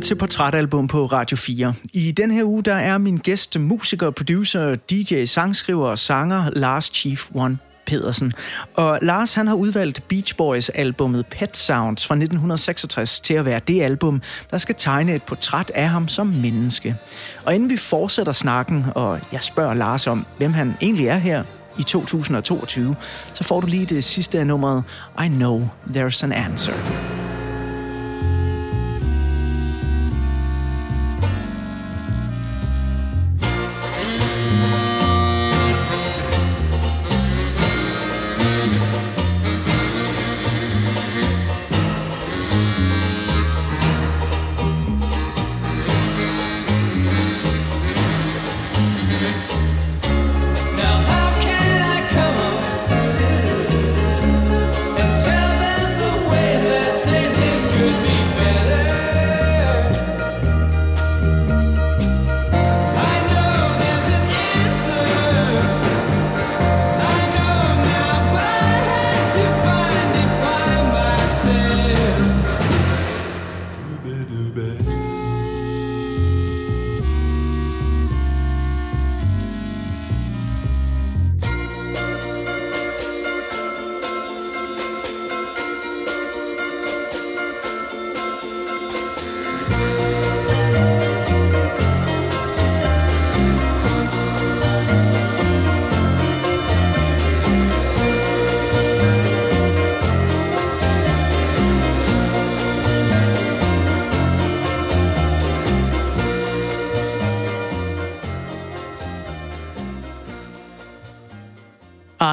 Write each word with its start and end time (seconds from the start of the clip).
lytter 0.00 0.08
til 0.08 0.14
Portrætalbum 0.14 0.88
på 0.88 1.02
Radio 1.02 1.36
4. 1.36 1.74
I 1.92 2.12
den 2.12 2.30
her 2.30 2.44
uge 2.44 2.62
der 2.62 2.74
er 2.74 2.98
min 2.98 3.16
gæst 3.16 3.60
musiker, 3.60 4.10
producer, 4.10 4.74
DJ, 4.74 5.24
sangskriver 5.24 5.86
og 5.88 5.98
sanger 5.98 6.50
Lars 6.50 6.90
Chief 6.94 7.28
One 7.34 7.58
Pedersen. 7.86 8.32
Og 8.74 8.98
Lars 9.02 9.34
han 9.34 9.46
har 9.46 9.54
udvalgt 9.54 10.08
Beach 10.08 10.36
Boys 10.36 10.68
albummet 10.68 11.26
Pet 11.26 11.56
Sounds 11.56 12.06
fra 12.06 12.14
1966 12.14 13.20
til 13.20 13.34
at 13.34 13.44
være 13.44 13.60
det 13.68 13.82
album, 13.82 14.22
der 14.50 14.58
skal 14.58 14.74
tegne 14.78 15.14
et 15.14 15.22
portræt 15.22 15.72
af 15.74 15.88
ham 15.88 16.08
som 16.08 16.26
menneske. 16.26 16.96
Og 17.44 17.54
inden 17.54 17.70
vi 17.70 17.76
fortsætter 17.76 18.32
snakken, 18.32 18.86
og 18.94 19.20
jeg 19.32 19.42
spørger 19.42 19.74
Lars 19.74 20.06
om, 20.06 20.26
hvem 20.38 20.52
han 20.52 20.76
egentlig 20.80 21.06
er 21.06 21.18
her 21.18 21.44
i 21.78 21.82
2022, 21.82 22.96
så 23.34 23.44
får 23.44 23.60
du 23.60 23.66
lige 23.66 23.86
det 23.86 24.04
sidste 24.04 24.38
af 24.38 24.46
nummeret 24.46 24.84
I 25.24 25.28
Know 25.28 25.68
There's 25.86 26.24
an 26.24 26.32
Answer. 26.32 27.29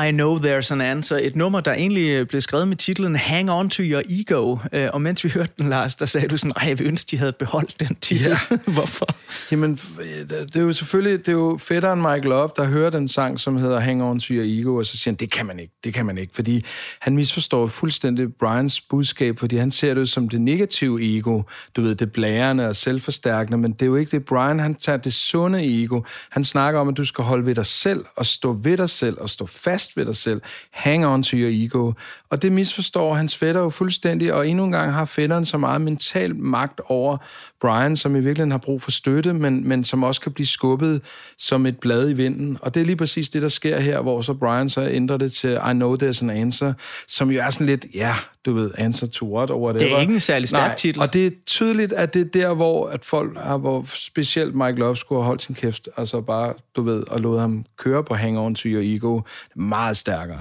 I 0.07 0.11
Know 0.11 0.37
There's 0.37 0.71
an 0.71 0.81
Answer. 0.81 1.17
Et 1.17 1.35
nummer, 1.35 1.59
der 1.59 1.73
egentlig 1.73 2.09
øh, 2.09 2.27
blev 2.27 2.41
skrevet 2.41 2.67
med 2.67 2.75
titlen 2.75 3.15
Hang 3.15 3.51
On 3.51 3.69
To 3.69 3.83
Your 3.83 4.01
Ego. 4.09 4.57
Øh, 4.73 4.89
og 4.93 5.01
mens 5.01 5.23
vi 5.23 5.29
hørte 5.29 5.51
den, 5.57 5.69
Lars, 5.69 5.95
der 5.95 6.05
sagde 6.05 6.27
du 6.27 6.37
sådan, 6.37 6.53
ej, 6.55 6.67
jeg 6.67 6.81
ønske, 6.81 7.11
de 7.11 7.17
havde 7.17 7.33
beholdt 7.33 7.79
den 7.79 7.95
titel. 8.01 8.27
Ja. 8.27 8.37
Hvorfor? 8.73 9.15
Jamen, 9.51 9.79
det 10.21 10.55
er 10.55 10.61
jo 10.61 10.73
selvfølgelig, 10.73 11.19
det 11.19 11.27
er 11.27 11.33
jo 11.33 11.57
fætteren 11.61 12.01
Michael 12.01 12.23
Love, 12.23 12.49
der 12.55 12.65
hører 12.65 12.89
den 12.89 13.07
sang, 13.07 13.39
som 13.39 13.57
hedder 13.57 13.79
Hang 13.79 14.03
On 14.03 14.19
To 14.19 14.33
Your 14.33 14.43
Ego, 14.47 14.75
og 14.75 14.85
så 14.85 14.97
siger 14.97 15.11
han, 15.11 15.15
det 15.15 15.31
kan 15.31 15.45
man 15.45 15.59
ikke, 15.59 15.73
det 15.83 15.93
kan 15.93 16.05
man 16.05 16.17
ikke, 16.17 16.35
fordi 16.35 16.65
han 16.99 17.15
misforstår 17.15 17.67
fuldstændig 17.67 18.33
Brians 18.33 18.81
budskab, 18.81 19.39
fordi 19.39 19.55
han 19.57 19.71
ser 19.71 19.93
det 19.93 20.09
som 20.09 20.29
det 20.29 20.41
negative 20.41 21.17
ego, 21.17 21.41
du 21.75 21.81
ved, 21.81 21.95
det 21.95 22.11
blærende 22.11 22.67
og 22.67 22.75
selvforstærkende, 22.75 23.57
men 23.57 23.71
det 23.71 23.81
er 23.81 23.85
jo 23.85 23.95
ikke 23.95 24.11
det. 24.11 24.25
Brian, 24.25 24.59
han 24.59 24.75
tager 24.75 24.97
det 24.97 25.13
sunde 25.13 25.83
ego. 25.83 26.01
Han 26.29 26.43
snakker 26.43 26.79
om, 26.79 26.89
at 26.89 26.97
du 26.97 27.05
skal 27.05 27.23
holde 27.23 27.45
ved 27.45 27.55
dig 27.55 27.65
selv, 27.65 28.05
og 28.15 28.25
stå 28.25 28.53
ved 28.53 28.77
dig 28.77 28.89
selv, 28.89 29.17
og 29.19 29.29
stå 29.29 29.45
fast 29.45 29.96
ved 29.97 30.05
dig 30.05 30.15
selv. 30.15 30.41
Hang 30.71 31.05
on 31.05 31.23
to 31.23 31.37
your 31.37 31.49
ego. 31.49 31.93
Og 32.29 32.41
det 32.41 32.51
misforstår 32.51 33.13
hans 33.13 33.37
fætter 33.37 33.61
jo 33.61 33.69
fuldstændig, 33.69 34.33
og 34.33 34.47
endnu 34.47 34.63
en 34.63 34.71
gang 34.71 34.93
har 34.93 35.05
fætteren 35.05 35.45
så 35.45 35.57
meget 35.57 35.81
mental 35.81 36.35
magt 36.35 36.81
over 36.85 37.17
Brian, 37.61 37.95
som 37.95 38.15
i 38.15 38.19
virkeligheden 38.19 38.51
har 38.51 38.57
brug 38.57 38.81
for 38.81 38.91
støtte, 38.91 39.33
men, 39.33 39.67
men 39.67 39.83
som 39.83 40.03
også 40.03 40.21
kan 40.21 40.31
blive 40.31 40.47
skubbet 40.47 41.01
som 41.37 41.65
et 41.65 41.79
blad 41.79 42.09
i 42.09 42.13
vinden. 42.13 42.57
Og 42.61 42.75
det 42.75 42.81
er 42.81 42.85
lige 42.85 42.95
præcis 42.95 43.29
det, 43.29 43.41
der 43.41 43.47
sker 43.47 43.79
her, 43.79 44.01
hvor 44.01 44.21
så 44.21 44.33
Brian 44.33 44.69
så 44.69 44.81
ændrer 44.81 45.17
det 45.17 45.31
til 45.31 45.59
I 45.69 45.73
know 45.73 45.97
there's 46.03 46.23
an 46.23 46.29
answer, 46.29 46.73
som 47.07 47.31
jo 47.31 47.41
er 47.41 47.49
sådan 47.49 47.67
lidt, 47.67 47.85
ja, 47.93 48.15
du 48.45 48.53
ved, 48.53 48.71
answer 48.77 49.07
to 49.07 49.35
what, 49.35 49.51
or 49.51 49.63
whatever. 49.63 49.85
Det 49.85 49.95
er 49.95 50.01
ikke 50.01 50.13
en 50.13 50.19
særlig 50.19 50.49
stærk 50.49 50.77
titel. 50.77 51.01
Og 51.01 51.13
det 51.13 51.27
er 51.27 51.31
tydeligt, 51.45 51.93
at 51.93 52.13
det 52.13 52.21
er 52.21 52.29
der, 52.41 52.53
hvor 52.53 52.87
at 52.87 53.05
folk 53.05 53.37
har, 53.37 53.57
hvor 53.57 53.85
specielt 53.87 54.55
Mike 54.55 54.79
Love 54.79 54.97
skulle 54.97 55.19
have 55.19 55.27
holdt 55.27 55.41
sin 55.41 55.55
kæft, 55.55 55.89
altså 55.97 56.21
bare, 56.21 56.53
du 56.75 56.81
ved, 56.81 57.03
og 57.07 57.19
lod 57.19 57.39
ham 57.39 57.65
køre 57.77 58.03
på 58.03 58.15
Hang 58.15 58.39
On 58.39 58.55
To 58.55 58.69
Your 58.69 58.81
Ego, 58.83 59.21
meget 59.55 59.97
stærkere. 59.97 60.39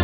I 0.00 0.03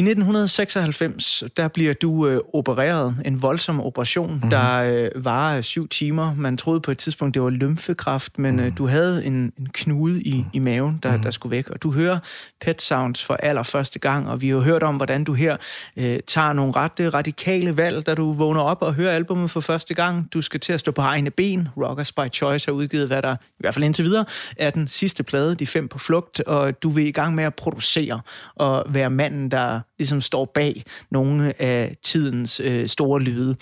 1996, 0.00 1.44
der 1.56 1.68
bliver 1.68 1.92
du 1.92 2.28
øh, 2.28 2.40
opereret, 2.52 3.16
en 3.24 3.42
voldsom 3.42 3.80
operation, 3.80 4.32
mm-hmm. 4.32 4.50
der 4.50 4.78
øh, 4.78 5.24
var 5.24 5.60
syv 5.60 5.88
timer. 5.88 6.34
Man 6.34 6.56
troede 6.56 6.80
på 6.80 6.90
et 6.90 6.98
tidspunkt, 6.98 7.34
det 7.34 7.42
var 7.42 7.50
lymfekræft, 7.50 8.38
men 8.38 8.54
mm-hmm. 8.54 8.66
øh, 8.66 8.78
du 8.78 8.86
havde 8.86 9.24
en, 9.24 9.32
en 9.32 9.68
knude 9.72 10.22
i, 10.22 10.44
i 10.52 10.58
maven, 10.58 10.98
der, 11.02 11.08
mm-hmm. 11.08 11.22
der 11.22 11.30
skulle 11.30 11.50
væk. 11.50 11.70
Og 11.70 11.82
du 11.82 11.92
hører 11.92 12.18
Pet 12.60 12.82
Sounds 12.82 13.24
for 13.24 13.34
allerførste 13.34 13.98
gang, 13.98 14.28
og 14.28 14.42
vi 14.42 14.48
har 14.48 14.58
hørt 14.58 14.82
om, 14.82 14.96
hvordan 14.96 15.24
du 15.24 15.32
her 15.32 15.56
øh, 15.96 16.20
tager 16.26 16.52
nogle 16.52 16.72
ret 16.72 17.00
øh, 17.00 17.14
radikale 17.14 17.76
valg, 17.76 18.06
da 18.06 18.14
du 18.14 18.32
vågner 18.32 18.60
op 18.60 18.82
og 18.82 18.94
hører 18.94 19.14
albumet 19.14 19.50
for 19.50 19.60
første 19.60 19.94
gang. 19.94 20.32
Du 20.32 20.42
skal 20.42 20.60
til 20.60 20.72
at 20.72 20.80
stå 20.80 20.92
på 20.92 21.02
egne 21.02 21.30
ben. 21.30 21.68
Rockers 21.76 22.12
by 22.12 22.32
Choice 22.32 22.66
har 22.66 22.72
udgivet, 22.72 23.06
hvad 23.06 23.22
der 23.22 23.34
i 23.34 23.60
hvert 23.60 23.74
fald 23.74 23.84
indtil 23.84 24.04
videre 24.04 24.24
er 24.56 24.70
den 24.70 24.88
sidste 24.88 25.22
plade, 25.22 25.54
De 25.54 25.66
Fem 25.66 25.88
på 25.88 25.98
Flugt, 25.98 26.40
og 26.40 26.82
du 26.82 26.90
vil 26.90 27.06
i 27.06 27.12
gang 27.12 27.34
med 27.34 27.44
at 27.44 27.54
producere 27.54 28.20
og 28.54 28.84
være 28.88 29.10
manden, 29.10 29.50
der 29.50 29.80
ligesom 29.98 30.20
står 30.20 30.44
bag 30.44 30.84
nogle 31.10 31.62
af 31.62 31.96
tidens 32.02 32.60
øh, 32.60 32.88
store 32.88 33.20
lyde. 33.20 33.56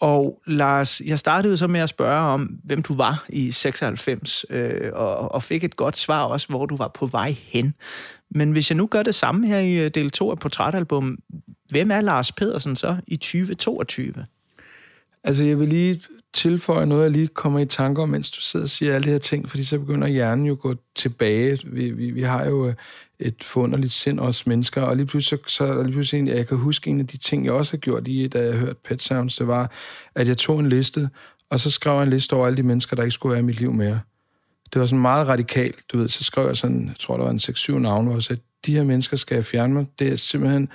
Og 0.00 0.42
Lars, 0.46 1.00
jeg 1.00 1.18
startede 1.18 1.56
så 1.56 1.66
med 1.66 1.80
at 1.80 1.88
spørge 1.88 2.20
om, 2.20 2.42
hvem 2.64 2.82
du 2.82 2.94
var 2.94 3.24
i 3.28 3.50
96, 3.50 4.44
øh, 4.50 4.90
og, 4.92 5.32
og 5.32 5.42
fik 5.42 5.64
et 5.64 5.76
godt 5.76 5.96
svar 5.96 6.22
også, 6.24 6.48
hvor 6.48 6.66
du 6.66 6.76
var 6.76 6.88
på 6.88 7.06
vej 7.06 7.36
hen. 7.38 7.74
Men 8.30 8.52
hvis 8.52 8.70
jeg 8.70 8.76
nu 8.76 8.86
gør 8.86 9.02
det 9.02 9.14
samme 9.14 9.46
her 9.46 9.58
i 9.58 9.74
øh, 9.74 9.90
del 9.90 10.10
2 10.10 10.30
af 10.30 10.38
Portrætalbum, 10.38 11.18
hvem 11.70 11.90
er 11.90 12.00
Lars 12.00 12.32
Pedersen 12.32 12.76
så 12.76 12.96
i 13.06 13.16
2022? 13.16 14.12
Altså, 15.24 15.44
jeg 15.44 15.58
vil 15.58 15.68
lige 15.68 16.00
tilføje 16.32 16.86
noget, 16.86 17.02
jeg 17.02 17.10
lige 17.10 17.26
kommer 17.26 17.58
i 17.58 17.66
tanke 17.66 18.02
om, 18.02 18.08
mens 18.08 18.30
du 18.30 18.40
sidder 18.40 18.66
og 18.66 18.70
siger 18.70 18.94
alle 18.94 19.04
de 19.04 19.10
her 19.10 19.18
ting, 19.18 19.50
fordi 19.50 19.64
så 19.64 19.78
begynder 19.78 20.08
hjernen 20.08 20.46
jo 20.46 20.52
at 20.52 20.58
gå 20.58 20.74
tilbage. 20.94 21.58
Vi, 21.64 21.90
vi, 21.90 22.10
vi 22.10 22.22
har 22.22 22.44
jo 22.44 22.68
øh, 22.68 22.74
et 23.26 23.44
forunderligt 23.44 23.92
sind, 23.92 24.20
os 24.20 24.46
mennesker, 24.46 24.82
og 24.82 24.96
lige 24.96 25.06
pludselig, 25.06 25.40
så, 25.46 25.54
så 25.56 25.82
lige 25.82 25.92
pludselig 25.92 26.28
jeg 26.28 26.48
kan 26.48 26.56
huske 26.56 26.90
en 26.90 27.00
af 27.00 27.06
de 27.06 27.16
ting, 27.16 27.44
jeg 27.44 27.52
også 27.52 27.72
har 27.72 27.78
gjort, 27.78 28.08
i, 28.08 28.28
da 28.28 28.44
jeg 28.44 28.54
hørte 28.54 28.80
Pet 28.84 29.02
Sounds, 29.02 29.36
det 29.36 29.46
var, 29.46 29.72
at 30.14 30.28
jeg 30.28 30.36
tog 30.36 30.60
en 30.60 30.68
liste, 30.68 31.08
og 31.50 31.60
så 31.60 31.70
skrev 31.70 31.94
jeg 31.94 32.02
en 32.02 32.10
liste 32.10 32.34
over 32.34 32.46
alle 32.46 32.56
de 32.56 32.62
mennesker, 32.62 32.96
der 32.96 33.02
ikke 33.02 33.14
skulle 33.14 33.30
være 33.30 33.40
i 33.40 33.46
mit 33.46 33.60
liv 33.60 33.72
mere. 33.72 34.00
Det 34.72 34.80
var 34.80 34.86
sådan 34.86 35.02
meget 35.02 35.28
radikalt, 35.28 35.76
du 35.92 35.98
ved, 35.98 36.08
så 36.08 36.24
skrev 36.24 36.46
jeg 36.46 36.56
sådan, 36.56 36.86
jeg 36.86 36.96
tror, 37.00 37.16
der 37.16 37.24
var 37.24 37.30
en 37.30 37.40
6-7 37.42 37.72
navne, 37.72 38.06
hvor 38.06 38.16
jeg 38.16 38.22
sagde, 38.22 38.42
de 38.66 38.74
her 38.76 38.84
mennesker 38.84 39.16
skal 39.16 39.34
jeg 39.34 39.44
fjerne 39.44 39.74
mig. 39.74 39.86
Det 39.98 40.08
er 40.12 40.16
simpelthen 40.16 40.68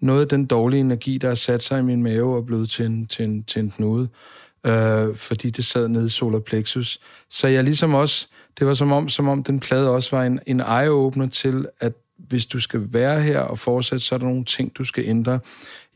noget 0.00 0.20
af 0.20 0.28
den 0.28 0.46
dårlige 0.46 0.80
energi, 0.80 1.18
der 1.18 1.28
har 1.28 1.34
sat 1.34 1.62
sig 1.62 1.78
i 1.78 1.82
min 1.82 2.02
mave 2.02 2.36
og 2.36 2.46
blevet 2.46 2.70
til 2.70 2.86
en, 2.86 3.06
til 3.06 3.24
en, 3.24 3.44
til 3.44 3.60
en 3.60 3.70
knude 3.70 4.08
øh, 4.66 5.16
fordi 5.16 5.50
det 5.50 5.64
sad 5.64 5.88
nede 5.88 6.06
i 6.06 6.08
solar 6.08 6.38
plexus. 6.38 7.00
Så 7.30 7.48
jeg 7.48 7.64
ligesom 7.64 7.94
også, 7.94 8.28
det 8.58 8.66
var 8.66 8.74
som 8.74 8.92
om, 8.92 9.08
som 9.08 9.28
om 9.28 9.42
den 9.42 9.60
plade 9.60 9.90
også 9.90 10.16
var 10.16 10.24
en, 10.24 10.40
en 10.46 10.60
eye-opener 10.60 11.28
til, 11.28 11.66
at 11.80 11.92
hvis 12.16 12.46
du 12.46 12.60
skal 12.60 12.92
være 12.92 13.20
her 13.20 13.40
og 13.40 13.58
fortsætte, 13.58 14.04
så 14.04 14.14
er 14.14 14.18
der 14.18 14.26
nogle 14.26 14.44
ting, 14.44 14.72
du 14.78 14.84
skal 14.84 15.04
ændre. 15.06 15.40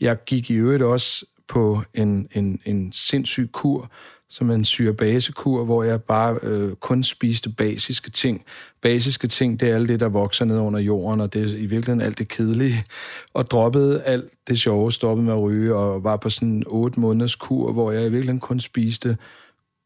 Jeg 0.00 0.24
gik 0.24 0.50
i 0.50 0.54
øvrigt 0.54 0.82
også 0.82 1.26
på 1.48 1.82
en, 1.94 2.28
en, 2.34 2.60
en 2.64 2.92
sindssyg 2.92 3.48
kur, 3.52 3.90
som 4.30 4.50
en 4.50 4.64
syrebasekur, 4.64 5.64
hvor 5.64 5.82
jeg 5.82 6.02
bare 6.02 6.38
øh, 6.42 6.74
kun 6.74 7.04
spiste 7.04 7.50
basiske 7.50 8.10
ting. 8.10 8.44
Basiske 8.82 9.26
ting, 9.26 9.60
det 9.60 9.70
er 9.70 9.74
alt 9.74 9.88
det, 9.88 10.00
der 10.00 10.08
vokser 10.08 10.44
ned 10.44 10.58
under 10.58 10.80
jorden, 10.80 11.20
og 11.20 11.32
det 11.32 11.42
er 11.42 11.46
i 11.46 11.66
virkeligheden 11.66 12.00
alt 12.00 12.18
det 12.18 12.28
kedelige. 12.28 12.84
Og 13.34 13.50
droppede 13.50 14.02
alt 14.02 14.24
det 14.48 14.60
sjove, 14.60 14.92
stoppede 14.92 15.26
med 15.26 15.34
at 15.34 15.42
ryge, 15.42 15.74
og 15.74 16.04
var 16.04 16.16
på 16.16 16.30
sådan 16.30 16.48
en 16.48 16.64
otte 16.66 17.00
måneders 17.00 17.34
kur, 17.34 17.72
hvor 17.72 17.92
jeg 17.92 18.00
i 18.00 18.10
virkeligheden 18.10 18.40
kun 18.40 18.60
spiste 18.60 19.16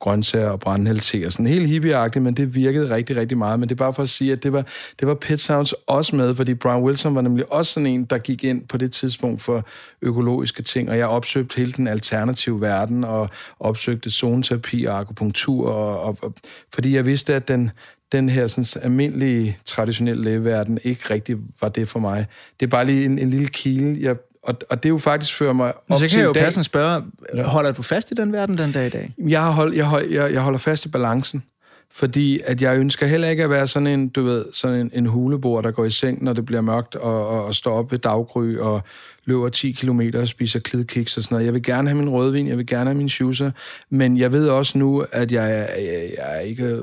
grøntsager 0.03 0.49
og 0.49 0.61
brændenhældt 0.61 1.27
og 1.27 1.33
sådan 1.33 1.47
helt 1.47 1.69
hippieagtigt, 1.69 2.23
men 2.23 2.35
det 2.35 2.55
virkede 2.55 2.95
rigtig, 2.95 3.17
rigtig 3.17 3.39
meget. 3.39 3.61
Men 3.61 3.69
det 3.69 3.75
er 3.75 3.79
bare 3.79 3.95
for 3.95 4.03
at 4.03 4.09
sige, 4.09 4.33
at 4.33 4.43
det 4.43 4.53
var, 4.53 4.67
det 5.01 5.09
var 5.09 5.15
Pet 5.15 5.41
Sounds 5.41 5.73
også 5.87 6.17
med, 6.17 6.35
fordi 6.35 6.55
Brian 6.55 6.83
Wilson 6.83 7.15
var 7.15 7.21
nemlig 7.21 7.53
også 7.53 7.73
sådan 7.73 7.87
en, 7.87 8.05
der 8.05 8.19
gik 8.19 8.45
ind 8.45 8.69
på 8.69 8.77
det 8.77 8.93
tidspunkt 8.93 9.43
for 9.43 9.67
økologiske 10.03 10.63
ting, 10.63 10.91
og 10.91 10.99
jeg 10.99 11.07
opsøgte 11.07 11.57
hele 11.57 11.73
den 11.73 11.89
alternative 11.89 12.61
verden, 12.61 13.05
og 13.05 13.29
opsøgte 13.61 14.11
zoneterapi 14.11 14.85
og 14.85 14.99
akupunktur, 14.99 15.71
og, 15.71 16.01
og, 16.01 16.19
og, 16.23 16.35
fordi 16.75 16.95
jeg 16.95 17.07
vidste, 17.07 17.35
at 17.35 17.49
den, 17.49 17.71
den 18.13 18.29
her 18.29 18.47
sådan, 18.47 18.85
almindelige, 18.85 19.59
traditionelle 19.65 20.25
lægeverden 20.25 20.79
ikke 20.85 21.15
rigtig 21.15 21.37
var 21.61 21.69
det 21.69 21.89
for 21.89 21.99
mig. 21.99 22.27
Det 22.61 22.67
er 22.67 22.71
bare 22.71 22.87
lige 22.87 23.05
en, 23.05 23.19
en 23.19 23.31
lille 23.31 23.49
kile, 23.49 23.97
jeg 24.01 24.17
og, 24.43 24.55
og 24.71 24.83
det 24.83 24.89
er 24.89 24.91
jo 24.91 24.99
faktisk 24.99 25.37
fører 25.37 25.53
mig 25.53 25.73
op 25.89 25.99
så 25.99 26.09
kan 26.09 26.19
jeg 26.19 26.27
jo 26.27 26.33
dag. 26.33 26.43
passende 26.43 26.65
spørge, 26.65 27.03
holder 27.45 27.73
du 27.73 27.83
fast 27.83 28.11
i 28.11 28.15
den 28.15 28.33
verden 28.33 28.59
den 28.59 28.73
dag 28.73 28.87
i 28.87 28.91
dag? 28.91 29.15
Jeg, 29.19 29.43
har 29.43 29.51
hold, 29.51 29.75
jeg, 29.75 29.87
hold, 29.87 30.11
jeg, 30.11 30.33
jeg 30.33 30.43
holder 30.43 30.59
fast 30.59 30.85
i 30.85 30.89
balancen, 30.89 31.43
fordi 31.91 32.41
at 32.45 32.63
jeg 32.63 32.79
ønsker 32.79 33.07
heller 33.07 33.29
ikke 33.29 33.45
at 33.45 33.51
være 33.51 33.67
sådan 33.67 33.87
en, 33.87 34.09
du 34.09 34.23
ved, 34.23 34.45
sådan 34.53 34.81
en, 34.81 34.91
en 34.95 35.07
hulebord, 35.07 35.65
der 35.65 35.71
går 35.71 35.85
i 35.85 35.91
seng, 35.91 36.25
når 36.25 36.33
det 36.33 36.47
bliver 36.47 36.61
mørkt, 36.61 36.95
og, 36.95 37.29
og, 37.29 37.45
og 37.45 37.55
står 37.55 37.75
op 37.75 37.93
ved 37.93 37.99
daggry 37.99 38.57
og 38.57 38.83
løber 39.25 39.49
10 39.49 39.73
km 39.73 40.01
og 40.15 40.29
spiser 40.29 40.61
klidkiks 40.61 41.17
og 41.17 41.23
sådan 41.23 41.35
noget. 41.35 41.47
Jeg 41.47 41.55
vil 41.55 41.63
gerne 41.63 41.89
have 41.89 41.99
min 41.99 42.11
rødvin, 42.11 42.49
jeg 42.49 42.59
vil 42.59 42.67
gerne 42.67 42.91
have 42.91 42.99
min 42.99 43.09
schusser, 43.09 43.51
men 43.91 44.19
jeg 44.19 44.33
ved 44.33 44.49
også 44.49 44.79
nu, 44.79 45.05
at 45.13 45.33
jeg, 45.33 45.69
jeg, 45.77 46.11
jeg 46.19 46.37
er 46.37 46.41
ikke 46.41 46.81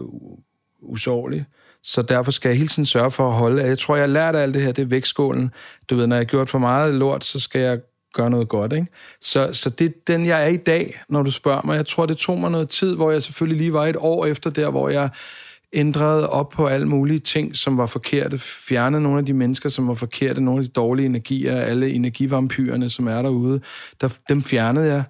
usårlig. 0.81 1.45
Så 1.83 2.01
derfor 2.01 2.31
skal 2.31 2.49
jeg 2.49 2.57
hele 2.57 2.67
tiden 2.67 2.85
sørge 2.85 3.11
for 3.11 3.27
at 3.27 3.33
holde. 3.33 3.63
Jeg 3.63 3.79
tror, 3.79 3.95
jeg 3.95 4.03
har 4.03 4.07
lært 4.07 4.35
af 4.35 4.41
alt 4.41 4.53
det 4.53 4.61
her, 4.61 4.71
det 4.71 4.81
er 4.81 4.85
vægtskålen. 4.85 5.51
Du 5.89 5.95
ved, 5.95 6.07
når 6.07 6.15
jeg 6.15 6.19
har 6.19 6.25
gjort 6.25 6.49
for 6.49 6.59
meget 6.59 6.93
lort, 6.93 7.25
så 7.25 7.39
skal 7.39 7.61
jeg 7.61 7.79
gøre 8.13 8.29
noget 8.29 8.49
godt, 8.49 8.73
ikke? 8.73 8.87
Så, 9.21 9.53
så 9.53 9.69
det 9.69 9.85
er 9.85 9.91
den, 10.07 10.25
jeg 10.25 10.43
er 10.43 10.47
i 10.47 10.57
dag, 10.57 11.01
når 11.09 11.23
du 11.23 11.31
spørger 11.31 11.61
mig. 11.65 11.75
Jeg 11.75 11.85
tror, 11.85 12.05
det 12.05 12.17
tog 12.17 12.39
mig 12.39 12.51
noget 12.51 12.69
tid, 12.69 12.95
hvor 12.95 13.11
jeg 13.11 13.23
selvfølgelig 13.23 13.57
lige 13.57 13.73
var 13.73 13.85
et 13.85 13.95
år 13.99 14.25
efter 14.25 14.49
der, 14.49 14.69
hvor 14.69 14.89
jeg 14.89 15.09
ændrede 15.73 16.29
op 16.29 16.49
på 16.49 16.67
alle 16.67 16.87
mulige 16.87 17.19
ting, 17.19 17.55
som 17.55 17.77
var 17.77 17.85
forkerte, 17.85 18.37
fjernede 18.37 19.01
nogle 19.03 19.19
af 19.19 19.25
de 19.25 19.33
mennesker, 19.33 19.69
som 19.69 19.87
var 19.87 19.93
forkerte, 19.93 20.41
nogle 20.41 20.59
af 20.59 20.65
de 20.65 20.71
dårlige 20.71 21.05
energier, 21.05 21.55
alle 21.55 21.89
energivampyrerne, 21.89 22.89
som 22.89 23.07
er 23.07 23.21
derude, 23.21 23.61
der, 24.01 24.17
dem 24.29 24.43
fjernede 24.43 24.85
jeg. 24.85 25.03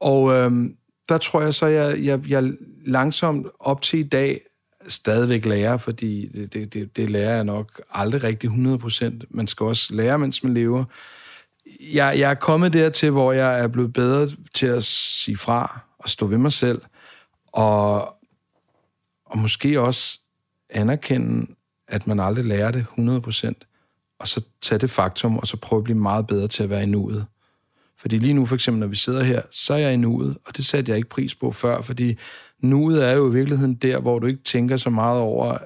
Og 0.00 0.32
øhm, 0.32 0.76
der 1.08 1.18
tror 1.18 1.42
jeg 1.42 1.54
så, 1.54 1.66
jeg, 1.66 1.98
jeg, 2.04 2.28
jeg 2.28 2.52
langsomt 2.86 3.46
op 3.60 3.82
til 3.82 3.98
i 3.98 4.02
dag 4.02 4.40
stadigvæk 4.88 5.46
lære, 5.46 5.78
fordi 5.78 6.28
det, 6.28 6.52
det, 6.52 6.74
det, 6.74 6.96
det 6.96 7.10
lærer 7.10 7.34
jeg 7.34 7.44
nok 7.44 7.82
aldrig 7.90 8.24
rigtig 8.24 8.50
100%. 8.50 9.26
Man 9.30 9.46
skal 9.46 9.64
også 9.64 9.94
lære, 9.94 10.18
mens 10.18 10.44
man 10.44 10.54
lever. 10.54 10.84
Jeg, 11.80 12.18
jeg 12.18 12.30
er 12.30 12.34
kommet 12.34 12.72
dertil, 12.72 13.10
hvor 13.10 13.32
jeg 13.32 13.60
er 13.60 13.68
blevet 13.68 13.92
bedre 13.92 14.28
til 14.54 14.66
at 14.66 14.84
sige 14.84 15.36
fra 15.36 15.80
og 15.98 16.10
stå 16.10 16.26
ved 16.26 16.38
mig 16.38 16.52
selv, 16.52 16.82
og, 17.52 18.00
og 19.24 19.38
måske 19.38 19.80
også 19.80 20.20
anerkende, 20.70 21.46
at 21.88 22.06
man 22.06 22.20
aldrig 22.20 22.44
lærer 22.44 22.70
det 22.70 22.86
100%, 22.98 23.52
og 24.18 24.28
så 24.28 24.42
tage 24.62 24.78
det 24.78 24.90
faktum, 24.90 25.38
og 25.38 25.46
så 25.46 25.56
prøve 25.56 25.80
at 25.80 25.84
blive 25.84 25.98
meget 25.98 26.26
bedre 26.26 26.48
til 26.48 26.62
at 26.62 26.70
være 26.70 26.82
i 26.82 26.86
nuet. 26.86 27.26
Fordi 27.96 28.18
lige 28.18 28.34
nu, 28.34 28.46
for 28.46 28.54
eksempel, 28.54 28.80
når 28.80 28.86
vi 28.86 28.96
sidder 28.96 29.22
her, 29.22 29.42
så 29.50 29.74
er 29.74 29.78
jeg 29.78 29.92
i 29.92 29.96
nuet, 29.96 30.36
og 30.46 30.56
det 30.56 30.64
satte 30.64 30.90
jeg 30.90 30.96
ikke 30.96 31.08
pris 31.08 31.34
på 31.34 31.52
før, 31.52 31.82
fordi 31.82 32.16
nuet 32.62 33.04
er 33.04 33.12
jo 33.12 33.30
i 33.30 33.32
virkeligheden 33.32 33.74
der, 33.74 34.00
hvor 34.00 34.18
du 34.18 34.26
ikke 34.26 34.42
tænker 34.42 34.76
så 34.76 34.90
meget 34.90 35.20
over 35.20 35.58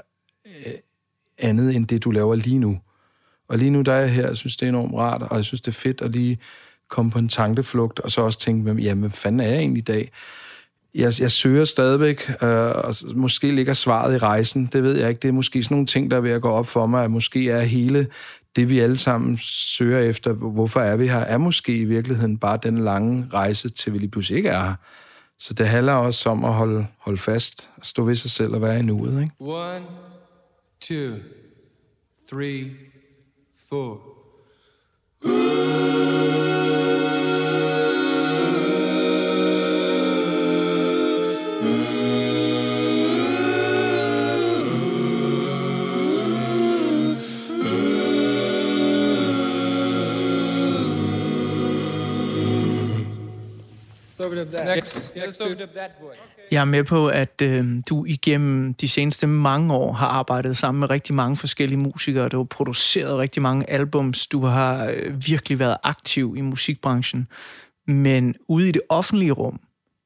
øh, 0.46 0.72
andet 1.38 1.76
end 1.76 1.86
det, 1.86 2.04
du 2.04 2.10
laver 2.10 2.34
lige 2.34 2.58
nu. 2.58 2.78
Og 3.48 3.58
lige 3.58 3.70
nu, 3.70 3.82
der 3.82 3.92
er 3.92 4.00
jeg 4.00 4.12
her, 4.12 4.26
jeg 4.26 4.36
synes, 4.36 4.56
det 4.56 4.66
er 4.66 4.68
enormt 4.68 4.94
rart, 4.94 5.22
og 5.22 5.36
jeg 5.36 5.44
synes, 5.44 5.60
det 5.60 5.68
er 5.68 5.80
fedt 5.80 6.00
at 6.00 6.10
lige 6.10 6.38
komme 6.88 7.10
på 7.10 7.18
en 7.18 7.28
tankeflugt, 7.28 8.00
og 8.00 8.10
så 8.10 8.20
også 8.20 8.38
tænke, 8.38 8.82
jamen, 8.82 9.00
hvad 9.00 9.10
fanden 9.10 9.40
er 9.40 9.48
jeg 9.48 9.58
egentlig 9.58 9.80
i 9.80 9.84
dag? 9.84 10.10
Jeg, 10.94 11.12
jeg 11.20 11.32
søger 11.32 11.64
stadigvæk, 11.64 12.30
øh, 12.42 12.48
og 12.58 12.94
måske 13.14 13.54
ligger 13.54 13.72
svaret 13.72 14.14
i 14.14 14.18
rejsen, 14.18 14.66
det 14.66 14.82
ved 14.82 14.96
jeg 14.98 15.08
ikke. 15.08 15.20
Det 15.20 15.28
er 15.28 15.32
måske 15.32 15.62
sådan 15.62 15.74
nogle 15.74 15.86
ting, 15.86 16.10
der 16.10 16.16
er 16.16 16.20
ved 16.20 16.30
at 16.30 16.42
gå 16.42 16.48
op 16.48 16.66
for 16.66 16.86
mig, 16.86 17.04
at 17.04 17.10
måske 17.10 17.50
er 17.50 17.60
hele 17.60 18.06
det, 18.56 18.70
vi 18.70 18.78
alle 18.78 18.98
sammen 18.98 19.38
søger 19.38 19.98
efter, 19.98 20.32
hvorfor 20.32 20.80
er 20.80 20.96
vi 20.96 21.06
her, 21.06 21.18
er 21.18 21.38
måske 21.38 21.76
i 21.76 21.84
virkeligheden 21.84 22.38
bare 22.38 22.58
den 22.62 22.78
lange 22.78 23.26
rejse, 23.32 23.68
til 23.68 23.92
vi 23.92 23.98
lige 23.98 24.10
pludselig 24.10 24.36
ikke 24.36 24.48
er 24.48 24.60
her. 24.60 24.74
Så 25.38 25.54
det 25.54 25.68
handler 25.68 25.92
også 25.92 26.30
om 26.30 26.44
at 26.44 26.52
holde, 26.52 26.86
holde 26.98 27.18
fast, 27.18 27.70
at 27.76 27.86
stå 27.86 28.04
ved 28.04 28.14
sig 28.14 28.30
selv 28.30 28.54
og 28.54 28.62
være 28.62 28.78
i 28.78 28.82
nuet. 28.82 29.22
Ikke? 29.22 29.34
One, 29.38 29.84
two, 30.80 31.14
three, 32.30 32.70
four. 33.68 34.00
Ooh. 35.24 36.57
Jeg 56.50 56.60
er 56.60 56.64
med 56.64 56.84
på, 56.84 57.08
at 57.08 57.42
øh, 57.42 57.82
du 57.88 58.04
igennem 58.04 58.74
de 58.74 58.88
seneste 58.88 59.26
mange 59.26 59.74
år 59.74 59.92
har 59.92 60.06
arbejdet 60.06 60.56
sammen 60.56 60.80
med 60.80 60.90
rigtig 60.90 61.14
mange 61.14 61.36
forskellige 61.36 61.78
musikere. 61.78 62.28
Du 62.28 62.36
har 62.36 62.44
produceret 62.44 63.18
rigtig 63.18 63.42
mange 63.42 63.70
albums. 63.70 64.26
Du 64.26 64.44
har 64.44 64.86
øh, 64.86 65.26
virkelig 65.26 65.58
været 65.58 65.76
aktiv 65.82 66.34
i 66.36 66.40
musikbranchen. 66.40 67.28
Men 67.86 68.34
ude 68.48 68.68
i 68.68 68.72
det 68.72 68.82
offentlige 68.88 69.32
rum, 69.32 69.60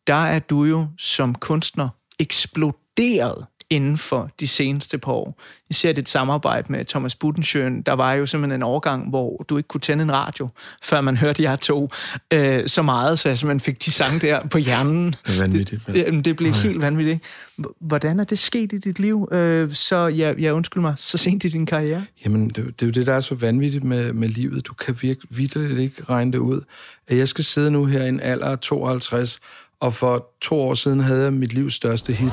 der 0.06 0.24
er 0.24 0.38
du 0.38 0.64
jo 0.64 0.86
som 0.98 1.34
kunstner 1.34 1.88
eksploderet 2.18 3.46
inden 3.72 3.98
for 3.98 4.30
de 4.40 4.48
seneste 4.48 4.98
par 4.98 5.12
år. 5.12 5.40
Især 5.70 5.92
dit 5.92 6.08
samarbejde 6.08 6.72
med 6.72 6.84
Thomas 6.84 7.14
Budensjøen, 7.14 7.82
der 7.82 7.92
var 7.92 8.12
jo 8.12 8.26
simpelthen 8.26 8.58
en 8.58 8.62
overgang, 8.62 9.08
hvor 9.08 9.44
du 9.48 9.56
ikke 9.56 9.68
kunne 9.68 9.80
tænde 9.80 10.02
en 10.02 10.12
radio, 10.12 10.48
før 10.82 11.00
man 11.00 11.16
hørte 11.16 11.42
jer 11.42 11.56
to 11.56 11.90
øh, 12.30 12.68
så 12.68 12.82
meget, 12.82 13.18
så 13.18 13.34
simpelthen 13.34 13.60
fik 13.60 13.84
de 13.84 13.92
sange 13.92 14.18
der 14.18 14.46
på 14.46 14.58
hjernen. 14.58 15.06
Det 15.26 15.36
er 15.36 15.40
vanvittigt. 15.40 15.86
Det, 15.86 15.94
det, 15.94 16.24
det 16.24 16.36
blev 16.36 16.50
okay. 16.50 16.62
helt 16.62 16.80
vanvittigt. 16.80 17.20
Hvordan 17.80 18.20
er 18.20 18.24
det 18.24 18.38
sket 18.38 18.72
i 18.72 18.78
dit 18.78 18.98
liv, 18.98 19.28
øh, 19.32 19.72
så 19.72 20.06
jeg, 20.06 20.38
jeg 20.38 20.54
undskyld 20.54 20.80
mig, 20.80 20.94
så 20.96 21.18
sent 21.18 21.44
i 21.44 21.48
din 21.48 21.66
karriere? 21.66 22.04
Jamen, 22.24 22.48
det, 22.48 22.56
det 22.56 22.82
er 22.82 22.86
jo 22.86 22.92
det, 22.92 23.06
der 23.06 23.14
er 23.14 23.20
så 23.20 23.34
vanvittigt 23.34 23.84
med, 23.84 24.12
med 24.12 24.28
livet. 24.28 24.66
Du 24.66 24.74
kan 24.74 24.96
virkelig 25.00 25.38
virkelig 25.38 25.84
ikke 25.84 26.02
regne 26.08 26.32
det 26.32 26.38
ud. 26.38 26.60
At 27.08 27.18
jeg 27.18 27.28
skal 27.28 27.44
sidde 27.44 27.70
nu 27.70 27.84
her 27.84 28.04
i 28.04 28.08
en 28.08 28.20
alder 28.20 28.46
af 28.46 28.58
52, 28.58 29.40
og 29.80 29.94
for 29.94 30.26
to 30.40 30.60
år 30.60 30.74
siden 30.74 31.00
havde 31.00 31.22
jeg 31.22 31.32
mit 31.32 31.52
livs 31.52 31.74
største 31.74 32.12
hit. 32.12 32.32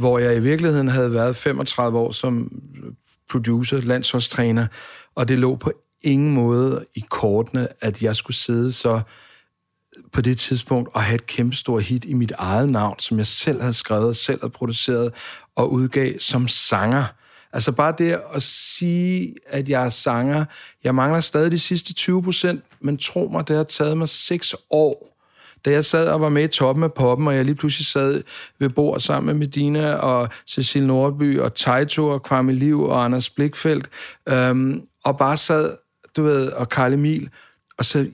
Hvor 0.00 0.18
jeg 0.18 0.36
i 0.36 0.40
virkeligheden 0.40 0.88
havde 0.88 1.12
været 1.12 1.36
35 1.36 1.98
år 1.98 2.12
som 2.12 2.60
øh, 2.84 2.92
producer, 3.30 3.80
landsholdstræner, 3.80 4.66
og 5.14 5.28
det 5.28 5.38
lå 5.38 5.56
på 5.56 5.72
ingen 6.02 6.34
måde 6.34 6.84
i 6.94 7.04
kortene, 7.08 7.68
at 7.80 8.02
jeg 8.02 8.16
skulle 8.16 8.36
sidde 8.36 8.72
så 8.72 8.94
øh, 8.94 10.02
på 10.12 10.20
det 10.20 10.38
tidspunkt 10.38 10.88
og 10.94 11.02
have 11.02 11.14
et 11.14 11.26
kæmpe 11.26 11.56
stort 11.56 11.82
hit 11.82 12.04
i 12.04 12.12
mit 12.12 12.32
eget 12.38 12.68
navn, 12.68 12.98
som 12.98 13.18
jeg 13.18 13.26
selv 13.26 13.60
havde 13.60 13.72
skrevet, 13.74 14.16
selv 14.16 14.40
havde 14.40 14.52
produceret 14.52 15.12
og 15.56 15.72
udgav 15.72 16.18
som 16.18 16.48
sanger. 16.48 17.04
Altså 17.52 17.72
bare 17.72 17.94
det 17.98 18.20
at 18.34 18.42
sige, 18.42 19.34
at 19.46 19.68
jeg 19.68 19.84
er 19.84 19.90
sanger. 19.90 20.44
Jeg 20.84 20.94
mangler 20.94 21.20
stadig 21.20 21.52
de 21.52 21.58
sidste 21.58 21.94
20 21.94 22.22
procent, 22.22 22.64
men 22.80 22.98
tro 22.98 23.28
mig, 23.32 23.48
det 23.48 23.56
har 23.56 23.62
taget 23.62 23.98
mig 23.98 24.08
6 24.08 24.54
år 24.70 25.09
da 25.64 25.70
jeg 25.70 25.84
sad 25.84 26.08
og 26.08 26.20
var 26.20 26.28
med 26.28 26.44
i 26.44 26.48
toppen 26.48 26.84
af 26.84 26.92
poppen, 26.92 27.26
og 27.28 27.36
jeg 27.36 27.44
lige 27.44 27.54
pludselig 27.54 27.86
sad 27.86 28.22
ved 28.58 28.68
bord 28.68 29.00
sammen 29.00 29.26
med 29.26 29.34
Medina 29.34 29.94
og 29.94 30.28
Cecil 30.48 30.86
Nordby 30.86 31.38
og 31.38 31.54
Taito 31.54 32.08
og 32.08 32.22
Kwame 32.22 32.52
Liv 32.52 32.82
og 32.82 33.04
Anders 33.04 33.30
Blikfeldt, 33.30 33.88
øhm, 34.28 34.82
og 35.04 35.18
bare 35.18 35.36
sad, 35.36 35.76
du 36.16 36.22
ved, 36.22 36.48
og 36.52 36.68
Karl 36.68 36.92
Emil, 36.92 37.28
og 37.78 37.84
så 37.84 38.06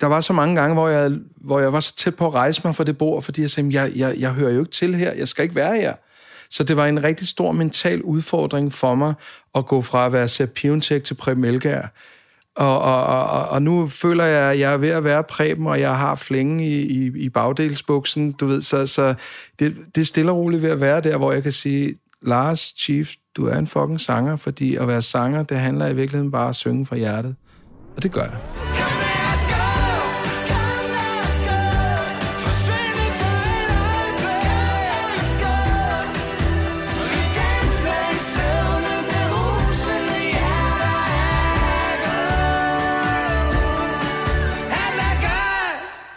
der 0.00 0.06
var 0.06 0.20
så 0.20 0.32
mange 0.32 0.60
gange, 0.60 0.74
hvor 0.74 0.88
jeg, 0.88 1.12
hvor 1.36 1.60
jeg 1.60 1.72
var 1.72 1.80
så 1.80 1.96
tæt 1.96 2.16
på 2.16 2.26
at 2.26 2.34
rejse 2.34 2.60
mig 2.64 2.76
fra 2.76 2.84
det 2.84 2.98
bord, 2.98 3.22
fordi 3.22 3.40
jeg 3.40 3.50
sagde, 3.50 3.68
jeg, 3.72 3.92
jeg, 3.96 4.16
jeg 4.18 4.32
hører 4.32 4.52
jo 4.52 4.60
ikke 4.60 4.72
til 4.72 4.94
her, 4.94 5.12
jeg 5.12 5.28
skal 5.28 5.42
ikke 5.42 5.54
være 5.54 5.76
her. 5.76 5.94
Så 6.50 6.64
det 6.64 6.76
var 6.76 6.86
en 6.86 7.02
rigtig 7.02 7.28
stor 7.28 7.52
mental 7.52 8.02
udfordring 8.02 8.72
for 8.72 8.94
mig 8.94 9.14
at 9.54 9.66
gå 9.66 9.82
fra 9.82 10.06
at 10.06 10.12
være 10.12 10.28
Sepp 10.28 10.54
Piontek 10.54 11.04
til 11.04 11.14
Preben 11.14 11.44
Elgær. 11.44 11.88
Og, 12.56 12.80
og, 12.80 13.04
og, 13.06 13.48
og 13.48 13.62
nu 13.62 13.86
føler 13.86 14.24
jeg, 14.24 14.50
at 14.50 14.58
jeg 14.58 14.72
er 14.72 14.76
ved 14.76 14.88
at 14.88 15.04
være 15.04 15.24
præben, 15.24 15.66
og 15.66 15.80
jeg 15.80 15.98
har 15.98 16.14
flænge 16.14 16.68
i, 16.68 16.80
i, 16.80 17.12
i 17.14 17.28
bagdelsbuksen, 17.28 18.32
du 18.32 18.46
ved, 18.46 18.62
så, 18.62 18.86
så 18.86 19.14
det, 19.58 19.76
det 19.94 20.00
er 20.00 20.04
stille 20.04 20.30
og 20.30 20.36
roligt 20.36 20.62
ved 20.62 20.70
at 20.70 20.80
være 20.80 21.00
der, 21.00 21.16
hvor 21.16 21.32
jeg 21.32 21.42
kan 21.42 21.52
sige, 21.52 21.94
Lars, 22.22 22.74
Chief, 22.78 23.12
du 23.36 23.46
er 23.46 23.56
en 23.58 23.66
fucking 23.66 24.00
sanger, 24.00 24.36
fordi 24.36 24.76
at 24.76 24.88
være 24.88 25.02
sanger, 25.02 25.42
det 25.42 25.56
handler 25.56 25.86
i 25.86 25.94
virkeligheden 25.94 26.30
bare 26.30 26.48
at 26.48 26.56
synge 26.56 26.86
fra 26.86 26.96
hjertet. 26.96 27.36
Og 27.96 28.02
det 28.02 28.12
gør 28.12 28.22
jeg. 28.22 28.38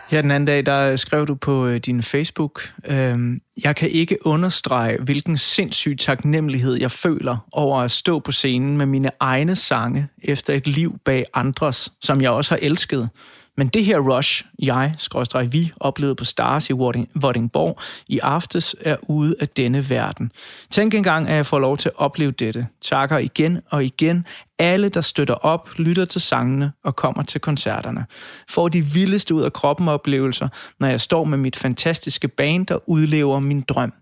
Her 0.07 0.21
den 0.21 0.31
anden 0.31 0.45
dag, 0.45 0.65
der 0.65 0.95
skrev 0.95 1.27
du 1.27 1.35
på 1.35 1.67
øh, 1.67 1.77
din 1.79 2.03
Facebook, 2.03 2.73
øh, 2.85 3.39
jeg 3.63 3.75
kan 3.75 3.89
ikke 3.89 4.17
understrege, 4.21 4.97
hvilken 4.97 5.37
sindssyg 5.37 5.97
taknemmelighed 5.99 6.73
jeg 6.73 6.91
føler 6.91 7.37
over 7.51 7.81
at 7.81 7.91
stå 7.91 8.19
på 8.19 8.31
scenen 8.31 8.77
med 8.77 8.85
mine 8.85 9.09
egne 9.19 9.55
sange 9.55 10.07
efter 10.23 10.53
et 10.53 10.67
liv 10.67 10.97
bag 11.05 11.25
andres, 11.33 11.91
som 12.01 12.21
jeg 12.21 12.31
også 12.31 12.51
har 12.51 12.59
elsket. 12.61 13.09
Men 13.57 13.67
det 13.67 13.85
her 13.85 13.99
rush, 13.99 14.45
jeg, 14.59 14.93
skråstrej 14.97 15.43
vi, 15.43 15.71
oplevede 15.79 16.15
på 16.15 16.25
Stars 16.25 16.69
i 16.69 16.73
Vordingborg 17.15 17.79
i 18.07 18.19
aftes, 18.19 18.75
er 18.81 18.95
ude 19.01 19.35
af 19.39 19.47
denne 19.47 19.89
verden. 19.89 20.31
Tænk 20.71 20.93
engang, 20.93 21.27
at 21.27 21.35
jeg 21.35 21.45
får 21.45 21.59
lov 21.59 21.77
til 21.77 21.89
at 21.89 21.95
opleve 21.97 22.31
dette. 22.31 22.67
Takker 22.81 23.17
igen 23.17 23.59
og 23.69 23.85
igen 23.85 24.25
alle, 24.59 24.89
der 24.89 25.01
støtter 25.01 25.33
op, 25.33 25.69
lytter 25.77 26.05
til 26.05 26.21
sangene 26.21 26.71
og 26.83 26.95
kommer 26.95 27.23
til 27.23 27.41
koncerterne. 27.41 28.05
Får 28.49 28.67
de 28.67 28.81
vildeste 28.81 29.35
ud 29.35 29.41
af 29.41 29.53
kroppen 29.53 29.87
oplevelser, 29.87 30.47
når 30.79 30.87
jeg 30.87 31.01
står 31.01 31.23
med 31.23 31.37
mit 31.37 31.55
fantastiske 31.55 32.27
band 32.27 32.71
og 32.71 32.83
udlever 32.85 33.39
min 33.39 33.61
drøm. 33.61 33.93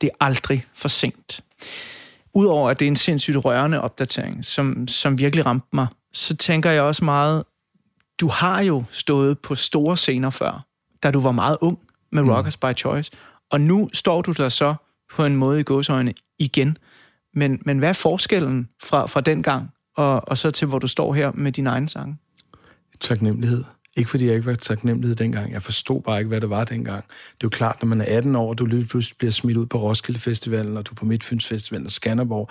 Det 0.00 0.06
er 0.06 0.24
aldrig 0.24 0.64
for 0.74 0.88
sent. 0.88 1.40
Udover 2.34 2.70
at 2.70 2.80
det 2.80 2.86
er 2.86 2.90
en 2.90 2.96
sindssygt 2.96 3.44
rørende 3.44 3.80
opdatering, 3.80 4.44
som, 4.44 4.88
som 4.88 5.18
virkelig 5.18 5.46
ramte 5.46 5.66
mig, 5.72 5.86
så 6.12 6.36
tænker 6.36 6.70
jeg 6.70 6.82
også 6.82 7.04
meget, 7.04 7.44
du 8.20 8.28
har 8.28 8.60
jo 8.60 8.84
stået 8.90 9.38
på 9.38 9.54
store 9.54 9.96
scener 9.96 10.30
før, 10.30 10.66
da 11.02 11.10
du 11.10 11.20
var 11.20 11.32
meget 11.32 11.58
ung 11.60 11.78
med 12.12 12.22
mm. 12.22 12.28
Rockers 12.28 12.56
by 12.56 12.76
Choice, 12.76 13.10
og 13.50 13.60
nu 13.60 13.88
står 13.92 14.22
du 14.22 14.32
der 14.32 14.48
så 14.48 14.74
på 15.14 15.24
en 15.24 15.36
måde 15.36 15.60
i 15.60 15.62
gåsøjne 15.62 16.14
igen. 16.38 16.78
Men, 17.34 17.62
men 17.64 17.78
hvad 17.78 17.88
er 17.88 17.92
forskellen 17.92 18.68
fra, 18.82 19.06
fra 19.06 19.20
den 19.20 19.42
gang 19.42 19.70
og, 19.96 20.28
og 20.28 20.38
så 20.38 20.50
til, 20.50 20.68
hvor 20.68 20.78
du 20.78 20.86
står 20.86 21.14
her 21.14 21.32
med 21.32 21.52
din 21.52 21.66
egen 21.66 21.88
sang? 21.88 22.20
Taknemmelighed. 23.00 23.64
Ikke 23.96 24.10
fordi 24.10 24.26
jeg 24.26 24.34
ikke 24.34 24.46
var 24.46 24.54
taknemmelig 24.54 25.18
dengang. 25.18 25.52
Jeg 25.52 25.62
forstod 25.62 26.02
bare 26.02 26.18
ikke, 26.18 26.28
hvad 26.28 26.40
det 26.40 26.50
var 26.50 26.64
dengang. 26.64 27.04
Det 27.04 27.12
er 27.12 27.38
jo 27.44 27.48
klart, 27.48 27.82
når 27.82 27.86
man 27.86 28.00
er 28.00 28.16
18 28.16 28.36
år, 28.36 28.48
og 28.48 28.58
du 28.58 28.66
lige 28.66 28.86
pludselig 28.86 29.16
bliver 29.18 29.32
smidt 29.32 29.56
ud 29.56 29.66
på 29.66 29.78
Roskilde 29.78 30.20
Festivalen, 30.20 30.76
og 30.76 30.86
du 30.86 30.92
er 30.92 30.94
på 30.94 31.04
Midtfyns 31.04 31.46
Festival 31.46 31.84
og 31.84 31.90
Skanderborg. 31.90 32.50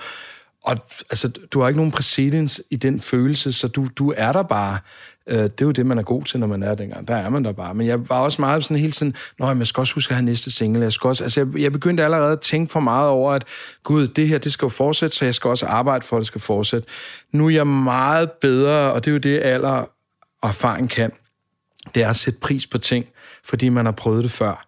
Og 0.63 0.77
altså, 1.09 1.27
du 1.27 1.59
har 1.59 1.67
ikke 1.67 1.77
nogen 1.77 1.91
præcedens 1.91 2.63
i 2.71 2.75
den 2.75 3.01
følelse, 3.01 3.53
så 3.53 3.67
du, 3.67 3.87
du 3.95 4.13
er 4.17 4.31
der 4.31 4.43
bare. 4.43 4.79
Øh, 5.29 5.43
det 5.43 5.61
er 5.61 5.65
jo 5.65 5.71
det, 5.71 5.85
man 5.85 5.97
er 5.97 6.03
god 6.03 6.23
til, 6.23 6.39
når 6.39 6.47
man 6.47 6.63
er 6.63 6.75
dengang. 6.75 7.07
Der 7.07 7.15
er 7.15 7.29
man 7.29 7.43
der 7.43 7.51
bare. 7.51 7.73
Men 7.73 7.87
jeg 7.87 8.09
var 8.09 8.19
også 8.19 8.41
meget 8.41 8.63
sådan 8.63 8.77
hele 8.77 8.91
tiden, 8.91 9.15
Nå, 9.39 9.47
jeg 9.53 9.67
skal 9.67 9.81
også 9.81 9.93
huske 9.93 10.11
at 10.11 10.15
have 10.15 10.25
næste 10.25 10.51
single. 10.51 10.83
Jeg, 10.83 10.93
skal 10.93 11.07
også, 11.07 11.23
altså, 11.23 11.39
jeg, 11.39 11.61
jeg 11.61 11.71
begyndte 11.71 12.03
allerede 12.03 12.31
at 12.31 12.39
tænke 12.39 12.71
for 12.71 12.79
meget 12.79 13.09
over, 13.09 13.31
at 13.31 13.43
gud, 13.83 14.07
det 14.07 14.27
her, 14.27 14.37
det 14.37 14.51
skal 14.51 14.65
jo 14.65 14.69
fortsætte, 14.69 15.15
så 15.15 15.25
jeg 15.25 15.35
skal 15.35 15.49
også 15.49 15.65
arbejde 15.65 16.05
for, 16.05 16.17
at 16.17 16.19
det 16.19 16.27
skal 16.27 16.41
fortsætte. 16.41 16.87
Nu 17.31 17.45
er 17.45 17.49
jeg 17.49 17.67
meget 17.67 18.31
bedre, 18.31 18.93
og 18.93 19.05
det 19.05 19.11
er 19.11 19.13
jo 19.13 19.19
det, 19.19 19.39
alder 19.43 19.89
og 20.41 20.49
erfaring 20.49 20.89
kan. 20.89 21.11
Det 21.95 22.03
er 22.03 22.09
at 22.09 22.15
sætte 22.15 22.39
pris 22.39 22.67
på 22.67 22.77
ting, 22.77 23.05
fordi 23.43 23.69
man 23.69 23.85
har 23.85 23.91
prøvet 23.91 24.23
det 24.23 24.31
før 24.31 24.65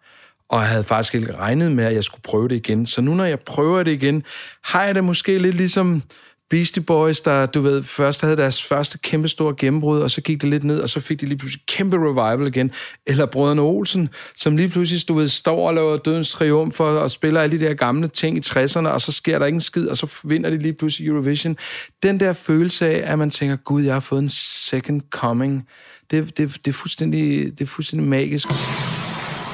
og 0.51 0.59
jeg 0.59 0.69
havde 0.69 0.83
faktisk 0.83 1.15
ikke 1.15 1.35
regnet 1.35 1.71
med, 1.71 1.83
at 1.85 1.93
jeg 1.93 2.03
skulle 2.03 2.21
prøve 2.21 2.47
det 2.47 2.55
igen. 2.55 2.85
Så 2.85 3.01
nu, 3.01 3.13
når 3.13 3.25
jeg 3.25 3.39
prøver 3.39 3.83
det 3.83 3.91
igen, 3.91 4.23
har 4.63 4.83
jeg 4.83 4.95
det 4.95 5.03
måske 5.03 5.37
lidt 5.37 5.55
ligesom 5.55 6.03
Beastie 6.51 6.83
Boys, 6.83 7.21
der, 7.21 7.45
du 7.45 7.61
ved, 7.61 7.83
først 7.83 8.21
havde 8.21 8.37
deres 8.37 8.63
første 8.63 8.97
kæmpe 8.97 9.27
store 9.27 9.55
gennembrud, 9.57 10.01
og 10.01 10.11
så 10.11 10.21
gik 10.21 10.41
det 10.41 10.49
lidt 10.49 10.63
ned, 10.63 10.79
og 10.79 10.89
så 10.89 10.99
fik 10.99 11.21
de 11.21 11.25
lige 11.25 11.37
pludselig 11.37 11.65
kæmpe 11.65 11.97
revival 11.97 12.47
igen. 12.47 12.71
Eller 13.07 13.25
Brødrene 13.25 13.61
Olsen, 13.61 14.09
som 14.35 14.57
lige 14.57 14.69
pludselig, 14.69 15.07
du 15.07 15.13
ved, 15.13 15.27
står 15.27 15.67
og 15.67 15.73
laver 15.73 15.97
Dødens 15.97 16.31
Triumf 16.31 16.79
og, 16.79 16.99
og 16.99 17.11
spiller 17.11 17.41
alle 17.41 17.59
de 17.59 17.65
der 17.65 17.73
gamle 17.73 18.07
ting 18.07 18.37
i 18.37 18.39
60'erne, 18.39 18.87
og 18.87 19.01
så 19.01 19.11
sker 19.11 19.39
der 19.39 19.45
ikke 19.45 19.55
en 19.55 19.61
skid, 19.61 19.87
og 19.87 19.97
så 19.97 20.07
vinder 20.23 20.49
de 20.49 20.57
lige 20.57 20.73
pludselig 20.73 21.07
Eurovision. 21.07 21.57
Den 22.03 22.19
der 22.19 22.33
følelse 22.33 22.87
af, 22.87 23.11
at 23.11 23.19
man 23.19 23.29
tænker, 23.29 23.55
gud, 23.55 23.83
jeg 23.83 23.93
har 23.93 23.99
fået 23.99 24.21
en 24.21 24.29
second 24.29 25.01
coming, 25.09 25.67
det, 26.11 26.37
det, 26.37 26.57
det, 26.65 26.71
er, 26.71 26.73
fuldstændig, 26.73 27.51
det 27.59 27.61
er 27.61 27.65
fuldstændig 27.65 28.09
magisk. 28.09 28.47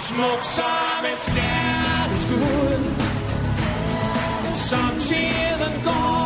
Smuk 0.08 0.44
som 0.56 1.06
et 1.14 1.22
stjerneskud 1.22 2.38
Som 4.70 5.02
tiden 5.02 5.84
går 5.84 6.17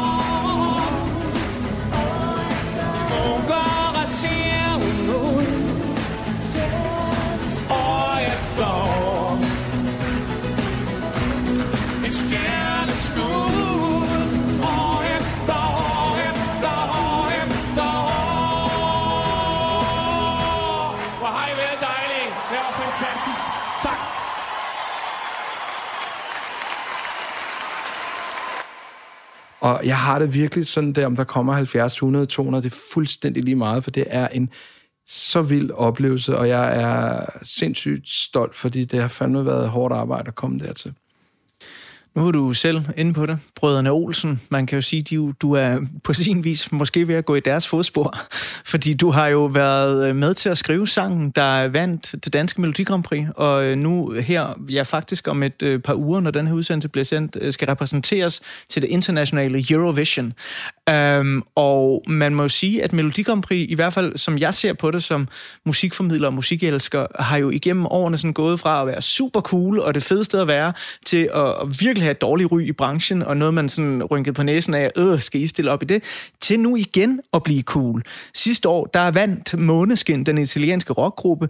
Og 29.61 29.81
jeg 29.83 29.97
har 29.97 30.19
det 30.19 30.33
virkelig 30.33 30.67
sådan 30.67 30.93
der, 30.93 31.05
om 31.05 31.15
der 31.15 31.23
kommer 31.23 31.53
70, 31.53 31.93
100, 31.93 32.25
200, 32.25 32.63
det 32.63 32.71
er 32.71 32.79
fuldstændig 32.93 33.43
lige 33.43 33.55
meget, 33.55 33.83
for 33.83 33.91
det 33.91 34.03
er 34.07 34.27
en 34.27 34.49
så 35.07 35.41
vild 35.41 35.71
oplevelse, 35.71 36.37
og 36.37 36.47
jeg 36.47 36.81
er 36.81 37.25
sindssygt 37.41 38.09
stolt, 38.09 38.55
fordi 38.55 38.85
det 38.85 39.01
har 39.01 39.07
fandme 39.07 39.45
været 39.45 39.69
hårdt 39.69 39.93
arbejde 39.93 40.27
at 40.27 40.35
komme 40.35 40.59
dertil. 40.59 40.93
Nu 42.15 42.27
er 42.27 42.31
du 42.31 42.53
selv 42.53 42.81
inde 42.97 43.13
på 43.13 43.25
det. 43.25 43.39
Brødrene 43.55 43.91
Olsen, 43.91 44.41
man 44.49 44.65
kan 44.65 44.77
jo 44.77 44.81
sige, 44.81 45.01
de, 45.01 45.33
du 45.33 45.53
er 45.53 45.79
på 46.03 46.13
sin 46.13 46.43
vis 46.43 46.71
måske 46.71 47.07
ved 47.07 47.15
at 47.15 47.25
gå 47.25 47.35
i 47.35 47.39
deres 47.39 47.67
fodspor, 47.67 48.17
fordi 48.71 48.93
du 48.93 49.09
har 49.09 49.27
jo 49.27 49.45
været 49.45 50.07
øh, 50.07 50.15
med 50.15 50.33
til 50.33 50.49
at 50.49 50.57
skrive 50.57 50.87
sangen, 50.87 51.29
der 51.29 51.67
vandt 51.67 52.25
det 52.25 52.33
danske 52.33 52.61
Melodi 52.61 52.83
Grand 52.83 53.03
Prix, 53.03 53.27
og 53.35 53.63
øh, 53.63 53.77
nu 53.77 54.11
her, 54.11 54.59
ja 54.69 54.81
faktisk 54.81 55.27
om 55.27 55.43
et 55.43 55.63
øh, 55.63 55.79
par 55.79 55.93
uger, 55.93 56.19
når 56.19 56.31
den 56.31 56.47
her 56.47 56.53
udsendelse 56.53 56.89
bliver 56.89 57.05
sendt, 57.05 57.53
skal 57.53 57.65
repræsenteres 57.65 58.41
til 58.69 58.81
det 58.81 58.87
internationale 58.87 59.65
Eurovision. 59.69 60.33
Um, 60.91 61.43
og 61.55 62.03
man 62.07 62.35
må 62.35 62.41
jo 62.41 62.49
sige, 62.49 62.83
at 62.83 62.93
Melodi 62.93 63.23
Grand 63.23 63.43
Prix, 63.43 63.69
i 63.69 63.75
hvert 63.75 63.93
fald 63.93 64.17
som 64.17 64.37
jeg 64.37 64.53
ser 64.53 64.73
på 64.73 64.91
det 64.91 65.03
som 65.03 65.27
musikformidler 65.65 66.27
og 66.27 66.33
musikelsker, 66.33 67.07
har 67.19 67.37
jo 67.37 67.49
igennem 67.49 67.85
årene 67.85 68.17
sådan 68.17 68.33
gået 68.33 68.59
fra 68.59 68.81
at 68.81 68.87
være 68.87 69.01
super 69.01 69.41
cool 69.41 69.79
og 69.79 69.93
det 69.95 70.03
fedeste 70.03 70.37
at 70.37 70.47
være, 70.47 70.73
til 71.05 71.29
at, 71.33 71.55
virkelig 71.79 72.00
virkelig 72.01 72.07
have 72.07 72.11
et 72.11 72.21
dårligt 72.21 72.51
ry 72.51 72.61
i 72.61 72.71
branchen, 72.71 73.23
og 73.23 73.37
noget 73.37 73.53
man 73.53 73.69
sådan 73.69 74.03
rynkede 74.03 74.33
på 74.33 74.43
næsen 74.43 74.73
af, 74.73 74.91
øh, 74.97 75.19
skal 75.19 75.41
I 75.41 75.47
stille 75.47 75.71
op 75.71 75.83
i 75.83 75.85
det, 75.85 76.03
til 76.41 76.59
nu 76.59 76.75
igen 76.75 77.19
at 77.33 77.43
blive 77.43 77.61
cool. 77.61 78.03
Sidste 78.33 78.69
år, 78.69 78.85
der 78.85 79.11
vandt 79.11 79.57
Måneskin, 79.57 80.23
den 80.23 80.37
italienske 80.37 80.93
rockgruppe. 80.93 81.49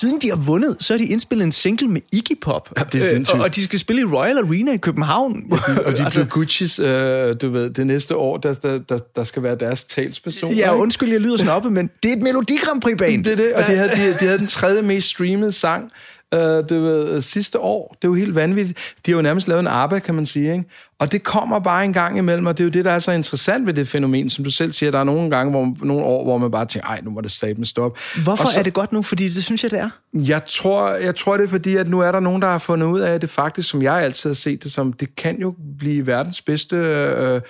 Siden 0.00 0.18
de 0.22 0.28
har 0.28 0.36
vundet, 0.36 0.76
så 0.80 0.92
har 0.92 0.98
de 0.98 1.06
indspillet 1.06 1.44
en 1.44 1.52
single 1.52 1.88
med 1.88 2.00
Iggy 2.12 2.40
Pop. 2.42 2.72
Ja, 2.78 2.82
det 2.92 3.00
er 3.00 3.04
sindssygt. 3.04 3.34
Øh, 3.34 3.40
og, 3.40 3.44
og 3.44 3.54
de 3.54 3.64
skal 3.64 3.78
spille 3.78 4.02
i 4.02 4.04
Royal 4.04 4.38
Arena 4.38 4.72
i 4.72 4.76
København. 4.76 5.42
Ja, 5.50 5.56
de, 5.74 5.84
og 5.86 5.98
de 5.98 6.04
altså, 6.04 6.26
Gucci's, 6.34 6.82
øh, 6.84 7.36
du 7.40 7.50
ved, 7.50 7.70
det 7.70 7.86
næste 7.86 8.16
år, 8.16 8.36
der, 8.36 8.52
der, 8.52 8.78
der, 8.78 8.98
der 9.16 9.24
skal 9.24 9.42
være 9.42 9.56
deres 9.56 9.84
talsperson. 9.84 10.52
Ja, 10.52 10.74
undskyld, 10.74 11.12
jeg 11.12 11.20
lyder 11.20 11.36
snobbet, 11.36 11.72
men 11.72 11.90
det 12.02 12.08
er 12.08 12.16
et 12.16 12.22
Melodi 12.22 12.56
Grand 12.56 12.80
Prix-band. 12.80 13.24
Det 13.24 13.32
er 13.32 13.36
det, 13.36 13.52
og 13.52 13.66
de 13.66 13.76
havde, 13.76 13.90
de, 13.90 14.16
de 14.20 14.24
havde 14.26 14.38
den 14.38 14.46
tredje 14.46 14.82
mest 14.82 15.08
streamede 15.08 15.52
sang 15.52 15.90
øh, 16.34 16.40
det 16.40 16.82
ved, 16.82 17.22
sidste 17.22 17.58
år. 17.58 17.96
Det 18.02 18.04
er 18.04 18.08
jo 18.08 18.14
helt 18.14 18.34
vanvittigt. 18.34 18.78
De 19.06 19.10
har 19.10 19.16
jo 19.16 19.22
nærmest 19.22 19.48
lavet 19.48 19.60
en 19.60 19.66
arbejde, 19.66 20.04
kan 20.04 20.14
man 20.14 20.26
sige. 20.26 20.52
Ikke? 20.52 20.64
Og 20.98 21.12
det 21.12 21.22
kommer 21.22 21.58
bare 21.58 21.84
en 21.84 21.92
gang 21.92 22.18
imellem, 22.18 22.46
og 22.46 22.58
det 22.58 22.64
er 22.64 22.66
jo 22.66 22.70
det, 22.70 22.84
der 22.84 22.90
er 22.90 22.98
så 22.98 23.12
interessant 23.12 23.66
ved 23.66 23.74
det 23.74 23.88
fænomen, 23.88 24.30
som 24.30 24.44
du 24.44 24.50
selv 24.50 24.72
siger. 24.72 24.90
Der 24.90 24.98
er 24.98 25.04
nogle 25.04 25.30
gange, 25.30 25.50
hvor, 25.50 25.76
nogle 25.84 26.04
år, 26.04 26.24
hvor 26.24 26.38
man 26.38 26.50
bare 26.50 26.66
tænker, 26.66 26.88
ej, 26.88 27.00
nu 27.02 27.10
må 27.10 27.20
det 27.20 27.58
med 27.58 27.66
stop. 27.66 27.98
Hvorfor 28.24 28.46
så, 28.46 28.58
er 28.58 28.62
det 28.62 28.72
godt 28.72 28.92
nu? 28.92 29.02
Fordi 29.02 29.24
det 29.28 29.44
synes 29.44 29.62
jeg, 29.62 29.70
det 29.70 29.78
er. 29.78 29.90
Jeg 30.14 30.42
tror, 30.46 30.90
jeg 30.90 31.14
tror, 31.14 31.36
det 31.36 31.44
er 31.44 31.48
fordi, 31.48 31.76
at 31.76 31.88
nu 31.88 32.00
er 32.00 32.12
der 32.12 32.20
nogen, 32.20 32.42
der 32.42 32.48
har 32.48 32.58
fundet 32.58 32.86
ud 32.86 33.00
af, 33.00 33.14
at 33.14 33.22
det 33.22 33.30
faktisk, 33.30 33.68
som 33.68 33.82
jeg 33.82 34.02
altid 34.02 34.30
har 34.30 34.34
set 34.34 34.64
det 34.64 34.72
som, 34.72 34.92
det 34.92 35.16
kan 35.16 35.40
jo 35.40 35.54
blive 35.78 36.06
verdens 36.06 36.42
bedste 36.42 36.76
øh, 36.76 37.40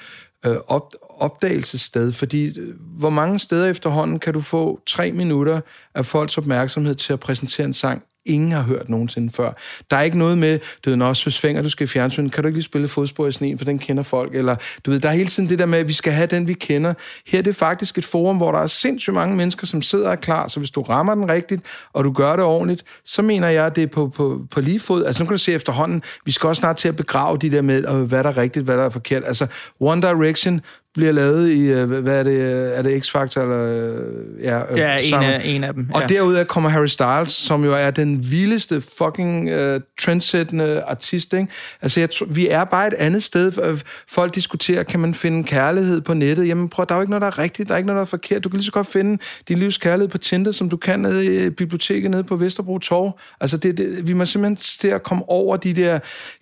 øh, 0.47 0.56
op, 0.66 0.92
opdagelsessted, 1.18 2.12
fordi 2.12 2.59
øh, 2.59 2.75
hvor 2.99 3.11
mange 3.11 3.38
steder 3.38 3.66
efterhånden 3.66 4.18
kan 4.18 4.33
du 4.33 4.40
få 4.40 4.80
tre 4.87 5.12
minutter 5.12 5.61
af 5.95 6.06
folks 6.06 6.38
opmærksomhed 6.38 6.95
til 6.95 7.12
at 7.12 7.21
præsentere 7.21 7.64
en 7.64 7.75
sang 7.75 8.02
ingen 8.26 8.52
har 8.52 8.62
hørt 8.62 8.88
nogensinde 8.88 9.33
før. 9.33 9.52
Der 9.90 9.97
er 9.97 10.02
ikke 10.02 10.18
noget 10.18 10.38
med, 10.38 10.59
du 10.85 10.90
ved, 10.90 10.97
når 10.97 11.12
Søs 11.12 11.35
Svinger, 11.35 11.62
du 11.62 11.68
skal 11.68 11.85
i 11.85 11.88
fjernsyn, 11.88 12.28
kan 12.28 12.42
du 12.42 12.47
ikke 12.47 12.56
lige 12.56 12.64
spille 12.64 12.88
fodspor 12.88 13.26
i 13.26 13.33
sneen, 13.33 13.59
for 13.59 13.64
den 13.64 13.78
kender 13.78 14.02
folk, 14.02 14.35
eller 14.35 14.56
du 14.87 14.90
ved, 14.90 15.00
der 15.00 15.09
er 15.09 15.12
hele 15.12 15.30
tiden 15.30 15.49
det 15.49 15.59
der 15.59 15.66
med, 15.66 15.78
at 15.78 15.88
vi 15.88 15.92
skal 15.92 16.12
have 16.12 16.26
den, 16.26 16.49
vi 16.49 16.52
kender. 16.52 16.95
Her 17.26 17.38
er 17.38 17.42
det 17.42 17.56
faktisk 17.56 17.99
et 17.99 18.04
forum, 18.04 18.37
hvor 18.37 18.52
der 18.52 18.59
er 18.59 18.66
sindssygt 18.66 19.14
mange 19.14 19.37
mennesker, 19.37 19.66
som 19.66 19.83
sidder 19.83 20.06
og 20.06 20.12
er 20.12 20.16
klar, 20.16 20.49
så 20.49 20.61
hvis 20.61 20.71
du 20.71 20.83
rammer 20.83 21.14
den 21.14 21.28
rigtigt, 21.28 21.62
og 21.92 22.04
du 22.04 22.12
gør 22.12 22.37
det 22.37 22.45
ordentligt, 22.45 22.85
så 23.04 23.23
mener 23.23 23.49
jeg, 23.49 23.66
at 23.66 23.76
det 23.76 23.83
er 23.83 23.87
på, 23.87 24.09
på, 24.09 24.40
på 24.50 24.61
lige 24.61 24.80
fod. 24.80 25.04
Altså 25.04 25.23
nu 25.23 25.26
kan 25.26 25.35
du 25.35 25.38
se 25.38 25.52
efterhånden, 25.52 26.02
vi 26.25 26.30
skal 26.30 26.49
også 26.49 26.61
snart 26.61 26.76
til 26.76 26.88
at 26.88 26.97
begrave 26.97 27.38
de 27.38 27.50
der 27.50 27.62
med, 27.62 28.06
hvad 28.06 28.25
der 28.25 28.30
er 28.30 28.38
rigtigt, 28.38 28.64
hvad 28.64 28.76
der 28.76 28.85
er 28.85 28.90
forkert. 28.90 29.23
Altså 29.25 29.47
One 29.80 30.02
Direction 30.02 30.61
bliver 30.97 31.12
lavet 31.12 31.50
i, 31.50 31.61
øh, 31.61 31.91
hvad 31.91 32.19
er 32.19 32.23
det, 32.23 32.79
er 32.79 32.83
det 32.83 33.03
X-Factor? 33.03 33.41
Eller, 33.41 33.61
øh, 33.67 34.45
ja, 34.45 34.73
øh, 34.73 34.79
ja 34.79 34.99
en, 34.99 35.15
af, 35.15 35.41
en 35.45 35.65
af 35.65 35.75
dem. 35.75 35.88
Ja. 35.95 36.03
Og 36.03 36.09
derud 36.09 36.45
kommer 36.45 36.71
Harry 36.71 36.87
Styles, 36.87 37.33
som 37.33 37.65
jo 37.65 37.75
er 37.75 37.91
den 37.91 38.31
vildeste 38.31 38.83
fucking 38.99 39.55
uh, 39.55 39.81
trendsættende 40.00 40.83
artist. 40.83 41.35
Ikke? 41.35 41.47
Altså, 41.83 42.00
jeg, 42.00 42.09
vi 42.29 42.49
er 42.49 42.65
bare 42.65 42.87
et 42.87 42.95
andet 42.95 43.23
sted. 43.23 43.79
Folk 44.09 44.35
diskuterer, 44.35 44.83
kan 44.83 45.00
man 45.00 45.15
finde 45.15 45.45
kærlighed 45.45 46.00
på 46.00 46.15
nettet? 46.15 46.49
Jamen 46.49 46.69
prøv, 46.69 46.87
der 46.88 46.95
er 46.95 46.99
jo 46.99 47.03
ikke 47.03 47.11
noget, 47.11 47.23
der 47.23 47.29
er 47.29 47.38
rigtigt, 47.38 47.69
der 47.69 47.75
er 47.75 47.79
ikke 47.79 47.87
noget, 47.87 47.97
der 47.97 48.05
er 48.05 48.07
forkert. 48.07 48.45
Du 48.45 48.49
kan 48.49 48.57
lige 48.57 48.67
så 48.67 48.73
godt 48.73 48.87
finde 48.87 49.23
din 49.49 49.59
livs 49.59 49.79
kærlighed 49.79 50.09
på 50.09 50.19
Tinder, 50.19 50.53
som 50.53 50.69
du 50.69 50.76
kan 50.76 51.00
nede 51.00 51.47
i 51.47 51.50
biblioteket 51.50 52.11
nede 52.11 52.25
på 52.25 52.37
Vesterbro 52.37 52.79
Torv. 52.79 53.19
Altså, 53.41 53.57
det, 53.57 53.79
det, 53.79 54.09
vi 54.09 54.12
må 54.12 54.25
simpelthen 54.25 54.57
til 54.57 54.88
at 54.88 55.03
komme 55.03 55.29
over 55.29 55.57
de 55.57 55.73
der 55.73 55.99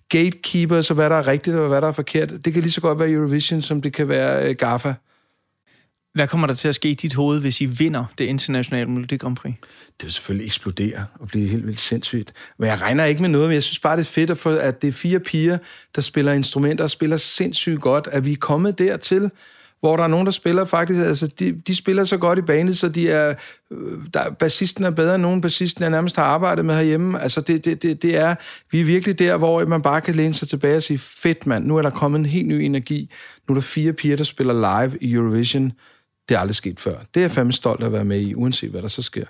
gatekeepers 0.09 0.89
og 0.89 0.95
hvad 0.95 1.09
der 1.09 1.15
er 1.15 1.27
rigtigt 1.27 1.55
og 1.55 1.67
hvad 1.67 1.81
der 1.81 1.87
er 1.87 1.91
forkert. 1.91 2.29
Det 2.45 2.53
kan 2.53 2.61
lige 2.61 2.71
så 2.71 2.81
godt 2.81 2.99
være 2.99 3.09
Eurovision, 3.09 3.61
som 3.61 3.81
det 3.81 3.93
kan 3.93 4.07
være 4.07 4.49
uh, 4.49 4.55
GAFA. 4.55 4.93
Hvad 6.13 6.27
kommer 6.27 6.47
der 6.47 6.53
til 6.53 6.67
at 6.67 6.75
ske 6.75 6.89
i 6.89 6.93
dit 6.93 7.13
hoved, 7.13 7.39
hvis 7.39 7.61
I 7.61 7.65
vinder 7.65 8.05
det 8.17 8.25
internationale 8.25 8.89
Melodi 8.89 9.17
Grand 9.17 9.35
Prix? 9.35 9.53
Det 9.97 10.03
vil 10.03 10.11
selvfølgelig 10.11 10.45
eksplodere 10.45 11.05
og 11.19 11.27
blive 11.27 11.47
helt 11.47 11.67
vildt 11.67 11.79
sindssygt. 11.79 12.33
Men 12.57 12.69
jeg 12.69 12.81
regner 12.81 13.05
ikke 13.05 13.21
med 13.21 13.29
noget, 13.29 13.47
men 13.47 13.53
jeg 13.53 13.63
synes 13.63 13.79
bare, 13.79 13.97
det 13.97 14.01
er 14.01 14.11
fedt, 14.11 14.29
at, 14.29 14.37
få, 14.37 14.55
at 14.55 14.81
det 14.81 14.87
er 14.87 14.91
fire 14.91 15.19
piger, 15.19 15.57
der 15.95 16.01
spiller 16.01 16.33
instrumenter 16.33 16.83
og 16.83 16.89
spiller 16.89 17.17
sindssygt 17.17 17.81
godt, 17.81 18.07
at 18.11 18.25
vi 18.25 18.31
er 18.31 18.37
kommet 18.39 18.79
dertil, 18.79 19.31
hvor 19.85 19.97
der 19.97 20.03
er 20.03 20.07
nogen, 20.07 20.25
der 20.25 20.31
spiller 20.31 20.65
faktisk, 20.65 21.01
altså 21.01 21.27
de, 21.27 21.51
de 21.51 21.75
spiller 21.75 22.03
så 22.03 22.17
godt 22.17 22.39
i 22.39 22.41
banen, 22.41 22.73
så 22.73 22.89
de 22.89 23.09
er, 23.09 23.33
øh, 23.71 23.99
der, 24.13 24.31
bassisten 24.31 24.83
er 24.83 24.89
bedre 24.89 25.15
end 25.15 25.21
nogen 25.21 25.41
bassisten, 25.41 25.81
jeg 25.81 25.91
nærmest 25.91 26.15
har 26.15 26.23
arbejdet 26.23 26.65
med 26.65 26.75
herhjemme. 26.75 27.21
Altså 27.21 27.41
det, 27.41 27.65
det, 27.65 27.83
det, 27.83 28.01
det 28.01 28.17
er, 28.17 28.35
vi 28.71 28.81
er 28.81 28.85
virkelig 28.85 29.19
der, 29.19 29.37
hvor 29.37 29.65
man 29.65 29.81
bare 29.81 30.01
kan 30.01 30.15
læne 30.15 30.33
sig 30.33 30.47
tilbage 30.47 30.75
og 30.75 30.83
sige, 30.83 30.97
fedt 30.97 31.47
mand, 31.47 31.65
nu 31.65 31.77
er 31.77 31.81
der 31.81 31.89
kommet 31.89 32.19
en 32.19 32.25
helt 32.25 32.47
ny 32.47 32.53
energi. 32.53 33.11
Nu 33.47 33.53
er 33.53 33.55
der 33.55 33.61
fire 33.61 33.93
piger, 33.93 34.17
der 34.17 34.23
spiller 34.23 34.53
live 34.53 34.97
i 35.01 35.13
Eurovision. 35.13 35.71
Det 36.29 36.35
er 36.35 36.39
aldrig 36.39 36.55
sket 36.55 36.79
før. 36.79 36.95
Det 37.13 37.19
er 37.19 37.21
jeg 37.21 37.31
fandme 37.31 37.53
stolt 37.53 37.81
af 37.81 37.85
at 37.85 37.93
være 37.93 38.05
med 38.05 38.19
i, 38.19 38.35
uanset 38.35 38.69
hvad 38.71 38.81
der 38.81 38.87
så 38.87 39.01
sker. 39.01 39.25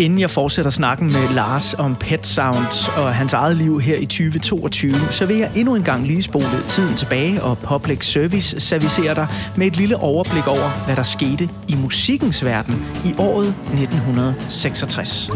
Inden 0.00 0.18
jeg 0.18 0.30
fortsætter 0.30 0.70
snakken 0.70 1.06
med 1.06 1.34
Lars 1.34 1.74
om 1.74 1.96
Pet 1.96 2.26
Sounds 2.26 2.88
og 2.88 3.14
hans 3.14 3.32
eget 3.32 3.56
liv 3.56 3.80
her 3.80 3.96
i 3.96 4.06
2022, 4.06 4.94
så 5.10 5.26
vil 5.26 5.36
jeg 5.36 5.50
endnu 5.56 5.74
en 5.74 5.82
gang 5.82 6.06
lige 6.06 6.22
spole 6.22 6.62
tiden 6.68 6.94
tilbage 6.94 7.42
og 7.42 7.58
Public 7.58 8.04
Service 8.12 8.60
servicere 8.60 9.14
dig 9.14 9.26
med 9.56 9.66
et 9.66 9.76
lille 9.76 9.96
overblik 9.96 10.46
over, 10.46 10.84
hvad 10.86 10.96
der 10.96 11.02
skete 11.02 11.48
i 11.68 11.74
musikkens 11.82 12.44
verden 12.44 12.74
i 13.04 13.14
året 13.18 13.48
1966. 13.48 15.30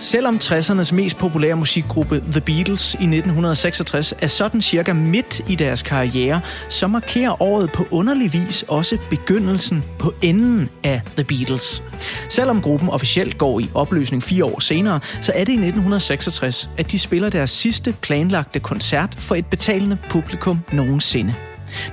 Selvom 0.00 0.36
60'ernes 0.42 0.94
mest 0.94 1.18
populære 1.18 1.56
musikgruppe 1.56 2.22
The 2.32 2.40
Beatles 2.40 2.94
i 2.94 2.96
1966 2.96 4.14
er 4.20 4.26
sådan 4.26 4.60
cirka 4.60 4.92
midt 4.92 5.40
i 5.48 5.54
deres 5.54 5.82
karriere, 5.82 6.40
så 6.68 6.86
markerer 6.86 7.42
året 7.42 7.72
på 7.72 7.86
underlig 7.90 8.32
vis 8.32 8.64
også 8.68 8.98
begyndelsen 9.10 9.84
på 9.98 10.12
enden 10.22 10.68
af 10.84 11.00
The 11.16 11.24
Beatles. 11.24 11.82
Selvom 12.28 12.62
gruppen 12.62 12.88
officielt 12.88 13.38
går 13.38 13.60
i 13.60 13.70
opløsning 13.74 14.22
fire 14.22 14.44
år 14.44 14.60
senere, 14.60 15.00
så 15.20 15.32
er 15.34 15.44
det 15.44 15.52
i 15.52 15.56
1966, 15.56 16.70
at 16.78 16.92
de 16.92 16.98
spiller 16.98 17.30
deres 17.30 17.50
sidste 17.50 17.94
planlagte 18.00 18.60
koncert 18.60 19.16
for 19.18 19.34
et 19.34 19.46
betalende 19.46 19.98
publikum 20.10 20.58
nogensinde. 20.72 21.34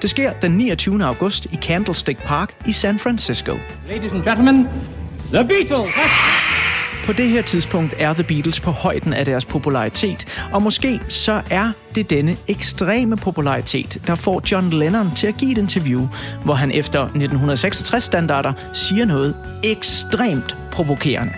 Det 0.01 0.09
sker 0.09 0.33
den 0.33 0.51
29. 0.51 1.03
august 1.03 1.45
i 1.45 1.55
Candlestick 1.55 2.19
Park 2.23 2.55
i 2.67 2.71
San 2.71 2.99
Francisco. 2.99 3.57
Ladies 3.89 4.11
and 4.11 4.23
gentlemen, 4.23 4.67
The 5.33 5.47
Beatles! 5.47 6.46
På 7.07 7.13
det 7.13 7.29
her 7.29 7.41
tidspunkt 7.41 7.93
er 7.97 8.13
The 8.13 8.23
Beatles 8.23 8.59
på 8.59 8.71
højden 8.71 9.13
af 9.13 9.25
deres 9.25 9.45
popularitet, 9.45 10.47
og 10.53 10.61
måske 10.61 11.01
så 11.09 11.41
er 11.49 11.71
det 11.95 12.09
denne 12.09 12.37
ekstreme 12.47 13.17
popularitet, 13.17 14.01
der 14.07 14.15
får 14.15 14.41
John 14.51 14.69
Lennon 14.69 15.15
til 15.15 15.27
at 15.27 15.37
give 15.37 15.51
et 15.51 15.57
interview, 15.57 16.07
hvor 16.43 16.53
han 16.53 16.71
efter 16.71 17.07
1966-standarder 17.07 18.53
siger 18.73 19.05
noget 19.05 19.35
ekstremt 19.63 20.57
provokerende. 20.71 21.33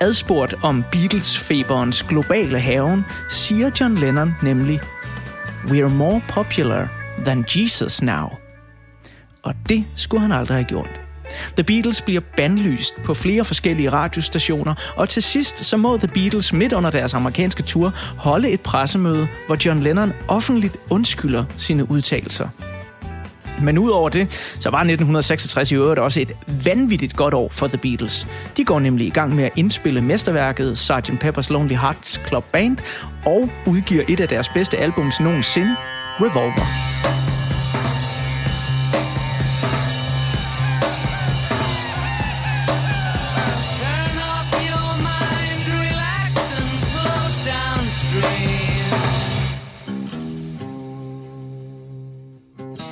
Adspurgt 0.00 0.54
om 0.62 0.84
Beatles-feberens 0.92 2.08
globale 2.08 2.60
haven, 2.60 3.04
siger 3.30 3.70
John 3.80 3.98
Lennon 3.98 4.34
nemlig, 4.42 4.80
We're 5.64 5.88
more 5.88 6.22
popular 6.28 6.88
than 7.24 7.44
Jesus 7.56 8.02
now. 8.02 8.28
Og 9.42 9.54
det 9.68 9.84
skulle 9.96 10.20
han 10.20 10.32
aldrig 10.32 10.56
have 10.56 10.64
gjort. 10.68 11.03
The 11.56 11.64
Beatles 11.64 12.00
bliver 12.00 12.20
bandlyst 12.36 13.02
på 13.04 13.14
flere 13.14 13.44
forskellige 13.44 13.90
radiostationer, 13.90 14.74
og 14.96 15.08
til 15.08 15.22
sidst 15.22 15.64
så 15.64 15.76
må 15.76 15.96
The 15.96 16.08
Beatles 16.08 16.52
midt 16.52 16.72
under 16.72 16.90
deres 16.90 17.14
amerikanske 17.14 17.62
tur 17.62 17.92
holde 18.18 18.50
et 18.50 18.60
pressemøde, 18.60 19.28
hvor 19.46 19.66
John 19.66 19.80
Lennon 19.80 20.12
offentligt 20.28 20.76
undskylder 20.90 21.44
sine 21.56 21.90
udtalelser. 21.90 22.48
Men 23.62 23.78
udover 23.78 24.08
det, 24.08 24.28
så 24.60 24.70
var 24.70 24.78
1966 24.78 25.72
i 25.72 25.74
øvrigt 25.74 26.00
også 26.00 26.20
et 26.20 26.32
vanvittigt 26.64 27.16
godt 27.16 27.34
år 27.34 27.48
for 27.52 27.66
The 27.66 27.78
Beatles. 27.78 28.26
De 28.56 28.64
går 28.64 28.80
nemlig 28.80 29.06
i 29.06 29.10
gang 29.10 29.34
med 29.34 29.44
at 29.44 29.52
indspille 29.56 30.00
mesterværket 30.00 30.78
Sgt. 30.78 31.10
Pepper's 31.24 31.52
Lonely 31.52 31.74
Hearts 31.74 32.20
Club 32.28 32.44
Band 32.52 32.76
og 33.26 33.50
udgiver 33.66 34.04
et 34.08 34.20
af 34.20 34.28
deres 34.28 34.48
bedste 34.48 34.78
albums 34.78 35.20
nogensinde, 35.20 35.76
Revolver. 36.20 37.33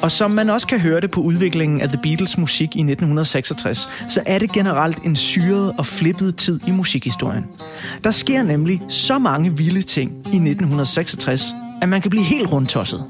Og 0.02 0.10
som 0.10 0.30
man 0.30 0.50
også 0.50 0.66
kan 0.66 0.80
høre 0.80 1.00
det 1.00 1.10
på 1.10 1.20
udviklingen 1.20 1.80
af 1.80 1.88
The 1.88 1.98
Beatles 2.02 2.38
musik 2.38 2.76
i 2.76 2.80
1966, 2.80 3.88
så 4.08 4.22
er 4.26 4.38
det 4.38 4.52
generelt 4.52 4.98
en 5.04 5.16
syret 5.16 5.74
og 5.78 5.86
flippet 5.86 6.36
tid 6.36 6.60
i 6.66 6.70
musikhistorien. 6.70 7.44
Der 8.04 8.10
sker 8.10 8.42
nemlig 8.42 8.82
så 8.88 9.18
mange 9.18 9.56
vilde 9.56 9.82
ting 9.82 10.10
i 10.10 10.36
1966, 10.36 11.44
at 11.82 11.88
man 11.88 12.00
kan 12.00 12.10
blive 12.10 12.24
helt 12.24 12.52
rundtosset. 12.52 13.04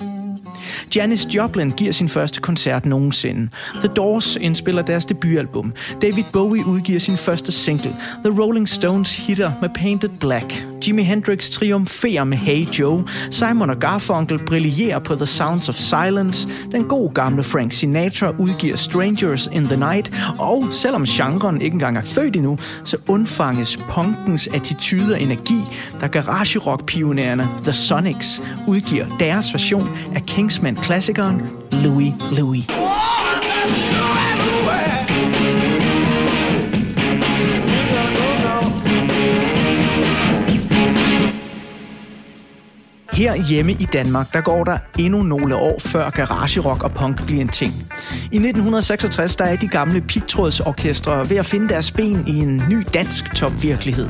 Janis 0.97 1.27
Joplin 1.35 1.71
giver 1.71 1.93
sin 1.93 2.09
første 2.09 2.41
koncert 2.41 2.87
nogensinde. 2.87 3.49
The 3.75 3.89
Doors 3.89 4.37
indspiller 4.37 4.83
deres 4.83 5.05
debutalbum. 5.05 5.73
David 6.03 6.25
Bowie 6.33 6.67
udgiver 6.67 7.01
sin 7.01 7.17
første 7.17 7.53
single. 7.53 7.97
The 8.25 8.43
Rolling 8.43 8.69
Stones 8.69 9.17
hitter 9.17 9.53
med 9.61 9.69
Painted 9.69 10.11
Black. 10.21 10.67
Jimi 10.87 11.03
Hendrix 11.03 11.51
triumferer 11.51 12.25
med 12.25 12.39
Hey 12.39 12.65
Joe. 12.65 13.05
Simon 13.31 13.71
og 13.71 13.79
Garfunkel 13.79 14.39
brillerer 14.47 14.99
på 14.99 15.15
The 15.15 15.27
Sounds 15.27 15.69
of 15.69 15.75
Silence. 15.75 16.49
Den 16.73 16.85
gode 16.85 17.15
gamle 17.15 17.43
Frank 17.43 17.73
Sinatra 17.73 18.31
udgiver 18.39 18.77
Strangers 18.77 19.49
in 19.53 19.65
the 19.65 19.77
Night. 19.77 20.23
Og 20.39 20.65
selvom 20.71 21.05
genren 21.05 21.61
ikke 21.61 21.75
engang 21.75 21.97
er 21.97 22.03
født 22.03 22.37
endnu, 22.37 22.59
så 22.85 22.97
undfanges 23.09 23.77
punkens 23.77 24.47
attitude 24.47 25.15
og 25.15 25.23
energi, 25.23 25.61
da 26.01 26.07
garage 26.07 26.59
rock 26.59 26.87
pionererne 26.87 27.49
The 27.63 27.73
Sonics 27.73 28.43
udgiver 28.69 29.07
deres 29.21 29.53
version 29.53 29.89
af 30.15 30.27
Kingsman-klassikeren 30.27 31.43
Louis 31.73 32.13
Louis. 32.33 32.65
Her 43.23 43.35
hjemme 43.35 43.73
i 43.73 43.85
Danmark, 43.85 44.33
der 44.33 44.41
går 44.41 44.65
der 44.65 44.79
endnu 44.99 45.23
nogle 45.23 45.57
år 45.57 45.79
før 45.79 46.11
garage 46.11 46.61
rock 46.61 46.83
og 46.83 46.93
punk 46.93 47.27
bliver 47.27 47.41
en 47.41 47.49
ting. 47.49 47.73
I 48.33 48.37
1966 48.37 49.37
der 49.37 49.45
er 49.45 49.57
de 49.57 49.69
gamle 49.69 50.01
pigtrådsorkestre 50.01 51.31
ved 51.31 51.37
at 51.37 51.47
finde 51.47 51.69
deres 51.69 51.91
ben 51.91 52.25
i 52.29 52.39
en 52.39 52.63
ny 52.69 52.87
dansk 52.95 53.35
topvirkelighed. 53.35 54.09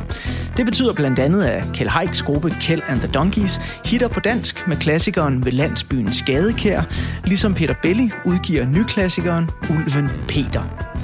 Det 0.57 0.67
betyder 0.67 0.93
blandt 0.93 1.19
andet, 1.19 1.45
at 1.45 1.65
Kjell 1.75 1.91
Heiks 1.91 2.23
gruppe 2.23 2.51
Kjell 2.51 2.83
and 2.89 2.99
the 2.99 3.13
Donkeys 3.13 3.61
hitter 3.85 4.09
på 4.09 4.21
dansk 4.21 4.69
med 4.69 4.77
klassikeren 4.77 5.45
ved 5.45 5.53
landsbyen 5.53 6.13
Skadekær, 6.13 6.83
ligesom 7.25 7.55
Peter 7.55 7.75
Belli 7.83 8.11
udgiver 8.25 8.67
nyklassikeren 8.67 9.51
Ulven 9.71 10.11
Peter. 10.29 11.02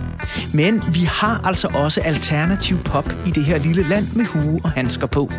Men 0.54 0.83
vi 0.92 1.00
har 1.00 1.40
altså 1.44 1.68
også 1.74 2.00
alternativ 2.00 2.78
pop 2.78 3.14
i 3.26 3.31
det 3.31 3.44
her 3.44 3.59
lille 3.59 3.88
land 3.88 4.07
med 4.14 4.24
hue 4.24 4.61
og 4.64 4.70
handsker 4.70 5.07
på. 5.07 5.33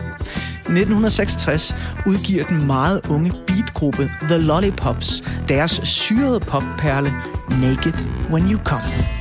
1966 0.69 1.75
udgiver 2.05 2.45
den 2.45 2.67
meget 2.67 3.01
unge 3.09 3.33
beatgruppe 3.47 4.11
The 4.21 4.37
Lollipops 4.37 5.23
deres 5.47 5.81
syrede 5.83 6.39
popperle 6.39 7.13
Naked 7.49 7.93
When 8.31 8.51
You 8.51 8.59
Come. 8.65 9.18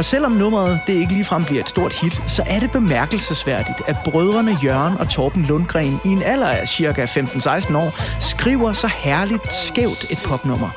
Og 0.00 0.04
selvom 0.04 0.32
nummeret 0.32 0.80
det 0.86 0.92
ikke 0.92 1.12
ligefrem 1.12 1.44
bliver 1.44 1.60
et 1.60 1.68
stort 1.68 1.94
hit, 2.00 2.30
så 2.30 2.42
er 2.46 2.60
det 2.60 2.70
bemærkelsesværdigt, 2.70 3.82
at 3.86 3.96
brødrene 4.04 4.56
Jørgen 4.64 4.98
og 4.98 5.08
Torben 5.08 5.42
Lundgren 5.44 6.00
i 6.04 6.08
en 6.08 6.22
alder 6.22 6.48
af 6.48 6.68
cirka 6.68 7.04
15-16 7.04 7.76
år 7.76 8.20
skriver 8.20 8.72
så 8.72 8.88
herligt 8.88 9.52
skævt 9.52 10.06
et 10.10 10.18
popnummer. 10.24 10.70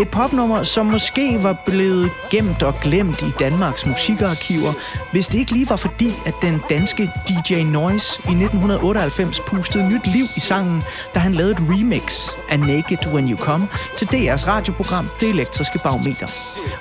Et 0.00 0.08
popnummer, 0.08 0.62
som 0.62 0.86
måske 0.86 1.42
var 1.42 1.56
blevet 1.66 2.10
gemt 2.30 2.62
og 2.62 2.74
glemt 2.80 3.22
i 3.22 3.30
Danmarks 3.38 3.86
musikarkiver, 3.86 4.72
hvis 5.12 5.28
det 5.28 5.38
ikke 5.38 5.52
lige 5.52 5.70
var 5.70 5.76
fordi, 5.76 6.12
at 6.26 6.34
den 6.42 6.62
danske 6.70 7.10
DJ 7.28 7.62
Noise 7.62 8.18
i 8.18 8.34
1998 8.34 9.40
pustede 9.40 9.88
nyt 9.88 10.06
liv 10.06 10.24
i 10.36 10.40
sangen, 10.40 10.82
da 11.14 11.18
han 11.18 11.34
lavede 11.34 11.52
et 11.52 11.58
remix 11.60 12.28
af 12.50 12.60
Naked 12.60 13.06
When 13.06 13.30
You 13.30 13.38
Come 13.38 13.68
til 13.96 14.06
DR's 14.06 14.48
radioprogram 14.48 15.08
Det 15.20 15.28
Elektriske 15.28 15.78
Barometer. 15.82 16.26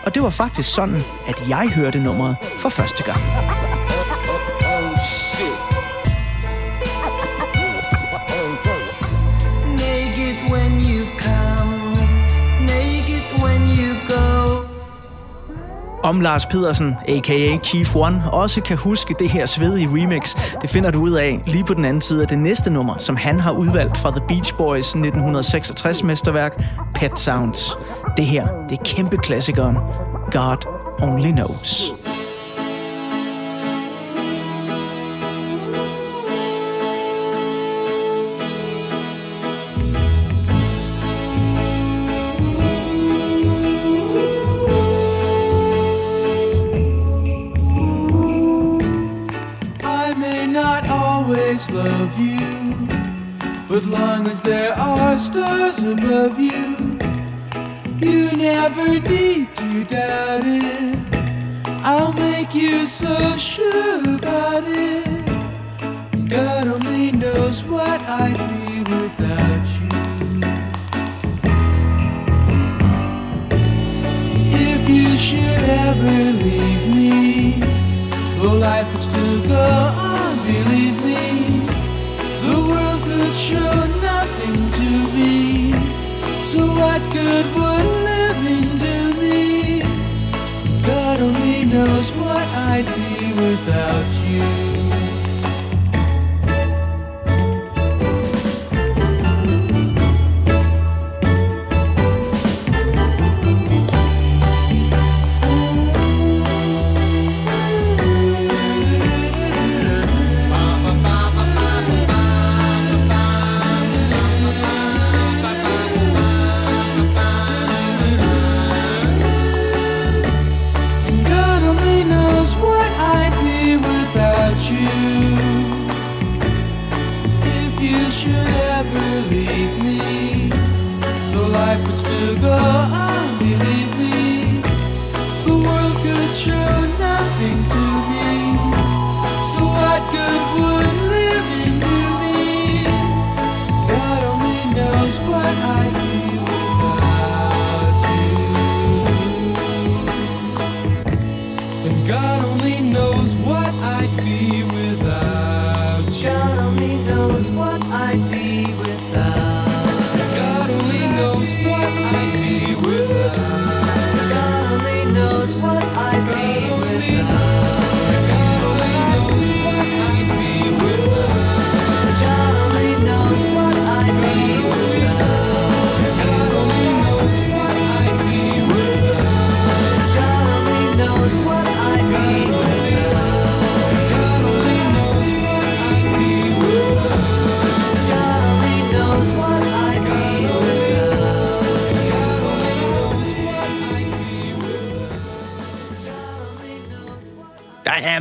Og 0.06 0.16
det 0.16 0.24
var 0.24 0.30
faktisk 0.30 0.74
sådan, 0.74 1.04
at 1.28 1.44
jeg 1.50 1.72
hørte 1.76 2.00
nummeret 2.00 2.36
for 2.60 2.70
første 2.70 3.04
gang. 3.04 3.73
Om 16.04 16.22
Lars 16.22 16.46
Pedersen, 16.46 16.96
a.k.a. 17.08 17.58
Chief 17.64 17.96
One, 17.96 18.24
også 18.32 18.62
kan 18.62 18.78
huske 18.78 19.16
det 19.20 19.30
her 19.30 19.46
svedige 19.46 19.88
remix, 19.88 20.36
det 20.62 20.70
finder 20.70 20.92
du 20.92 21.02
ud 21.02 21.12
af 21.12 21.42
lige 21.48 21.64
på 21.64 21.74
den 21.74 21.86
anden 21.86 22.02
side 22.02 22.22
af 22.22 22.28
det 22.28 22.38
næste 22.38 22.70
nummer, 22.70 22.98
som 22.98 23.16
han 23.16 23.40
har 23.40 23.52
udvalgt 23.52 23.98
fra 23.98 24.12
The 24.12 24.22
Beach 24.28 24.56
Boys 24.58 24.96
1966-mesterværk 24.96 26.64
Pet 26.96 27.20
Sounds. 27.20 27.78
Det 28.18 28.26
her, 28.26 28.48
det 28.70 28.80
er 28.80 28.84
kæmpe 28.84 29.18
klassikeren 29.18 29.78
God 30.32 30.66
Only 31.02 31.32
Knows. 31.32 31.94
Long 54.24 54.32
as 54.32 54.42
there 54.42 54.74
are 54.74 55.18
stars 55.18 55.84
above 55.84 56.40
you, 56.40 56.98
you 57.98 58.32
never 58.38 58.88
need 59.00 59.54
to 59.56 59.84
doubt 59.84 60.44
it. 60.46 60.98
I'll 61.84 62.14
make 62.14 62.56
you 62.56 62.86
so 62.86 63.38
sure 63.38 64.16
about 64.16 64.64
it. 64.66 66.30
God 66.30 66.68
only 66.68 67.12
knows 67.12 67.64
what 67.66 68.00
I'd 68.02 68.38
be 68.50 68.80
without 68.80 69.53
I'd 92.56 92.86
be 92.86 93.34
without 93.34 94.28
you. 94.28 94.73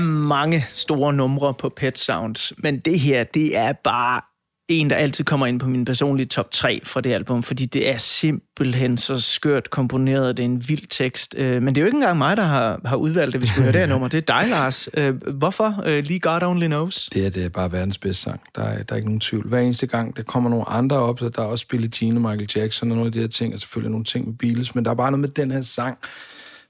Mange 0.01 0.65
store 0.69 1.13
numre 1.13 1.55
på 1.55 1.69
Pet 1.69 1.99
Sounds, 1.99 2.53
men 2.59 2.79
det 2.79 3.01
her, 3.01 3.25
det 3.25 3.57
er 3.57 3.73
bare 3.73 4.21
en, 4.69 4.91
der 4.91 4.97
altid 4.97 5.25
kommer 5.25 5.47
ind 5.47 5.61
på 5.61 5.67
min 5.69 5.85
personlige 5.85 6.27
top 6.27 6.51
3 6.51 6.81
fra 6.85 7.01
det 7.01 7.13
album, 7.13 7.43
fordi 7.43 7.67
det 7.67 7.91
er 7.91 7.99
simpelthen 7.99 8.97
så 8.97 9.21
skørt 9.21 9.71
komponeret, 9.71 10.37
det 10.37 10.43
er 10.43 10.45
en 10.45 10.69
vild 10.69 10.87
tekst. 10.91 11.35
Øh, 11.39 11.63
men 11.63 11.75
det 11.75 11.81
er 11.81 11.83
jo 11.83 11.87
ikke 11.87 11.97
engang 11.97 12.19
mig, 12.19 12.37
der 12.37 12.43
har, 12.43 12.81
har 12.85 12.97
udvalgt 12.97 13.33
det, 13.33 13.43
vi 13.43 13.47
skulle 13.47 13.63
høre 13.63 13.73
det 13.73 13.81
her 13.81 13.87
nummer. 13.87 14.09
Det 14.09 14.31
er 14.31 14.41
dig, 14.41 14.51
Lars. 14.51 14.89
Øh, 14.95 15.15
hvorfor 15.35 15.83
øh, 15.87 16.05
lige 16.05 16.21
God 16.21 16.43
Only 16.43 16.67
Knows? 16.67 17.11
Det 17.13 17.27
er, 17.27 17.31
det 17.31 17.45
er 17.45 17.49
bare 17.49 17.73
verdens 17.73 17.99
bedste 17.99 18.23
sang. 18.23 18.41
Der 18.55 18.63
er, 18.63 18.83
der 18.83 18.93
er 18.93 18.97
ikke 18.97 19.09
nogen 19.09 19.21
tvivl. 19.21 19.49
Hver 19.49 19.59
eneste 19.59 19.87
gang, 19.87 20.17
der 20.17 20.23
kommer 20.23 20.51
nogle 20.51 20.69
andre 20.69 20.97
op, 20.97 21.19
så 21.19 21.29
der 21.29 21.43
er 21.43 21.47
også 21.47 21.69
Billie 21.69 21.91
Jean 22.03 22.17
og 22.17 22.23
Michael 22.23 22.51
Jackson 22.57 22.91
og 22.91 22.97
nogle 22.97 23.07
af 23.07 23.13
de 23.13 23.21
her 23.21 23.29
ting, 23.29 23.55
og 23.55 23.61
selvfølgelig 23.61 23.91
nogle 23.91 24.05
ting 24.05 24.27
med 24.27 24.35
Beatles, 24.35 24.75
men 24.75 24.85
der 24.85 24.91
er 24.91 24.95
bare 24.95 25.11
noget 25.11 25.21
med 25.21 25.29
den 25.29 25.51
her 25.51 25.61
sang, 25.61 25.99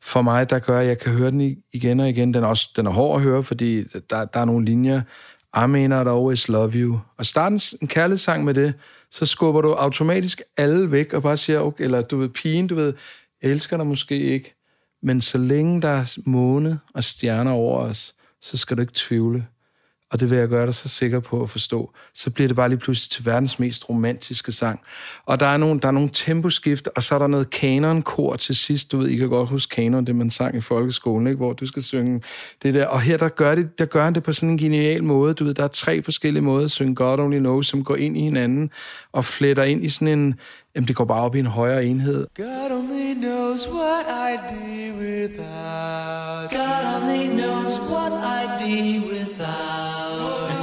for 0.03 0.23
mig, 0.23 0.51
der 0.51 0.59
gør, 0.59 0.81
at 0.81 0.87
jeg 0.87 0.99
kan 0.99 1.13
høre 1.13 1.31
den 1.31 1.57
igen 1.73 2.01
og 2.01 2.09
igen. 2.09 2.35
Den 2.35 2.45
er, 2.45 2.49
også, 2.49 2.71
den 2.77 2.87
er 2.87 2.91
hård 2.91 3.17
at 3.17 3.23
høre, 3.23 3.45
fordi 3.45 3.83
der, 3.83 4.25
der 4.25 4.41
er 4.41 4.45
nogle 4.45 4.65
linjer. 4.65 5.03
I 5.57 5.67
mean 5.67 5.93
I'd 5.93 6.09
always 6.09 6.49
love 6.49 6.73
you. 6.75 7.01
Og 7.19 7.27
starte 7.27 7.53
en, 7.53 7.61
en 7.83 7.89
kærlighedssang 7.89 8.45
med 8.45 8.55
det, 8.55 8.75
så 9.11 9.27
skubber 9.27 9.61
du 9.61 9.73
automatisk 9.73 10.43
alle 10.57 10.93
væk 10.93 11.13
og 11.13 11.23
bare 11.23 11.37
siger, 11.37 11.61
okay, 11.61 11.85
eller 11.85 12.03
du 12.03 12.19
ved, 12.19 12.29
pigen, 12.29 12.67
du 12.67 12.75
ved, 12.75 12.95
jeg 13.43 13.51
elsker 13.51 13.77
dig 13.77 13.87
måske 13.87 14.21
ikke, 14.21 14.55
men 15.03 15.21
så 15.21 15.39
længe 15.39 15.83
der 15.83 15.89
er 15.89 16.17
måne 16.25 16.81
og 16.95 17.05
stjerner 17.05 17.51
over 17.51 17.79
os, 17.79 18.15
så 18.41 18.57
skal 18.57 18.77
du 18.77 18.81
ikke 18.81 18.93
tvivle 18.97 19.47
og 20.13 20.21
det 20.21 20.31
vil 20.31 20.39
jeg 20.39 20.49
gøre 20.49 20.67
dig 20.67 20.75
så 20.75 20.89
sikker 20.89 21.21
på 21.21 21.43
at 21.43 21.51
forstå, 21.51 21.91
så 22.15 22.31
bliver 22.31 22.49
det 22.49 22.57
bare 22.57 22.69
lige 22.69 22.79
pludselig 22.79 23.11
til 23.11 23.27
verdens 23.27 23.59
mest 23.59 23.89
romantiske 23.89 24.53
sang. 24.53 24.81
Og 25.27 25.41
der 25.41 25.47
er 25.47 25.57
nogle, 25.57 25.81
der 25.81 25.89
er 25.89 25.93
nogle 25.93 26.11
temposkift, 26.13 26.89
og 26.97 27.03
så 27.03 27.15
er 27.15 27.19
der 27.19 27.27
noget 27.27 27.51
kanonkor 27.51 28.37
til 28.37 28.57
sidst. 28.57 28.93
Du 28.93 28.99
ved, 28.99 29.09
I 29.09 29.17
kan 29.17 29.29
godt 29.29 29.49
huske 29.49 29.75
kanon, 29.75 30.05
det 30.05 30.17
man 30.17 30.31
sang 30.31 30.57
i 30.57 30.61
folkeskolen, 30.61 31.27
ikke? 31.27 31.37
hvor 31.37 31.53
du 31.53 31.67
skal 31.67 31.83
synge 31.83 32.23
det 32.63 32.75
der. 32.75 32.87
Og 32.87 33.01
her 33.01 33.17
der 33.17 33.29
gør, 33.29 33.55
det, 33.55 33.79
der 33.79 33.85
gør 33.85 34.05
han 34.05 34.15
det 34.15 34.23
på 34.23 34.33
sådan 34.33 34.51
en 34.51 34.59
genial 34.59 35.05
måde. 35.05 35.35
Du 35.35 35.45
ved, 35.45 35.55
der 35.55 35.65
er 35.65 35.69
tre 35.69 36.03
forskellige 36.03 36.43
måder 36.43 36.65
at 36.65 36.71
synge 36.71 36.95
God 36.95 37.19
Only 37.19 37.39
Knows, 37.39 37.67
som 37.67 37.85
går 37.85 37.97
ind 37.97 38.17
i 38.17 38.21
hinanden 38.21 38.71
og 39.13 39.25
fletter 39.25 39.63
ind 39.63 39.85
i 39.85 39.89
sådan 39.89 40.19
en, 40.19 40.35
jamen 40.75 40.89
det 40.89 40.97
går 40.97 41.05
bare 41.05 41.23
op 41.23 41.35
i 41.35 41.39
en 41.39 41.47
højere 41.47 41.85
enhed. 41.85 42.27
God 42.37 42.71
only 42.71 43.15
knows 43.15 43.69
what 43.69 44.07
I'd 44.07 44.43
be 44.51 44.93
without. 44.99 46.51
God 46.51 46.85
only 46.97 47.29
knows 47.29 47.79
what 47.91 48.13
I'd 48.13 48.59
be 48.59 49.01
without. 49.11 50.02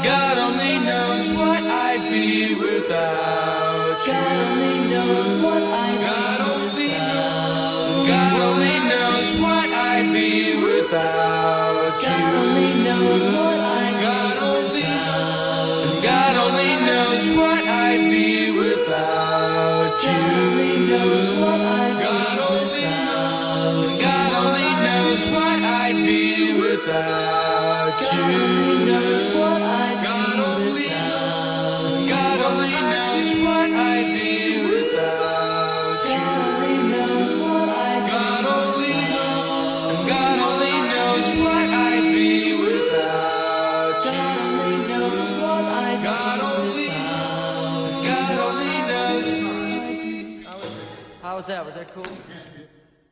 God 0.04 0.38
only 0.38 0.80
knows 0.80 1.30
what 1.32 1.62
I'd 1.64 2.10
be 2.12 2.56
without 2.56 3.98
you. 4.06 4.14
God 4.14 4.38
only 4.48 4.90
knows 4.90 5.30
what 5.44 5.62
I'd 5.62 6.00
God 6.02 6.40
only 6.42 6.88
knows. 6.88 8.08
God 8.08 8.42
only 8.50 8.78
knows 8.92 9.28
what 9.42 9.70
I'd 9.70 10.14
be 10.14 10.56
without 10.64 12.02
you. 12.02 12.10
God 12.10 12.36
only 12.36 12.84
knows 12.84 13.28
what 13.28 13.60
I'd 13.60 14.38
only 14.42 14.82
knows. 14.82 16.04
God 16.04 16.36
only 16.46 16.74
knows 16.88 17.24
what 17.38 17.64
I'd 17.68 18.10
be 18.10 18.52
without 18.52 19.92
you. 20.02 20.10
God 20.10 20.38
only 20.48 20.88
knows 20.88 21.29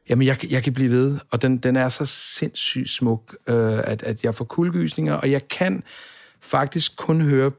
Jamen, 0.10 0.28
jeg, 0.28 0.52
jeg 0.52 0.63
kan 0.63 0.74
blive 0.74 0.92
ved, 0.92 1.20
og 1.32 1.42
den, 1.42 1.58
den 1.58 1.76
er 1.76 1.90
så 1.90 2.06
sindssygt 2.06 2.90
smuk, 2.90 3.36
øh, 3.48 3.80
at, 3.84 4.04
at 4.04 4.24
jeg 4.24 4.36
får 4.36 4.46
kuldegysninger, 4.46 5.13
og 5.13 5.32
jeg 5.32 5.48
kan 5.48 5.84
faktisk 6.42 6.98
kun 6.98 7.22
høre 7.22 7.52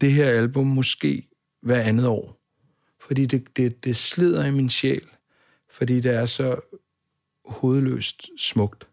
det 0.00 0.12
her 0.12 0.30
album 0.30 0.66
måske 0.66 1.28
hver 1.62 1.80
andet 1.80 2.06
år. 2.06 2.36
Fordi 3.06 3.26
det, 3.26 3.56
det, 3.56 3.84
det 3.84 3.96
slider 3.96 4.44
i 4.44 4.50
min 4.50 4.70
sjæl, 4.70 5.02
fordi 5.70 6.00
det 6.00 6.14
er 6.14 6.26
så 6.26 6.56
hovedløst 7.44 8.28
smukt. 8.38 8.86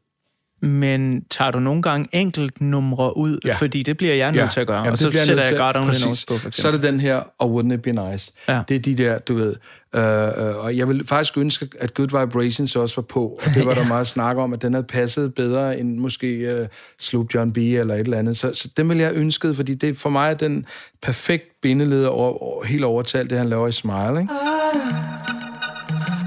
Men 0.61 1.25
tager 1.29 1.51
du 1.51 1.59
nogle 1.59 1.81
gange 1.81 2.07
enkelt 2.11 2.61
numre 2.61 3.17
ud? 3.17 3.39
Ja. 3.45 3.53
Fordi 3.53 3.83
det 3.83 3.97
bliver 3.97 4.15
jeg 4.15 4.31
nødt 4.31 4.41
ja. 4.43 4.47
til 4.47 4.59
at 4.59 4.67
gøre. 4.67 4.83
Ja, 4.83 4.91
og 4.91 4.97
så 4.97 5.11
sætter 5.11 5.43
jeg 5.43 5.57
God 5.57 5.75
Only 5.75 5.93
Knows 6.01 6.25
på, 6.25 6.37
for 6.37 6.47
eksempel. 6.47 6.61
Så 6.61 6.67
er 6.67 6.71
det 6.71 6.83
den 6.83 6.99
her, 6.99 7.23
og 7.37 7.55
Wouldn't 7.55 7.73
It 7.73 7.81
Be 7.81 7.91
Nice. 7.91 8.33
Ja. 8.47 8.63
Det 8.67 8.75
er 8.75 8.79
de 8.79 8.95
der, 8.95 9.19
du 9.19 9.35
ved. 9.35 9.55
Øh, 9.97 10.47
øh, 10.47 10.55
og 10.55 10.77
jeg 10.77 10.87
vil 10.87 11.07
faktisk 11.07 11.37
ønske, 11.37 11.69
at 11.79 11.93
Good 11.93 12.19
Vibrations 12.19 12.75
også 12.75 12.95
var 12.95 13.01
på. 13.01 13.39
Og 13.45 13.55
det 13.55 13.65
var 13.65 13.73
ja. 13.75 13.79
der 13.81 13.87
meget 13.95 14.07
snak 14.07 14.37
om, 14.37 14.53
at 14.53 14.61
den 14.61 14.73
havde 14.73 14.87
passet 14.87 15.33
bedre 15.33 15.79
end 15.79 15.97
måske 15.97 16.59
uh, 16.61 16.67
Sloop 16.99 17.33
John 17.33 17.53
B. 17.53 17.57
eller 17.57 17.93
et 17.93 17.99
eller 17.99 18.17
andet. 18.17 18.37
Så, 18.37 18.53
så 18.53 18.69
den 18.77 18.89
vil 18.89 18.97
jeg 18.97 19.13
ønske, 19.13 19.53
fordi 19.53 19.75
det 19.75 19.97
for 19.97 20.09
mig 20.09 20.29
er 20.29 20.33
den 20.33 20.65
perfekt 21.01 21.61
bindeleder 21.61 22.07
over, 22.07 22.43
over, 22.43 22.63
helt 22.63 22.83
overtalt, 22.83 23.29
det 23.29 23.37
han 23.37 23.49
laver 23.49 23.67
i 23.67 23.71
Smile. 23.71 24.19
Ikke? 24.21 24.33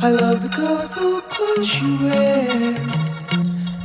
I, 0.03 0.07
I 0.07 0.11
love 0.11 0.39
the 0.39 0.53
colorful 0.55 1.21
clothes 1.31 1.75
you 1.75 1.99
wear 2.03 3.01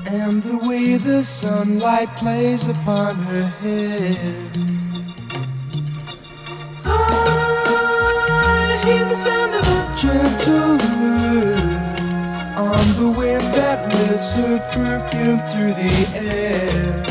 and 0.07 0.41
the 0.41 0.57
way 0.67 0.97
the 0.97 1.23
sunlight 1.23 2.09
plays 2.17 2.67
upon 2.67 3.15
her 3.15 3.45
head. 3.61 4.15
I 6.85 7.44
hear 8.85 9.05
the 9.05 9.15
sound 9.15 9.53
of 9.55 9.65
a 9.67 9.81
gentle 9.99 10.77
word 11.01 11.85
on 12.55 12.85
the 13.01 13.09
wind 13.17 13.43
that 13.55 13.79
lifts 13.89 14.33
her 14.37 14.59
perfume 14.73 15.41
through 15.49 15.73
the 15.73 15.93
air. 16.15 17.03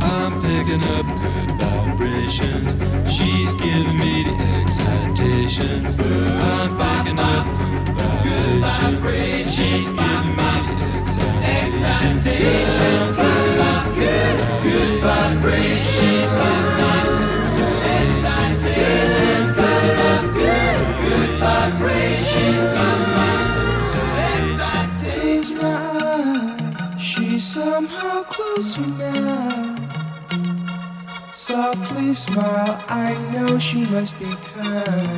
I'm 0.00 0.32
picking 0.40 0.82
up 0.96 1.06
good 1.24 1.50
vibrations. 1.60 2.70
She's 3.14 3.52
giving 3.60 3.98
me 3.98 4.31
she 33.58 33.84
must 33.86 34.18
be 34.18 34.34
kind. 34.54 35.11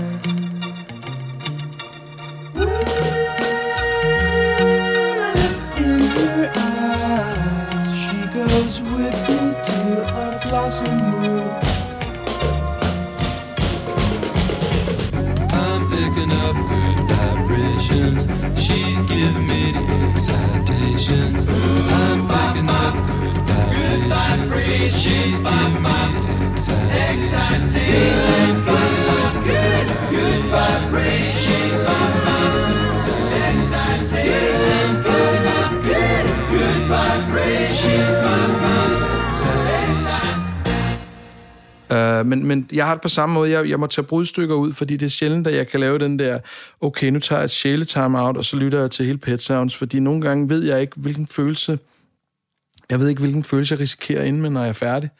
Jeg 42.74 42.87
har 42.87 42.94
det 42.94 43.02
på 43.02 43.08
samme 43.08 43.34
måde. 43.34 43.50
Jeg, 43.50 43.68
jeg 43.68 43.80
må 43.80 43.87
tage 43.87 44.06
brudstykker 44.06 44.54
ud, 44.54 44.72
fordi 44.72 44.96
det 44.96 45.06
er 45.06 45.10
sjældent, 45.10 45.46
at 45.46 45.54
jeg 45.54 45.68
kan 45.68 45.80
lave 45.80 45.98
den 45.98 46.18
der, 46.18 46.38
okay, 46.80 47.10
nu 47.10 47.18
tager 47.18 47.40
jeg 47.40 47.44
et 47.44 47.50
sjæle 47.50 47.87
out, 47.96 48.37
og 48.37 48.44
så 48.44 48.56
lytter 48.56 48.80
jeg 48.80 48.90
til 48.90 49.06
hele 49.06 49.18
Pet 49.18 49.42
Sounds, 49.42 49.76
fordi 49.76 50.00
nogle 50.00 50.20
gange 50.20 50.48
ved 50.48 50.64
jeg 50.64 50.80
ikke, 50.80 50.92
hvilken 50.96 51.26
følelse, 51.26 51.78
jeg 52.90 53.00
ved 53.00 53.08
ikke, 53.08 53.20
hvilken 53.20 53.44
følelse 53.44 53.72
jeg 53.72 53.80
risikerer 53.80 54.24
inden, 54.24 54.52
når 54.52 54.60
jeg 54.60 54.68
er 54.68 54.72
færdig 54.72 55.10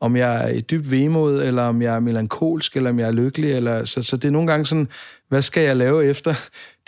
om 0.00 0.16
jeg 0.16 0.44
er 0.44 0.48
i 0.48 0.60
dybt 0.60 0.90
vemod, 0.90 1.42
eller 1.42 1.62
om 1.62 1.82
jeg 1.82 1.94
er 1.94 2.00
melankolsk, 2.00 2.76
eller 2.76 2.90
om 2.90 2.98
jeg 2.98 3.08
er 3.08 3.12
lykkelig. 3.12 3.52
Eller, 3.52 3.84
så, 3.84 4.02
så 4.02 4.16
det 4.16 4.28
er 4.28 4.32
nogle 4.32 4.50
gange 4.50 4.66
sådan, 4.66 4.88
hvad 5.28 5.42
skal 5.42 5.62
jeg 5.62 5.76
lave 5.76 6.06
efter 6.06 6.34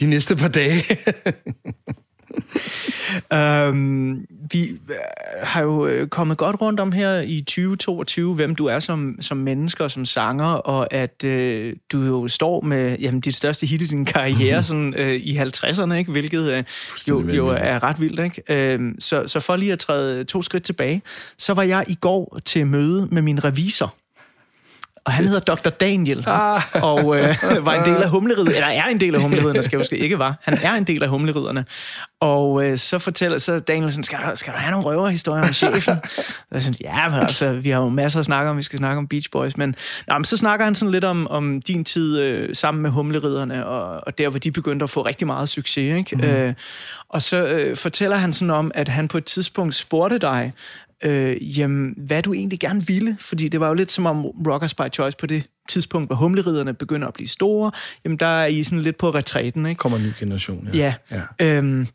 de 0.01 0.07
næste 0.07 0.37
par 0.37 0.49
dage? 0.49 0.85
øhm, 3.33 4.27
vi 4.51 4.69
øh, 4.69 4.97
har 5.43 5.62
jo 5.62 5.87
øh, 5.87 6.09
kommet 6.09 6.38
godt 6.38 6.61
rundt 6.61 6.81
om 6.81 6.93
her 6.93 7.21
i 7.21 7.41
2022, 7.41 8.35
hvem 8.35 8.55
du 8.55 8.67
er 8.67 8.79
som, 8.79 9.17
som 9.21 9.37
menneske 9.37 9.85
og 9.85 9.91
som 9.91 10.05
sanger, 10.05 10.47
og 10.47 10.93
at 10.93 11.25
øh, 11.25 11.77
du 11.93 12.03
jo 12.03 12.29
står 12.29 12.61
med 12.61 12.99
jamen, 12.99 13.21
dit 13.21 13.37
største 13.37 13.67
hit 13.67 13.83
i 13.83 13.87
din 13.87 14.05
karriere 14.05 14.64
sådan, 14.64 14.95
øh, 14.97 15.14
i 15.14 15.38
50'erne, 15.38 15.93
ikke? 15.93 16.12
hvilket 16.12 16.53
øh, 16.53 16.64
jo, 17.09 17.29
jo 17.29 17.49
er 17.49 17.83
ret 17.83 18.01
vildt. 18.01 18.21
Ikke? 18.21 18.73
Øh, 18.75 18.95
så, 18.99 19.27
så 19.27 19.41
for 19.41 19.57
lige 19.57 19.73
at 19.73 19.79
træde 19.79 20.25
to 20.25 20.43
skridt 20.43 20.62
tilbage, 20.62 21.03
så 21.38 21.55
var 21.55 21.62
jeg 21.62 21.85
i 21.88 21.95
går 21.95 22.38
til 22.45 22.67
møde 22.67 23.09
med 23.11 23.23
min 23.23 23.45
revisor, 23.45 23.95
og 25.09 25.14
han 25.14 25.27
hedder 25.27 25.55
Dr. 25.55 25.71
Daniel, 25.71 26.25
ah. 26.27 26.62
og 26.75 27.16
øh, 27.16 27.37
var 27.66 27.75
en 27.75 27.94
del 27.94 28.03
af 28.03 28.09
humleriet, 28.09 28.49
eller 28.49 28.66
er 28.66 28.85
en 28.85 29.01
del 29.01 29.14
af 29.14 29.23
humleridderne, 29.23 29.62
skal 29.62 29.77
jeg 29.77 29.81
huske, 29.81 29.97
ikke 29.97 30.18
var. 30.18 30.38
Han 30.42 30.59
er 30.62 30.75
en 30.75 30.85
del 30.85 31.03
af 31.03 31.09
humleridderne. 31.09 31.64
Og 32.21 32.64
øh, 32.64 32.79
så 32.79 32.99
fortæller 32.99 33.38
så 33.38 33.59
Daniel 33.59 33.90
sådan, 33.90 34.03
skal 34.03 34.18
du, 34.18 34.31
skal 34.35 34.53
du 34.53 34.59
have 34.59 34.71
nogle 34.71 34.87
røverhistorier 34.87 35.42
om 35.42 35.53
chefen? 35.53 35.97
og 36.51 36.62
sådan, 36.62 36.75
ja, 36.81 37.09
men 37.09 37.21
altså, 37.21 37.53
vi 37.53 37.71
har 37.71 37.79
jo 37.81 37.88
masser 37.88 38.18
at 38.18 38.25
snakke 38.25 38.51
om, 38.51 38.57
vi 38.57 38.62
skal 38.62 38.79
snakke 38.79 38.99
om 38.99 39.09
Beach 39.09 39.31
Boys, 39.31 39.57
men, 39.57 39.75
nå, 40.09 40.14
men 40.14 40.25
så 40.25 40.37
snakker 40.37 40.64
han 40.64 40.75
sådan 40.75 40.92
lidt 40.92 41.05
om, 41.05 41.27
om 41.27 41.62
din 41.62 41.85
tid 41.85 42.21
øh, 42.21 42.55
sammen 42.55 42.83
med 42.83 42.90
humleridderne, 42.90 43.66
og, 43.66 44.01
og 44.07 44.18
der, 44.18 44.29
hvor 44.29 44.38
de 44.38 44.51
begyndte 44.51 44.85
at 44.85 44.90
få 44.90 45.03
rigtig 45.03 45.27
meget 45.27 45.49
succes, 45.49 45.99
ikke? 45.99 46.16
Mm. 46.16 46.23
Øh, 46.23 46.55
og 47.09 47.23
så 47.23 47.44
øh, 47.44 47.77
fortæller 47.77 48.16
han 48.16 48.33
sådan 48.33 48.51
om, 48.51 48.71
at 48.75 48.88
han 48.88 49.09
på 49.09 49.18
et 49.18 49.25
tidspunkt 49.25 49.75
spurgte 49.75 50.18
dig, 50.18 50.53
øh, 51.05 51.59
jamen, 51.59 51.95
hvad 51.97 52.23
du 52.23 52.33
egentlig 52.35 52.61
gerne 52.61 52.87
ville. 52.87 53.17
Fordi 53.21 53.49
det 53.49 53.61
var 53.61 53.69
jo 53.69 53.75
lidt 53.75 53.93
som 53.93 54.07
om 54.07 54.25
Rockers 54.27 54.75
by 54.75 54.83
Choice 54.93 55.17
på 55.17 55.27
det 55.27 55.47
tidspunkt, 55.69 56.09
hvor 56.09 56.17
humleriderne 56.17 56.75
begynder 56.75 57.09
at 57.09 57.15
blive 57.15 57.29
store, 57.29 57.73
jamen 58.05 58.19
der 58.19 58.27
er 58.27 58.47
I 58.47 58.65
sådan 58.65 58.83
lidt 58.83 58.97
på 58.97 59.11
retræten. 59.11 59.67
Ikke? 59.67 59.79
Kommer 59.79 59.99
en 59.99 60.05
ny 60.05 60.13
generation, 60.19 60.69
ja. 60.75 60.95
ja. 61.11 61.23
ja. 61.41 61.57
Øhm, 61.57 61.87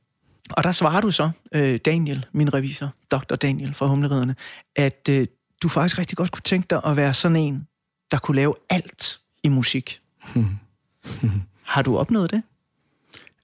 og 0.49 0.63
der 0.63 0.71
svarer 0.71 1.01
du 1.01 1.11
så, 1.11 1.31
øh, 1.55 1.79
Daniel, 1.85 2.25
min 2.31 2.53
revisor, 2.53 2.93
Dr. 3.11 3.35
Daniel 3.35 3.73
fra 3.73 3.87
humleriderne, 3.87 4.35
at 4.75 5.09
øh, 5.09 5.27
du 5.63 5.69
faktisk 5.69 5.99
rigtig 5.99 6.17
godt 6.17 6.31
kunne 6.31 6.41
tænke 6.41 6.67
dig 6.69 6.81
at 6.85 6.97
være 6.97 7.13
sådan 7.13 7.35
en, 7.35 7.67
der 8.11 8.17
kunne 8.17 8.35
lave 8.35 8.55
alt 8.69 9.19
i 9.43 9.47
musik. 9.47 10.01
Har 11.63 11.81
du 11.81 11.97
opnået 11.97 12.31
det? 12.31 12.43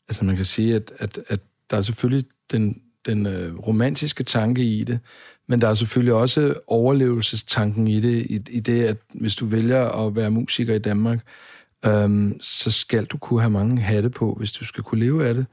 Altså 0.08 0.26
man 0.26 0.36
kan 0.36 0.46
sige, 0.46 0.76
at, 0.76 0.92
at, 0.98 1.20
at 1.28 1.40
der 1.70 1.78
er 1.78 1.82
selvfølgelig 1.82 2.26
den, 2.52 2.82
den 3.06 3.26
øh, 3.26 3.60
romantiske 3.60 4.24
tanke 4.24 4.64
i 4.64 4.84
det, 4.84 5.00
men 5.50 5.62
der 5.62 5.68
er 5.68 5.74
selvfølgelig 5.74 6.14
også 6.14 6.54
overlevelsestanken 6.68 7.88
i 7.88 8.00
det, 8.00 8.26
i, 8.30 8.42
i 8.50 8.60
det, 8.60 8.84
at 8.84 8.98
hvis 9.14 9.36
du 9.36 9.46
vælger 9.46 10.06
at 10.06 10.16
være 10.16 10.32
musiker 10.32 10.74
i 10.74 10.80
Danmark, 10.80 11.20
øhm, 11.86 12.38
så 12.42 12.72
skal 12.72 13.06
du 13.06 13.18
kunne 13.18 13.42
have 13.42 13.50
mange 13.50 13.82
hatte 13.82 14.10
på, 14.10 14.34
hvis 14.38 14.52
du 14.52 14.66
skal 14.66 14.84
kunne 14.84 15.00
leve 15.00 15.28
af 15.28 15.34
det. 15.34 15.46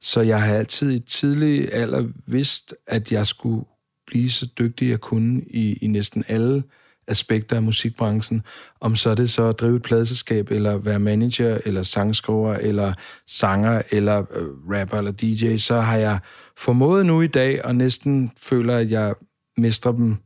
Så 0.00 0.20
jeg 0.20 0.42
har 0.42 0.54
altid 0.54 0.92
i 0.92 0.98
tidlig 0.98 1.74
alder 1.74 2.06
vidst, 2.26 2.74
at 2.86 3.12
jeg 3.12 3.26
skulle 3.26 3.64
blive 4.06 4.30
så 4.30 4.46
dygtig, 4.58 4.90
jeg 4.90 5.00
kunne 5.00 5.42
i, 5.46 5.72
i 5.72 5.86
næsten 5.86 6.24
alle 6.28 6.62
aspekter 7.08 7.56
af 7.56 7.62
musikbranchen. 7.62 8.42
Om 8.80 8.96
så 8.96 9.10
er 9.10 9.14
det 9.14 9.30
så 9.30 9.48
at 9.48 9.60
drive 9.60 9.76
et 9.76 9.82
pladeselskab, 9.82 10.50
eller 10.50 10.76
være 10.76 10.98
manager, 10.98 11.58
eller 11.64 11.82
sangskriver, 11.82 12.54
eller 12.54 12.92
sanger, 13.26 13.82
eller 13.90 14.18
øh, 14.18 14.78
rapper, 14.78 14.98
eller 14.98 15.12
DJ, 15.12 15.56
så 15.56 15.80
har 15.80 15.96
jeg 15.96 16.18
formået 16.56 17.06
nu 17.06 17.20
i 17.20 17.26
dag, 17.26 17.64
og 17.64 17.74
næsten 17.74 18.30
føler, 18.42 18.76
at 18.76 18.90
jeg 18.90 19.14
mestrer 19.60 19.92
dem 19.92 20.16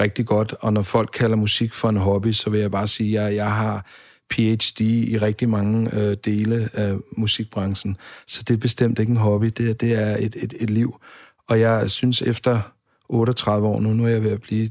rigtig 0.00 0.26
godt. 0.26 0.54
Og 0.60 0.72
når 0.72 0.82
folk 0.82 1.10
kalder 1.14 1.36
musik 1.36 1.72
for 1.72 1.88
en 1.88 1.96
hobby, 1.96 2.32
så 2.32 2.50
vil 2.50 2.60
jeg 2.60 2.70
bare 2.70 2.88
sige, 2.88 3.20
at 3.20 3.34
jeg 3.34 3.52
har 3.52 3.86
PhD 4.30 4.80
i 4.80 5.18
rigtig 5.18 5.48
mange 5.48 5.94
øh, 5.94 6.16
dele 6.24 6.68
af 6.72 6.96
musikbranchen. 7.16 7.96
Så 8.26 8.42
det 8.48 8.54
er 8.54 8.58
bestemt 8.58 8.98
ikke 8.98 9.10
en 9.10 9.16
hobby, 9.16 9.46
det, 9.46 9.80
det 9.80 9.92
er 9.94 10.16
et, 10.16 10.36
et, 10.42 10.54
et 10.60 10.70
liv. 10.70 11.00
Og 11.48 11.60
jeg 11.60 11.90
synes 11.90 12.22
efter 12.22 12.60
38 13.08 13.66
år 13.66 13.80
nu, 13.80 13.92
nu 13.92 14.04
er 14.04 14.08
jeg 14.08 14.22
ved 14.22 14.30
at 14.30 14.40
blive 14.40 14.70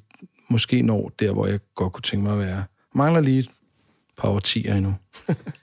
måske 0.50 0.82
når 0.82 1.12
der, 1.20 1.34
hvor 1.34 1.48
jeg 1.48 1.60
godt 1.76 1.94
kunne 1.94 2.02
tænke 2.02 2.24
mig 2.24 2.34
at 2.34 2.40
være. 2.40 2.64
Mangler 2.96 3.22
lige 3.22 3.40
et 3.40 3.50
par 4.18 4.30
årtier 4.30 4.76
endnu. 4.76 4.96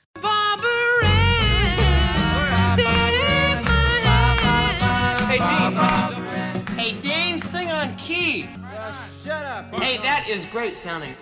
is 10.31 10.47
great 10.47 10.79
sounding. 10.79 11.15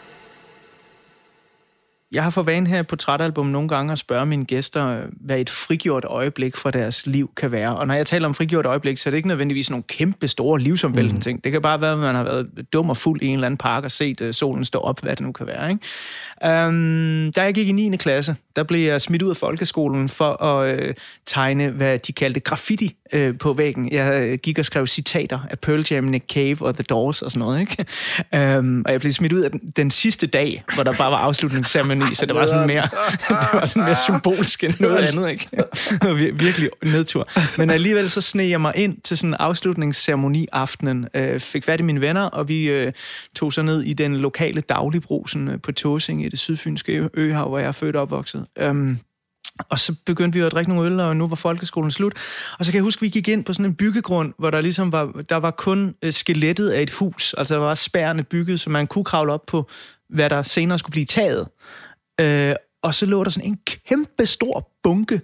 Jeg 2.13 2.23
har 2.23 2.31
for 2.31 2.43
vane 2.43 2.67
her 2.67 2.83
på 2.83 2.87
portrætalbum 2.87 3.47
nogle 3.47 3.69
gange 3.69 3.93
at 3.93 3.99
spørge 3.99 4.27
mine 4.27 4.45
gæster, 4.45 5.01
hvad 5.21 5.39
et 5.39 5.51
frigjort 5.51 6.05
øjeblik 6.05 6.57
fra 6.57 6.71
deres 6.71 7.07
liv 7.07 7.31
kan 7.37 7.53
være. 7.53 7.77
Og 7.77 7.87
når 7.87 7.95
jeg 7.95 8.07
taler 8.07 8.29
om 8.29 8.35
frigjort 8.35 8.67
øjeblik, 8.67 8.99
så 8.99 9.09
er 9.09 9.11
det 9.11 9.17
ikke 9.17 9.29
nødvendigvis 9.29 9.71
nogle 9.71 9.83
kæmpe 9.83 10.29
store 10.29 10.61
livsomvæltende 10.61 11.15
mm. 11.15 11.21
ting. 11.21 11.45
Det 11.45 11.53
kan 11.53 11.63
bare 11.63 11.81
være, 11.81 11.93
at 11.93 11.99
man 11.99 12.15
har 12.15 12.25
været 12.25 12.49
dum 12.73 12.91
og 12.91 12.97
fuld 12.97 13.23
i 13.23 13.27
en 13.27 13.35
eller 13.35 13.47
anden 13.47 13.59
park 13.59 13.85
og 13.85 13.91
set 13.91 14.21
uh, 14.21 14.31
solen 14.31 14.65
stå 14.65 14.79
op, 14.79 15.01
hvad 15.01 15.17
det 15.17 15.21
nu 15.21 15.33
kan 15.33 15.47
være. 15.47 15.71
Ikke? 15.71 16.67
Um, 16.67 17.33
da 17.37 17.43
jeg 17.43 17.55
gik 17.55 17.69
i 17.69 17.73
9. 17.73 17.97
klasse, 17.97 18.37
der 18.57 18.63
blev 18.63 18.81
jeg 18.81 19.01
smidt 19.01 19.23
ud 19.23 19.31
af 19.31 19.37
folkeskolen 19.37 20.09
for 20.09 20.43
at 20.43 20.89
uh, 20.89 20.95
tegne, 21.27 21.71
hvad 21.71 21.99
de 21.99 22.13
kaldte 22.13 22.41
graffiti 22.41 22.97
uh, 23.15 23.39
på 23.39 23.53
væggen. 23.53 23.93
Jeg 23.93 24.33
uh, 24.33 24.39
gik 24.39 24.59
og 24.59 24.65
skrev 24.65 24.87
citater 24.87 25.39
af 25.51 25.59
Pearl 25.59 25.85
Jam, 25.91 26.05
Nick 26.05 26.33
Cave 26.33 26.57
og 26.61 26.75
The 26.75 26.83
Doors 26.83 27.23
og 27.23 27.31
sådan 27.31 27.41
noget. 27.41 27.61
Ikke? 27.61 28.59
Um, 28.59 28.83
og 28.87 28.93
jeg 28.93 29.01
blev 29.01 29.13
smidt 29.13 29.33
ud 29.33 29.41
af 29.41 29.51
den, 29.51 29.61
den 29.77 29.91
sidste 29.91 30.27
dag, 30.27 30.65
hvor 30.75 30.83
der 30.83 30.93
bare 30.93 31.11
var 31.11 31.19
afslutningsceremoni 31.19 31.98
i, 32.03 32.15
så 32.15 32.27
det 32.27 32.35
var 32.35 32.47
sådan 32.47 32.67
mere, 32.67 32.83
det 33.29 33.49
var 33.53 33.67
sådan 33.67 33.83
mere 33.83 33.97
symbolsk 33.97 34.65
end 34.65 34.75
noget 34.81 34.97
andet, 34.97 35.31
ikke? 35.31 35.49
Virkelig 36.45 36.71
nedtur. 36.83 37.29
Men 37.59 37.71
alligevel 37.71 38.11
så 38.11 38.21
sneg 38.21 38.51
jeg 38.51 38.61
mig 38.61 38.73
ind 38.77 39.01
til 39.01 39.19
sådan 39.19 39.31
en 39.31 39.35
afslutningsceremoni 39.35 40.47
aftenen, 40.53 41.09
øh, 41.15 41.41
fik 41.41 41.65
fat 41.65 41.81
i 41.81 41.83
mine 41.83 42.01
venner, 42.01 42.23
og 42.23 42.49
vi 42.49 42.65
øh, 42.65 42.93
tog 43.37 43.53
så 43.53 43.63
ned 43.63 43.83
i 43.83 43.93
den 43.93 44.17
lokale 44.17 44.61
dagligbrug 44.61 45.29
sådan, 45.29 45.49
øh, 45.49 45.61
på 45.61 45.73
Tåsing 45.73 46.25
i 46.25 46.29
det 46.29 46.39
sydfynske 46.39 47.09
øhav, 47.15 47.49
hvor 47.49 47.59
jeg 47.59 47.69
er 47.69 47.73
født 47.73 47.97
og 47.97 48.03
opvokset. 48.03 48.47
Um, 48.69 48.99
og 49.71 49.79
så 49.79 49.95
begyndte 50.07 50.39
vi 50.39 50.45
at 50.45 50.53
drikke 50.53 50.71
nogle 50.71 50.91
øl, 50.91 51.01
og 51.01 51.17
nu 51.17 51.29
var 51.29 51.37
folkeskolen 51.37 51.91
slut. 51.91 52.13
Og 52.59 52.65
så 52.65 52.73
kan 52.73 52.77
jeg 52.77 52.83
huske, 52.83 52.99
at 52.99 53.03
vi 53.03 53.09
gik 53.09 53.29
ind 53.29 53.45
på 53.45 53.53
sådan 53.53 53.67
en 53.67 53.75
byggegrund, 53.75 54.35
hvor 54.39 54.51
der 54.51 54.61
ligesom 54.61 54.93
var, 54.93 55.13
der 55.29 55.37
var 55.37 55.51
kun 55.51 55.95
skelettet 56.11 56.71
af 56.71 56.83
et 56.83 56.91
hus. 56.91 57.35
Altså 57.39 57.55
der 57.55 57.61
var 57.61 57.75
spærrende 57.75 58.23
bygget, 58.23 58.61
så 58.61 58.71
man 58.71 58.87
kunne 58.87 59.05
kravle 59.05 59.33
op 59.33 59.47
på, 59.47 59.71
hvad 60.09 60.31
der 60.31 60.43
senere 60.43 60.79
skulle 60.79 60.93
blive 60.93 61.05
taget. 61.05 61.49
Øh, 62.21 62.55
og 62.83 62.95
så 62.95 63.07
lå 63.07 63.25
der 63.25 63.31
sådan 63.31 63.51
en 63.51 63.59
kæmpe 63.67 64.27
stor 64.27 64.71
bunke 64.83 65.21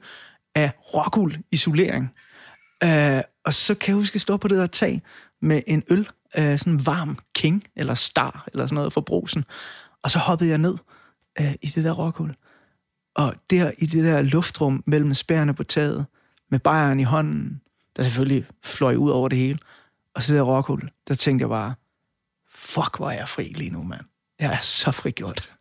af 0.54 0.70
rockul 0.94 1.38
isolering. 1.52 2.11
Øh, 2.85 3.22
og 3.44 3.54
så 3.54 3.74
kan 3.74 3.88
jeg 3.88 3.96
huske, 3.96 4.12
at 4.12 4.14
jeg 4.14 4.20
stod 4.20 4.38
på 4.38 4.48
det 4.48 4.59
der 4.59 4.66
tag 4.66 5.02
med 5.42 5.62
en 5.66 5.83
øl, 5.90 6.09
øh, 6.38 6.59
sådan 6.59 6.72
en 6.72 6.87
varm 6.87 7.18
king, 7.35 7.64
eller 7.76 7.94
star, 7.94 8.48
eller 8.52 8.66
sådan 8.66 8.74
noget 8.74 8.92
fra 8.92 9.00
brosen. 9.00 9.44
Og 10.02 10.11
så 10.11 10.18
hoppede 10.18 10.50
jeg 10.50 10.59
ned 10.59 10.76
øh, 11.40 11.52
i 11.62 11.66
det 11.66 11.85
der 11.85 11.92
rockul. 11.92 12.35
Og 13.14 13.35
der 13.50 13.72
i 13.78 13.87
det 13.87 14.04
der 14.04 14.22
luftrum 14.22 14.83
mellem 14.87 15.14
spærene 15.14 15.54
på 15.54 15.64
taget, 15.64 16.07
med 16.50 16.59
bajeren 16.59 17.00
i 17.00 17.02
hånden, 17.02 17.61
der 17.96 18.02
selvfølgelig 18.02 18.46
fløj 18.62 18.94
ud 18.94 19.11
over 19.11 19.28
det 19.28 19.38
hele, 19.38 19.59
og 20.14 20.22
så 20.22 20.33
det 20.33 20.38
der 20.38 20.44
rockhul, 20.44 20.90
der 21.09 21.14
tænkte 21.14 21.42
jeg 21.42 21.48
bare, 21.48 21.74
fuck, 22.54 22.96
hvor 22.96 23.11
er 23.11 23.16
jeg 23.16 23.28
fri 23.28 23.42
lige 23.42 23.70
nu, 23.70 23.83
mand. 23.83 24.04
Jeg 24.40 24.52
er 24.52 24.61
så 24.61 24.90
frigjort. 24.90 25.54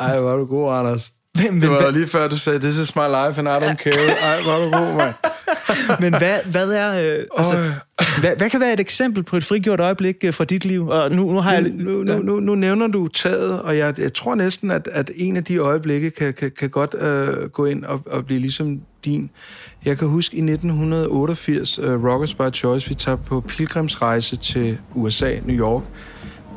Ej, 0.00 0.20
hvor 0.20 0.32
er 0.32 0.36
du 0.36 0.44
god, 0.44 0.74
Anders. 0.74 1.12
Men, 1.36 1.60
det 1.60 1.70
var 1.70 1.82
men, 1.82 1.94
lige 1.94 2.06
før, 2.06 2.28
du 2.28 2.38
sagde, 2.38 2.58
this 2.58 2.78
is 2.78 2.96
my 2.96 3.06
life, 3.06 3.40
and 3.40 3.48
I 3.48 3.66
don't 3.66 3.74
care. 3.74 4.08
Ej, 4.08 4.36
hvor 4.44 4.52
er 4.52 4.64
du 4.64 4.78
god, 4.78 4.96
mand. 4.96 5.14
men 6.02 6.18
hvad, 6.18 6.38
hvad 6.50 6.70
er... 6.70 7.18
Øh, 7.18 7.24
altså, 7.38 7.56
hvad, 8.20 8.36
hvad 8.36 8.50
kan 8.50 8.60
være 8.60 8.72
et 8.72 8.80
eksempel 8.80 9.22
på 9.22 9.36
et 9.36 9.44
frigjort 9.44 9.80
øjeblik 9.80 10.16
øh, 10.24 10.34
fra 10.34 10.44
dit 10.44 10.64
liv? 10.64 10.88
Og 10.88 11.10
nu, 11.10 11.32
nu, 11.32 11.40
har 11.40 11.52
jeg, 11.52 11.62
nu, 11.62 12.02
nu, 12.02 12.18
nu, 12.18 12.40
nu 12.40 12.54
nævner 12.54 12.86
du 12.86 13.08
taget, 13.08 13.62
og 13.62 13.78
jeg, 13.78 13.98
jeg 13.98 14.14
tror 14.14 14.34
næsten, 14.34 14.70
at, 14.70 14.88
at 14.92 15.10
en 15.16 15.36
af 15.36 15.44
de 15.44 15.56
øjeblikke 15.56 16.10
kan, 16.10 16.34
kan, 16.34 16.50
kan 16.58 16.70
godt 16.70 16.94
øh, 16.94 17.48
gå 17.48 17.64
ind 17.64 17.84
og, 17.84 18.00
og 18.06 18.26
blive 18.26 18.40
ligesom 18.40 18.80
din. 19.04 19.30
Jeg 19.84 19.98
kan 19.98 20.08
huske 20.08 20.36
i 20.36 20.40
1988, 20.40 21.78
uh, 21.78 21.84
øh, 21.84 22.04
Rockers 22.04 22.34
by 22.34 22.54
Choice, 22.54 22.88
vi 22.88 22.94
tager 22.94 23.16
på 23.16 23.40
pilgrimsrejse 23.40 24.36
til 24.36 24.78
USA, 24.94 25.34
New 25.44 25.56
York, 25.56 25.82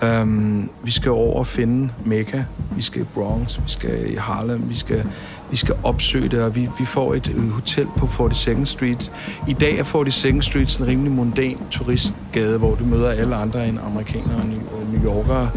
Um, 0.04 0.70
vi 0.84 0.92
skal 0.92 1.12
over 1.12 1.40
og 1.40 1.48
finde 1.48 1.90
Mekka, 2.06 2.44
vi 2.76 2.82
skal 2.82 3.02
i 3.02 3.06
Bronx, 3.14 3.58
vi 3.58 3.70
skal 3.72 4.14
i 4.14 4.16
Harlem, 4.16 4.70
vi 4.70 4.76
skal, 4.76 5.06
vi 5.52 5.58
skal 5.58 5.76
opsøge 5.84 6.30
det, 6.30 6.42
og 6.42 6.56
vi, 6.56 6.70
vi 6.80 6.86
får 6.86 7.14
et 7.14 7.32
øh, 7.36 7.50
hotel 7.50 7.88
på 7.98 8.06
42nd 8.06 8.66
Street. 8.66 9.12
I 9.48 9.54
dag 9.54 9.78
er 9.78 9.84
42nd 9.84 10.42
Street 10.42 10.78
en 10.78 10.88
rimelig 10.88 11.12
mundan 11.12 11.58
turistgade, 11.72 12.58
hvor 12.58 12.76
du 12.76 12.86
møder 12.86 13.10
alle 13.10 13.36
andre 13.36 13.68
end 13.68 13.78
amerikanere 13.86 14.36
og 14.36 14.82
øh, 14.82 14.94
New, 14.94 15.16
Yorkere. 15.16 15.50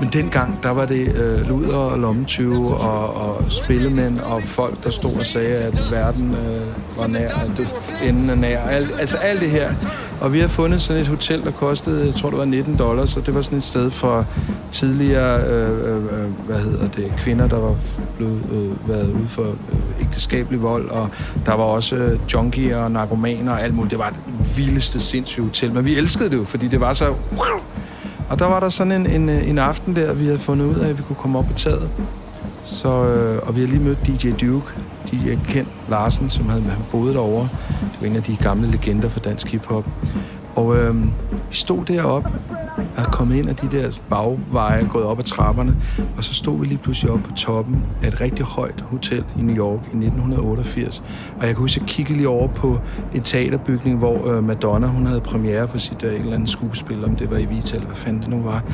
Men 0.00 0.08
dengang, 0.12 0.62
der 0.62 0.70
var 0.70 0.86
det 0.86 1.16
øh, 1.16 1.48
luder 1.48 1.76
og 1.76 1.98
lommetyve 1.98 2.76
og, 2.76 3.14
og 3.14 3.52
spillemænd 3.52 4.18
og 4.18 4.42
folk, 4.42 4.84
der 4.84 4.90
stod 4.90 5.14
og 5.14 5.26
sagde, 5.26 5.56
at 5.56 5.90
verden 5.90 6.34
øh, 6.34 6.98
var 6.98 7.06
nær, 7.06 7.28
at 7.28 7.50
enden 8.08 8.30
er 8.30 8.34
nær. 8.34 8.60
Alt, 8.60 8.90
altså 9.00 9.16
alt 9.16 9.40
det 9.40 9.50
her 9.50 9.74
og 10.20 10.32
vi 10.32 10.40
har 10.40 10.48
fundet 10.48 10.80
sådan 10.80 11.02
et 11.02 11.08
hotel, 11.08 11.44
der 11.44 11.50
kostede, 11.50 12.06
jeg 12.06 12.14
tror 12.14 12.30
det 12.30 12.38
var 12.38 12.44
19 12.44 12.78
dollars, 12.78 13.16
og 13.16 13.26
det 13.26 13.34
var 13.34 13.42
sådan 13.42 13.58
et 13.58 13.64
sted 13.64 13.90
for 13.90 14.26
tidligere, 14.70 15.42
øh, 15.46 15.88
øh, 15.88 16.04
øh 16.04 16.46
hvad 16.46 16.58
hedder 16.58 16.88
det, 16.88 17.12
kvinder, 17.18 17.48
der 17.48 17.58
var 17.58 17.76
blevet 18.16 18.42
øh, 18.52 18.88
været 18.88 19.13
ude 19.14 19.28
for 19.28 19.42
øh, 19.42 20.00
ægteskabelig 20.00 20.62
vold, 20.62 20.90
og 20.90 21.08
der 21.46 21.54
var 21.54 21.64
også 21.64 21.96
øh, 21.96 22.18
junkier 22.32 22.78
og 22.78 22.90
narkomaner 22.90 23.52
og 23.52 23.62
alt 23.62 23.74
muligt. 23.74 23.90
Det 23.90 23.98
var 23.98 24.08
det 24.10 24.56
vildeste 24.56 25.00
sindssyge 25.00 25.46
hotel, 25.46 25.72
men 25.72 25.84
vi 25.84 25.96
elskede 25.96 26.30
det 26.30 26.36
jo, 26.36 26.44
fordi 26.44 26.68
det 26.68 26.80
var 26.80 26.92
så... 26.92 27.14
Og 28.28 28.38
der 28.38 28.46
var 28.46 28.60
der 28.60 28.68
sådan 28.68 28.92
en, 28.92 29.06
en, 29.06 29.28
øh, 29.28 29.48
en 29.48 29.58
aften 29.58 29.96
der, 29.96 30.12
vi 30.12 30.24
havde 30.24 30.38
fundet 30.38 30.66
ud 30.66 30.76
af, 30.76 30.88
at 30.88 30.98
vi 30.98 31.02
kunne 31.02 31.16
komme 31.16 31.38
op 31.38 31.46
på 31.46 31.52
taget. 31.52 31.90
Så, 32.64 33.04
øh, 33.04 33.38
og 33.42 33.56
vi 33.56 33.60
har 33.60 33.68
lige 33.68 33.82
mødt 33.82 34.06
DJ 34.06 34.30
Duke, 34.30 34.66
DJ 35.10 35.34
Ken 35.48 35.68
Larsen, 35.88 36.30
som 36.30 36.48
havde, 36.48 36.62
han 36.62 36.84
boede 36.90 37.14
derovre. 37.14 37.48
Det 37.80 38.00
var 38.00 38.06
en 38.06 38.16
af 38.16 38.22
de 38.22 38.36
gamle 38.36 38.70
legender 38.70 39.08
for 39.08 39.20
dansk 39.20 39.52
hiphop. 39.52 39.84
Og 40.54 40.76
øh, 40.76 41.04
vi 41.50 41.56
stod 41.56 41.84
deroppe, 41.84 42.28
jeg 42.96 43.04
kommet 43.04 43.36
ind 43.36 43.48
af 43.48 43.56
de 43.56 43.68
der 43.70 44.00
bagveje, 44.10 44.86
gået 44.90 45.04
op 45.04 45.18
ad 45.18 45.24
trapperne, 45.24 45.76
og 46.16 46.24
så 46.24 46.34
stod 46.34 46.58
vi 46.58 46.66
lige 46.66 46.78
pludselig 46.78 47.12
oppe 47.12 47.28
på 47.28 47.34
toppen 47.36 47.86
af 48.02 48.08
et 48.08 48.20
rigtig 48.20 48.44
højt 48.44 48.80
hotel 48.80 49.24
i 49.38 49.42
New 49.42 49.56
York 49.56 49.80
i 49.80 49.96
1988. 49.96 51.04
Og 51.36 51.46
jeg 51.46 51.54
kan 51.54 51.56
huske, 51.56 51.80
at 51.80 51.82
jeg 51.82 51.88
kiggede 51.88 52.16
lige 52.16 52.28
over 52.28 52.48
på 52.48 52.78
en 53.14 53.22
teaterbygning, 53.22 53.98
hvor 53.98 54.28
øh, 54.28 54.44
Madonna 54.44 54.86
hun 54.86 55.06
havde 55.06 55.20
premiere 55.20 55.68
for 55.68 55.78
sit 55.78 56.02
øh, 56.02 56.10
der, 56.10 56.16
et 56.16 56.20
eller 56.20 56.34
andet 56.34 56.48
skuespil, 56.48 57.04
om 57.04 57.16
det 57.16 57.30
var 57.30 57.36
i 57.36 57.44
Vita 57.44 57.74
eller 57.74 57.86
hvad 57.86 57.96
fanden 57.96 58.22
det 58.22 58.30
nu 58.30 58.42
var. 58.42 58.64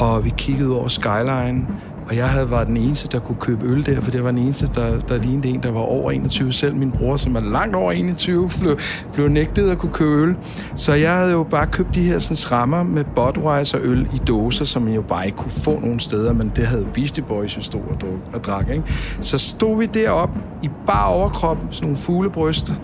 Og 0.00 0.24
vi 0.24 0.32
kiggede 0.36 0.78
over 0.78 0.88
skyline, 0.88 1.66
og 2.08 2.16
jeg 2.16 2.28
havde 2.28 2.50
været 2.50 2.66
den 2.66 2.76
eneste, 2.76 3.08
der 3.08 3.18
kunne 3.18 3.36
købe 3.40 3.66
øl 3.66 3.86
der, 3.86 4.00
for 4.00 4.10
det 4.10 4.24
var 4.24 4.30
den 4.30 4.38
eneste, 4.38 4.66
der, 4.74 5.00
der 5.00 5.18
lignede 5.18 5.48
en, 5.48 5.62
der 5.62 5.70
var 5.70 5.80
over 5.80 6.10
21. 6.10 6.52
Selv 6.52 6.74
min 6.74 6.90
bror, 6.90 7.16
som 7.16 7.36
er 7.36 7.40
langt 7.40 7.76
over 7.76 7.92
21, 7.92 8.50
blev, 8.60 8.78
blev 9.12 9.28
nægtet 9.28 9.70
at 9.70 9.78
kunne 9.78 9.92
købe 9.92 10.10
øl. 10.10 10.36
Så 10.74 10.92
jeg 10.92 11.14
havde 11.14 11.32
jo 11.32 11.42
bare 11.42 11.66
købt 11.66 11.94
de 11.94 12.02
her 12.02 12.18
sådan, 12.18 12.52
rammer 12.52 12.82
med 12.82 13.04
Budweiser 13.04 13.78
øl 13.82 14.08
i 14.14 14.18
dåser, 14.18 14.64
som 14.64 14.82
man 14.82 14.94
jo 14.94 15.02
bare 15.02 15.26
ikke 15.26 15.38
kunne 15.38 15.50
få 15.50 15.80
nogen 15.80 16.00
steder, 16.00 16.32
men 16.32 16.52
det 16.56 16.66
havde 16.66 16.86
Beastie 16.94 17.24
Boys 17.24 17.56
jo 17.56 17.62
stod 17.62 17.80
og, 17.90 18.00
druk, 18.00 18.34
og 18.34 18.44
drak. 18.44 18.68
Ikke? 18.70 18.84
Så 19.20 19.38
stod 19.38 19.78
vi 19.78 19.86
derop 19.86 20.30
i 20.62 20.70
bar 20.86 21.06
overkrop, 21.06 21.58
sådan 21.70 21.86
nogle 21.86 21.96
fuglebryster, 21.96 22.74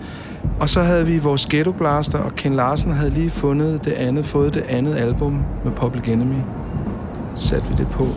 og 0.59 0.69
så 0.69 0.81
havde 0.81 1.05
vi 1.05 1.17
vores 1.17 1.45
Ghetto 1.45 1.71
Blaster, 1.71 2.19
og 2.19 2.35
Ken 2.35 2.53
Larsen 2.53 2.91
havde 2.91 3.09
lige 3.09 3.29
fundet 3.29 3.85
det 3.85 3.91
andet, 3.91 4.25
fået 4.25 4.53
det 4.53 4.63
andet 4.69 4.95
album 4.95 5.43
med 5.63 5.71
Public 5.71 6.07
Enemy. 6.07 6.41
Satte 7.33 7.67
vi 7.69 7.75
det 7.77 7.87
på, 7.87 8.07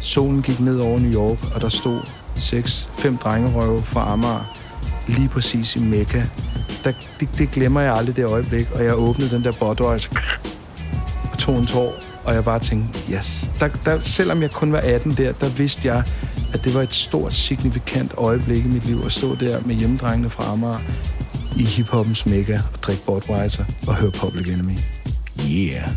Solen 0.00 0.42
gik 0.42 0.60
ned 0.60 0.78
over 0.80 0.98
New 0.98 1.12
York, 1.12 1.54
og 1.54 1.60
der 1.60 1.68
stod 1.68 2.00
seks, 2.36 2.88
fem 2.98 3.16
drengerøve 3.16 3.82
fra 3.82 4.12
Amager 4.12 4.54
lige 5.08 5.28
præcis 5.28 5.76
i 5.76 5.78
Mekka. 5.78 6.22
Der, 6.84 6.92
det, 7.20 7.28
det 7.38 7.50
glemmer 7.50 7.80
jeg 7.80 7.94
aldrig 7.94 8.16
det 8.16 8.24
øjeblik, 8.24 8.66
og 8.74 8.84
jeg 8.84 8.94
åbnede 8.94 9.30
den 9.30 9.44
der 9.44 9.52
Budweiser 9.52 10.10
og 11.32 11.38
tog 11.38 11.58
en 11.58 11.66
tår, 11.66 11.94
og 12.24 12.34
jeg 12.34 12.44
bare 12.44 12.58
tænkte, 12.58 12.98
yes. 13.12 13.50
Der, 13.60 13.68
der, 13.84 14.00
selvom 14.00 14.42
jeg 14.42 14.50
kun 14.50 14.72
var 14.72 14.80
18 14.80 15.12
der, 15.12 15.32
der 15.32 15.48
vidste 15.48 15.88
jeg, 15.88 16.04
at 16.54 16.64
det 16.64 16.74
var 16.74 16.82
et 16.82 16.94
stort, 16.94 17.32
signifikant 17.32 18.14
øjeblik 18.16 18.64
i 18.64 18.68
mit 18.68 18.86
liv 18.86 19.02
at 19.06 19.12
stå 19.12 19.34
der 19.34 19.60
med 19.64 19.74
hjemmedrengene 19.74 20.30
fra 20.30 20.52
Amager 20.52 20.78
i 21.56 21.64
hiphoppens 21.64 22.26
mega 22.26 22.58
og 22.72 22.82
drikke 22.82 23.02
Budweiser 23.06 23.64
og 23.86 23.96
høre 23.96 24.10
Public 24.10 24.48
Enemy. 24.48 24.78
Yeah. 25.50 25.88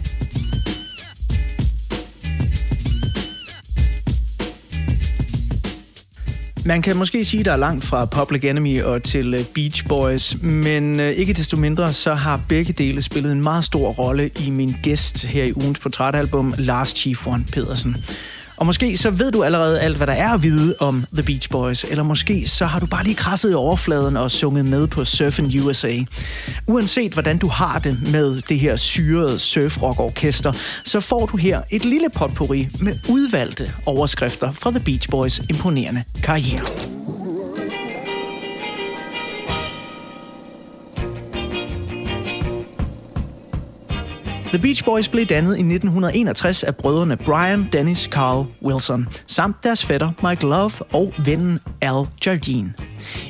Man 6.66 6.82
kan 6.82 6.98
måske 6.98 7.26
sige, 7.26 7.44
der 7.44 7.52
er 7.52 7.58
langt 7.58 7.86
fra 7.86 8.06
Public 8.06 8.44
Enemy 8.44 8.82
og 8.82 9.04
til 9.04 9.34
øh, 9.34 9.46
Beach 9.56 9.88
Boys, 9.88 10.42
men 10.42 11.00
øh, 11.00 11.12
ikke 11.12 11.34
desto 11.34 11.58
mindre 11.58 11.94
så 11.94 12.14
har 12.14 12.42
begge 12.50 12.74
dele 12.74 13.02
spillet 13.02 13.32
en 13.32 13.44
meget 13.44 13.64
stor 13.64 13.90
rolle 13.92 14.30
i 14.40 14.50
min 14.50 14.76
gæst 14.84 15.26
her 15.26 15.44
i 15.44 15.54
ugens 15.56 15.80
portrætalbum, 15.80 16.54
Lars 16.58 16.90
Chief 16.90 17.28
One 17.28 17.46
Pedersen. 17.52 17.96
Og 18.62 18.66
måske 18.66 18.98
så 18.98 19.10
ved 19.10 19.32
du 19.32 19.44
allerede 19.44 19.80
alt, 19.80 19.98
hvad 19.98 20.08
der 20.08 20.14
er 20.14 20.30
at 20.30 20.44
vide 20.44 20.76
om 20.80 21.06
The 21.14 21.24
Beach 21.24 21.50
Boys, 21.50 21.84
eller 21.84 22.04
måske 22.04 22.48
så 22.48 22.66
har 22.66 22.80
du 22.80 22.86
bare 22.86 23.04
lige 23.04 23.16
krasset 23.16 23.52
i 23.52 23.54
overfladen 23.54 24.18
og 24.18 24.32
sunget 24.32 24.66
med 24.66 24.88
på 24.88 25.02
Surfin' 25.02 25.60
USA. 25.60 25.98
Uanset 26.68 27.14
hvordan 27.14 27.38
du 27.38 27.48
har 27.48 27.80
det 27.80 28.12
med 28.12 28.42
det 28.42 28.60
her 28.60 28.76
syrede 28.76 29.40
surfrock-orkester, 29.40 30.54
så 30.84 31.00
får 31.00 31.26
du 31.26 31.38
her 31.38 31.62
et 31.72 31.86
lille 31.86 32.08
potpourri 32.16 32.68
med 32.80 32.96
udvalgte 33.10 33.72
overskrifter 33.86 34.52
fra 34.52 34.72
The 34.72 34.80
Beach 34.80 35.10
Boys 35.10 35.42
imponerende 35.50 36.04
karriere. 36.24 36.91
The 44.52 44.60
Beach 44.60 44.86
Boys 44.86 45.08
blev 45.08 45.26
dannet 45.26 45.58
i 45.58 45.60
1961 45.60 46.64
af 46.64 46.76
brødrene 46.76 47.18
Brian, 47.18 47.70
Dennis, 47.74 48.00
Carl 48.00 48.46
Wilson, 48.64 49.08
samt 49.28 49.64
deres 49.64 49.86
fætter 49.86 50.12
Mike 50.30 50.46
Love 50.46 50.72
og 50.94 51.14
vennen 51.26 51.60
Al 51.82 52.06
Jardine. 52.26 52.74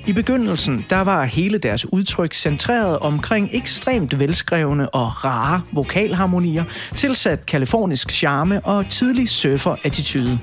I 0.07 0.13
begyndelsen 0.13 0.85
der 0.89 1.01
var 1.01 1.25
hele 1.25 1.57
deres 1.57 1.93
udtryk 1.93 2.33
centreret 2.33 2.99
omkring 2.99 3.49
ekstremt 3.53 4.19
velskrevne 4.19 4.89
og 4.89 5.25
rare 5.25 5.61
vokalharmonier, 5.71 6.63
tilsat 6.95 7.45
kalifornisk 7.45 8.11
charme 8.11 8.65
og 8.65 8.89
tidlig 8.89 9.29
surfer-attitude. 9.29 10.39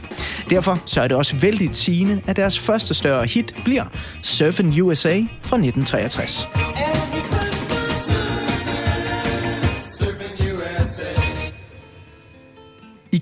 Derfor 0.50 0.78
så 0.86 1.00
er 1.02 1.08
det 1.08 1.16
også 1.16 1.36
vældig 1.36 1.74
sigende, 1.74 2.20
at 2.26 2.36
deres 2.36 2.58
første 2.58 2.94
større 2.94 3.26
hit 3.26 3.54
bliver 3.64 3.84
Surfin' 4.22 4.80
USA 4.80 5.16
fra 5.42 5.56
1963. 5.56 6.48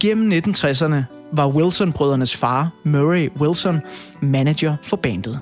Igennem 0.02 0.32
1960'erne 0.32 0.96
var 1.32 1.48
Wilson-brødrenes 1.48 2.36
far, 2.36 2.70
Murray 2.84 3.30
Wilson, 3.40 3.80
manager 4.20 4.76
for 4.82 4.96
bandet. 4.96 5.40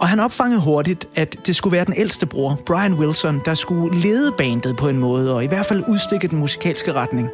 Og 0.00 0.08
han 0.08 0.20
opfangede 0.20 0.60
hurtigt, 0.60 1.08
at 1.14 1.46
det 1.46 1.56
skulle 1.56 1.72
være 1.72 1.84
den 1.84 1.94
ældste 1.96 2.26
bror, 2.26 2.60
Brian 2.66 2.94
Wilson, 2.94 3.40
der 3.44 3.54
skulle 3.54 4.00
lede 4.00 4.32
bandet 4.38 4.76
på 4.76 4.88
en 4.88 4.98
måde, 4.98 5.34
og 5.34 5.44
i 5.44 5.46
hvert 5.46 5.66
fald 5.66 5.84
udstikke 5.88 6.28
den 6.28 6.38
musikalske 6.38 6.92
retning. 6.92 7.28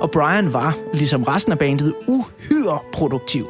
Og 0.00 0.10
Brian 0.10 0.52
var, 0.52 0.76
ligesom 0.94 1.22
resten 1.22 1.52
af 1.52 1.58
bandet, 1.58 1.94
uhyre 2.08 2.78
produktiv. 2.92 3.46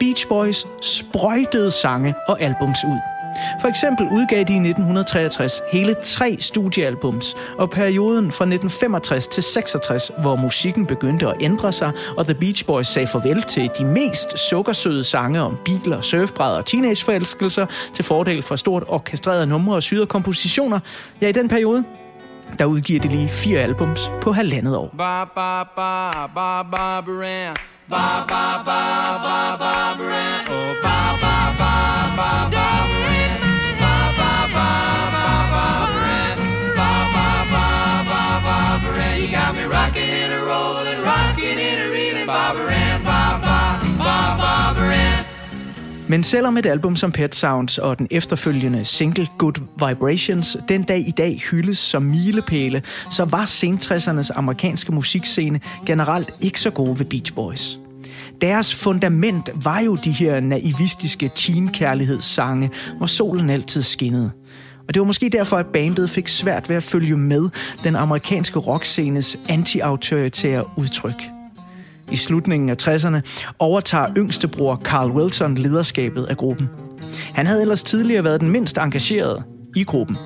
Beach 0.00 0.28
Boys 0.28 0.66
sprøjtede 0.82 1.70
sange 1.70 2.14
og 2.28 2.42
albums 2.42 2.78
ud. 2.84 3.19
For 3.60 3.68
eksempel 3.68 4.08
udgav 4.08 4.44
de 4.44 4.52
i 4.52 4.56
1963 4.56 5.62
hele 5.72 5.94
tre 5.94 6.36
studiealbums, 6.40 7.36
og 7.58 7.70
perioden 7.70 8.24
fra 8.24 8.44
1965 8.44 9.28
til 9.28 9.42
66, 9.42 10.10
hvor 10.18 10.36
musikken 10.36 10.86
begyndte 10.86 11.26
at 11.26 11.34
ændre 11.40 11.72
sig, 11.72 11.92
og 12.16 12.24
The 12.24 12.34
Beach 12.34 12.66
Boys 12.66 12.86
sagde 12.86 13.06
farvel 13.06 13.42
til 13.42 13.70
de 13.78 13.84
mest 13.84 14.38
sukkersøde 14.38 15.04
sange 15.04 15.40
om 15.42 15.58
biler, 15.64 16.00
surfbrædder 16.00 16.58
og 16.58 16.66
teenageforelskelser 16.66 17.66
til 17.94 18.04
fordel 18.04 18.42
for 18.42 18.56
stort 18.56 18.84
orkestrerede 18.88 19.46
numre 19.46 19.74
og 19.74 19.82
syrede 19.82 20.06
kompositioner. 20.06 20.80
Ja, 21.20 21.28
i 21.28 21.32
den 21.32 21.48
periode, 21.48 21.84
der 22.58 22.64
udgiver 22.64 23.00
de 23.00 23.08
lige 23.08 23.28
fire 23.28 23.60
albums 23.60 24.10
på 24.22 24.32
halvandet 24.32 24.76
år. 24.76 24.94
Ba, 24.98 25.24
ba, 25.24 25.62
ba, 25.76 26.10
ba, 26.34 26.62
ba, 26.62 27.00
ba, 27.00 27.00
ba, 27.00 27.54
ba, 27.88 28.24
ba, 28.26 28.64
ba, 28.64 29.18
ba, 29.22 29.56
ba, 29.58 29.90
oh, 30.50 30.74
ba, 30.82 30.98
ba, 31.20 31.54
ba, 31.58 31.80
ba, 32.16 32.50
ba, 32.50 32.99
Men 46.08 46.22
selvom 46.22 46.56
et 46.56 46.66
album 46.66 46.96
som 46.96 47.12
Pet 47.12 47.34
Sounds 47.34 47.78
og 47.78 47.98
den 47.98 48.06
efterfølgende 48.10 48.84
single 48.84 49.28
Good 49.38 49.60
Vibrations 49.88 50.56
den 50.68 50.82
dag 50.82 51.08
i 51.08 51.10
dag 51.10 51.40
hyldes 51.50 51.78
som 51.78 52.02
milepæle, 52.02 52.82
så 53.12 53.24
var 53.24 53.44
sentræssernes 53.44 54.30
amerikanske 54.30 54.92
musikscene 54.92 55.60
generelt 55.86 56.30
ikke 56.40 56.60
så 56.60 56.70
gode 56.70 56.98
ved 56.98 57.06
Beach 57.06 57.34
Boys. 57.34 57.78
Deres 58.40 58.74
fundament 58.74 59.50
var 59.54 59.80
jo 59.80 59.94
de 59.94 60.10
her 60.10 60.40
naivistiske 60.40 61.30
teenkærlighedssange, 61.34 62.70
hvor 62.96 63.06
solen 63.06 63.50
altid 63.50 63.82
skinnede. 63.82 64.30
Og 64.90 64.94
det 64.94 65.00
var 65.00 65.06
måske 65.06 65.28
derfor, 65.28 65.56
at 65.56 65.66
bandet 65.66 66.10
fik 66.10 66.28
svært 66.28 66.68
ved 66.68 66.76
at 66.76 66.82
følge 66.82 67.16
med 67.16 67.48
den 67.84 67.96
amerikanske 67.96 68.58
rockscenes 68.58 69.38
anti-autoritære 69.48 70.64
udtryk. 70.76 71.22
I 72.10 72.16
slutningen 72.16 72.68
af 72.68 72.88
60'erne 72.88 73.20
overtager 73.58 74.14
yngstebror 74.16 74.80
Carl 74.84 75.10
Wilson 75.10 75.54
lederskabet 75.54 76.24
af 76.24 76.36
gruppen. 76.36 76.68
Han 77.34 77.46
havde 77.46 77.60
ellers 77.60 77.82
tidligere 77.82 78.24
været 78.24 78.40
den 78.40 78.50
mindst 78.50 78.78
engagerede 78.78 79.42
i 79.76 79.84
gruppen. 79.84 80.16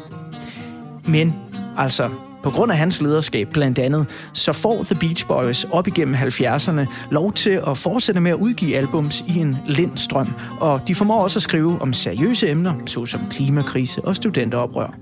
Men 1.09 1.35
altså, 1.77 2.11
på 2.45 2.51
grund 2.51 2.73
af 2.73 2.79
hans 2.79 3.01
lederskab 3.01 3.49
blandt 3.53 3.79
andet, 3.79 4.07
så 4.33 4.53
får 4.53 4.83
The 4.85 4.95
Beach 4.95 5.27
Boys 5.27 5.65
op 5.65 5.87
igennem 5.87 6.15
70'erne 6.15 6.87
lov 7.11 7.33
til 7.33 7.61
at 7.67 7.79
fortsætte 7.79 8.21
med 8.21 8.31
at 8.31 8.37
udgive 8.37 8.77
albums 8.77 9.25
i 9.29 9.39
en 9.39 9.57
lindstrøm, 9.67 10.35
og 10.61 10.81
de 10.89 10.95
formår 10.95 11.23
også 11.23 11.39
at 11.39 11.43
skrive 11.43 11.83
om 11.83 11.93
seriøse 11.93 12.51
emner, 12.51 12.75
såsom 12.87 13.21
klimakrise 13.31 14.05
og 14.05 14.17
studenteroprør. 14.17 14.95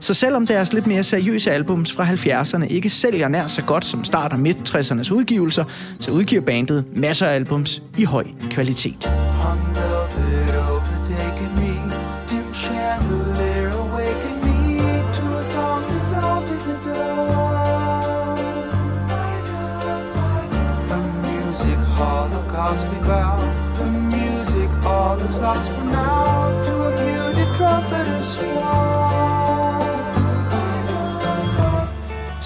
Så 0.00 0.14
selvom 0.14 0.46
deres 0.46 0.72
lidt 0.72 0.86
mere 0.86 1.02
seriøse 1.02 1.52
albums 1.52 1.92
fra 1.92 2.06
70'erne 2.06 2.64
ikke 2.64 2.90
sælger 2.90 3.28
nær 3.28 3.46
så 3.46 3.62
godt 3.62 3.84
som 3.84 4.04
start- 4.04 4.32
og 4.32 4.38
midt-60'ernes 4.38 5.12
udgivelser, 5.12 5.64
så 6.00 6.10
udgiver 6.10 6.42
bandet 6.42 6.84
masser 6.96 7.26
af 7.26 7.34
albums 7.34 7.82
i 7.98 8.04
høj 8.04 8.24
kvalitet. 8.50 9.10
The 9.74 9.93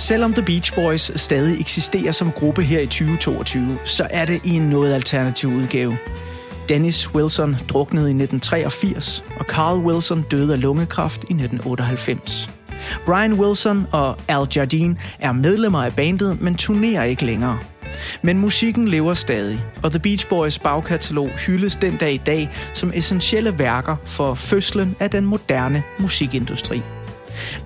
Selvom 0.08 0.32
The 0.32 0.42
Beach 0.42 0.74
Boys 0.74 1.20
stadig 1.20 1.60
eksisterer 1.60 2.12
som 2.12 2.32
gruppe 2.32 2.62
her 2.62 2.80
i 2.80 2.86
2022, 2.86 3.78
så 3.84 4.06
er 4.10 4.24
det 4.24 4.40
i 4.44 4.50
en 4.56 4.62
noget 4.62 4.94
alternativ 4.94 5.48
udgave. 5.48 5.98
Dennis 6.68 7.14
Wilson 7.14 7.56
druknede 7.68 8.06
i 8.06 8.14
1983, 8.14 9.24
og 9.38 9.44
Carl 9.44 9.78
Wilson 9.78 10.22
døde 10.30 10.52
af 10.52 10.60
lungekræft 10.60 11.20
i 11.20 11.32
1998. 11.32 12.50
Brian 13.06 13.32
Wilson 13.32 13.86
og 13.92 14.16
Al 14.28 14.46
Jardine 14.56 14.96
er 15.18 15.32
medlemmer 15.32 15.84
af 15.84 15.92
bandet, 15.92 16.40
men 16.40 16.54
turnerer 16.54 17.04
ikke 17.04 17.24
længere. 17.24 17.58
Men 18.22 18.38
musikken 18.38 18.88
lever 18.88 19.14
stadig, 19.14 19.64
og 19.82 19.90
The 19.90 20.00
Beach 20.00 20.28
Boys 20.28 20.58
bagkatalog 20.58 21.28
hyldes 21.28 21.76
den 21.76 21.96
dag 21.96 22.12
i 22.12 22.20
dag 22.26 22.50
som 22.74 22.92
essentielle 22.94 23.58
værker 23.58 23.96
for 24.04 24.34
fødslen 24.34 24.96
af 25.00 25.10
den 25.10 25.24
moderne 25.24 25.82
musikindustri. 25.98 26.82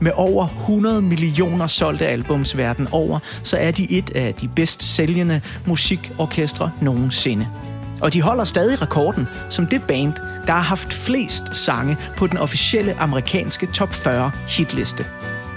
Med 0.00 0.12
over 0.14 0.46
100 0.60 1.02
millioner 1.02 1.66
solgte 1.66 2.06
albums 2.06 2.56
verden 2.56 2.88
over, 2.92 3.18
så 3.42 3.56
er 3.56 3.70
de 3.70 3.92
et 3.92 4.10
af 4.14 4.34
de 4.34 4.48
bedst 4.48 4.82
sælgende 4.82 5.40
musikorkestre 5.66 6.70
nogensinde. 6.80 7.48
Og 8.00 8.12
de 8.12 8.22
holder 8.22 8.44
stadig 8.44 8.82
rekorden 8.82 9.28
som 9.50 9.66
det 9.66 9.82
band, 9.82 10.12
der 10.46 10.52
har 10.52 10.60
haft 10.60 10.92
flest 10.92 11.56
sange 11.56 11.96
på 12.16 12.26
den 12.26 12.38
officielle 12.38 12.98
amerikanske 12.98 13.66
top 13.66 13.94
40 13.94 14.30
hitliste. 14.48 15.06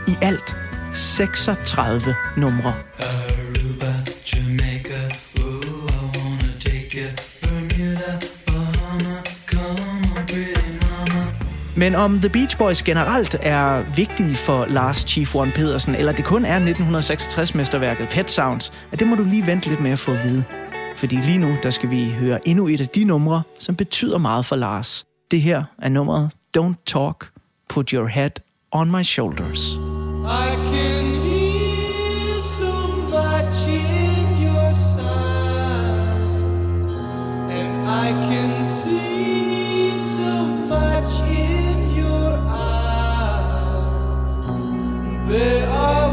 I 0.08 0.12
alt 0.22 0.56
36 0.94 2.16
numre. 2.38 2.74
Aruba, 3.00 3.65
Men 11.78 11.96
om 11.96 12.20
The 12.20 12.30
Beach 12.30 12.58
Boys 12.58 12.84
generelt 12.84 13.38
er 13.42 13.96
vigtige 13.96 14.36
for 14.36 14.66
Lars 14.66 14.98
Chief 14.98 15.36
One 15.36 15.52
Pedersen, 15.52 15.96
eller 15.96 16.12
det 16.12 16.26
kun 16.26 16.46
er 16.46 16.60
1966-mesterværket 16.60 18.08
Pet 18.12 18.32
Sounds, 18.32 18.74
at 18.92 19.00
det 19.00 19.08
må 19.08 19.16
du 19.16 19.24
lige 19.24 19.48
vente 19.48 19.70
lidt 19.70 19.80
med 19.80 19.92
at 19.92 20.00
få 20.00 20.12
at 20.12 20.24
vide. 20.24 20.44
Fordi 20.96 21.16
lige 21.16 21.38
nu, 21.38 21.56
der 21.64 21.70
skal 21.70 21.90
vi 21.90 22.12
høre 22.12 22.48
endnu 22.48 22.68
et 22.68 22.82
af 22.82 22.88
de 22.88 23.04
numre, 23.04 23.44
som 23.60 23.76
betyder 23.76 24.18
meget 24.18 24.46
for 24.46 24.56
Lars. 24.56 25.06
Det 25.32 25.42
her 25.42 25.64
er 25.82 25.90
nummeret 25.90 26.32
Don't 26.58 26.84
Talk, 26.88 27.30
Put 27.70 27.90
Your 27.90 28.08
Head 28.08 28.32
on 28.72 28.92
My 28.92 29.04
Shoulders. 29.04 29.70
I 29.72 30.56
can 30.72 31.22
hear 31.22 31.56
in 33.68 34.44
your 34.44 34.72
and 37.50 37.86
I 37.86 38.12
can 38.28 38.55
They 45.28 45.64
are. 45.64 46.05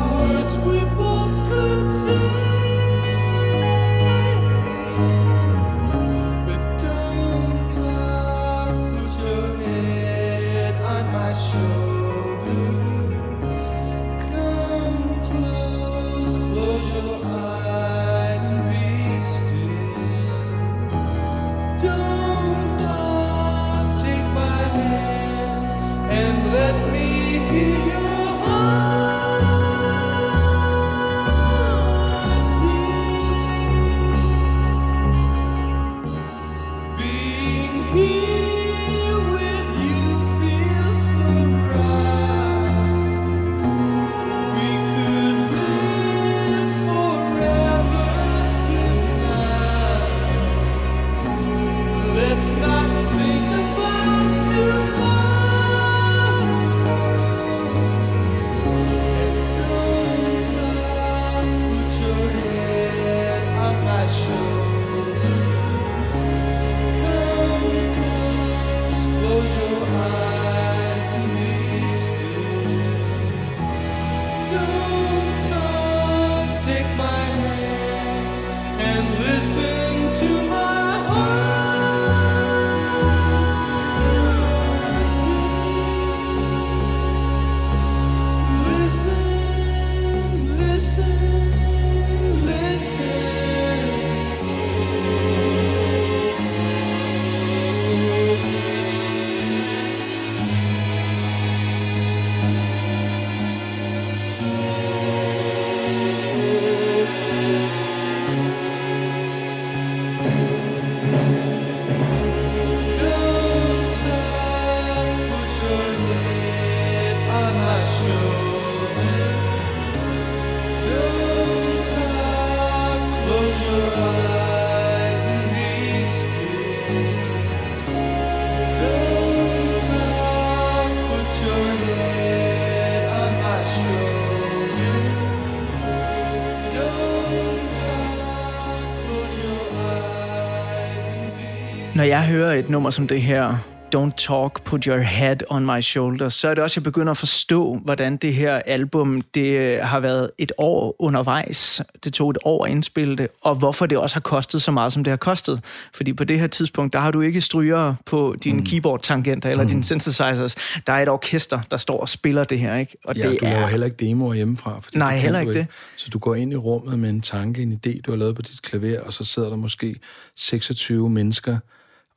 Når 142.02 142.06
jeg 142.06 142.26
hører 142.26 142.52
et 142.52 142.70
nummer 142.70 142.90
som 142.90 143.06
det 143.06 143.22
her, 143.22 143.58
Don't 143.96 144.14
Talk, 144.16 144.64
Put 144.64 144.84
Your 144.84 144.98
Head 144.98 145.36
on 145.50 145.66
My 145.66 145.80
Shoulder, 145.80 146.28
så 146.28 146.48
er 146.48 146.54
det 146.54 146.64
også, 146.64 146.72
at 146.72 146.76
jeg 146.76 146.82
begynder 146.82 147.10
at 147.10 147.16
forstå, 147.16 147.80
hvordan 147.84 148.16
det 148.16 148.34
her 148.34 148.54
album, 148.54 149.22
det 149.34 149.58
øh, 149.58 149.78
har 149.78 150.00
været 150.00 150.30
et 150.38 150.52
år 150.58 150.96
undervejs. 150.98 151.82
Det 152.04 152.12
tog 152.12 152.30
et 152.30 152.38
år 152.44 152.64
at 152.64 152.70
indspille 152.70 153.16
det, 153.16 153.28
og 153.42 153.54
hvorfor 153.54 153.86
det 153.86 153.98
også 153.98 154.16
har 154.16 154.20
kostet 154.20 154.62
så 154.62 154.70
meget, 154.70 154.92
som 154.92 155.04
det 155.04 155.10
har 155.10 155.16
kostet. 155.16 155.60
Fordi 155.94 156.12
på 156.12 156.24
det 156.24 156.40
her 156.40 156.46
tidspunkt, 156.46 156.92
der 156.92 156.98
har 156.98 157.10
du 157.10 157.20
ikke 157.20 157.40
stryger 157.40 157.94
på 158.06 158.36
dine 158.44 158.58
mm. 158.58 158.66
keyboard-tangenter 158.66 159.50
eller 159.50 159.64
mm. 159.64 159.70
dine 159.70 159.84
synthesizers. 159.84 160.56
Der 160.86 160.92
er 160.92 161.02
et 161.02 161.08
orkester, 161.08 161.60
der 161.70 161.76
står 161.76 162.00
og 162.00 162.08
spiller 162.08 162.44
det 162.44 162.58
her, 162.58 162.76
ikke? 162.76 162.96
Og 163.04 163.16
ja, 163.16 163.30
det 163.30 163.40
du 163.40 163.46
laver 163.46 163.66
heller 163.66 163.86
ikke 163.86 164.06
demoer 164.06 164.34
hjemmefra. 164.34 164.80
Fordi 164.80 164.98
Nej, 164.98 165.16
heller 165.18 165.40
ikke 165.40 165.54
det. 165.54 165.66
Så 165.96 166.10
du 166.12 166.18
går 166.18 166.34
ind 166.34 166.52
i 166.52 166.56
rummet 166.56 166.98
med 166.98 167.10
en 167.10 167.20
tanke, 167.20 167.62
en 167.62 167.80
idé, 167.86 168.00
du 168.00 168.10
har 168.10 168.18
lavet 168.18 168.36
på 168.36 168.42
dit 168.42 168.62
klaver, 168.62 169.00
og 169.00 169.12
så 169.12 169.24
sidder 169.24 169.48
der 169.48 169.56
måske 169.56 169.96
26 170.36 171.10
mennesker, 171.10 171.56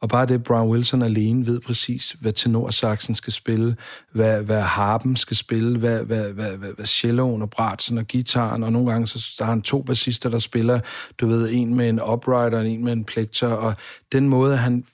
og 0.02 0.10
bare 0.10 0.26
det, 0.26 0.43
Brown 0.43 0.70
Wilson 0.70 1.02
alene 1.02 1.48
ved 1.48 1.60
præcis, 1.60 2.16
hvad 2.22 2.34
tenorsaxen 2.34 3.16
skal 3.16 3.34
spille, 3.34 3.76
hvad, 4.12 4.41
hvad 4.41 4.62
harpen 4.62 5.16
skal 5.16 5.38
spille, 5.38 5.78
hvad, 5.78 6.04
hvad, 6.04 6.34
hvad, 6.34 6.58
hvad, 6.58 6.70
hvad 6.70 6.86
celloen 6.86 7.41
og 7.41 7.50
bratsen 7.50 7.98
og 7.98 8.06
gitaren, 8.06 8.64
og 8.64 8.72
nogle 8.72 8.91
gange 8.91 9.08
så 9.08 9.36
der 9.39 9.46
er 9.46 9.50
han 9.50 9.62
to 9.62 9.82
bassister, 9.82 10.30
der 10.30 10.39
spiller, 10.39 10.80
du 11.22 11.28
ved, 11.28 11.50
en 11.52 11.76
med 11.76 11.89
en 11.89 12.02
upright 12.02 12.54
og 12.54 12.68
en 12.68 12.84
med 12.84 12.93
en 12.93 13.04
plekter, 13.04 13.48
og 13.48 13.74
den 14.12 14.30
måde, 14.30 14.58
han 14.58 14.86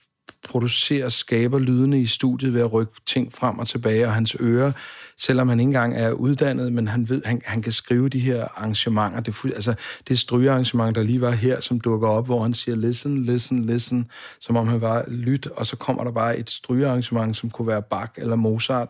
producerer, 0.50 1.10
skaber 1.10 1.60
lydene 1.60 2.02
i 2.02 2.06
studiet 2.06 2.54
ved 2.54 2.62
at 2.62 2.74
rykke 2.74 2.94
ting 3.06 3.34
frem 3.34 3.60
og 3.60 3.68
tilbage, 3.68 4.08
og 4.08 4.14
hans 4.14 4.36
ører 4.40 4.72
selvom 5.22 5.50
han 5.50 5.60
ikke 5.60 5.68
engang 5.68 5.96
er 5.98 6.12
uddannet, 6.12 6.74
men 6.74 6.88
han 6.88 7.10
ved, 7.10 7.22
han, 7.26 7.42
han 7.46 7.62
kan 7.62 7.72
skrive 7.72 8.10
de 8.10 8.20
her 8.20 8.48
arrangementer. 8.56 9.20
Det, 9.20 9.36
altså, 9.46 9.74
det 10.08 10.20
strygearrangement, 10.20 10.96
der 10.96 11.04
lige 11.04 11.22
var 11.22 11.32
her, 11.32 11.62
som 11.62 11.80
dukker 11.80 12.08
op, 12.08 12.26
hvor 12.26 12.42
han 12.42 12.54
siger 12.54 12.76
listen, 12.76 13.26
listen, 13.26 13.66
listen, 13.66 14.12
som 14.40 14.58
om 14.58 14.68
han 14.68 14.82
var 14.82 15.06
lyt, 15.08 15.48
og 15.48 15.66
så 15.66 15.76
kommer 15.76 16.04
der 16.04 16.12
bare 16.12 16.38
et 16.38 16.50
strygearrangement, 16.50 17.38
som 17.38 17.50
kunne 17.50 17.68
være 17.68 17.82
Bach 17.82 18.12
eller 18.18 18.36
Mozart, 18.36 18.90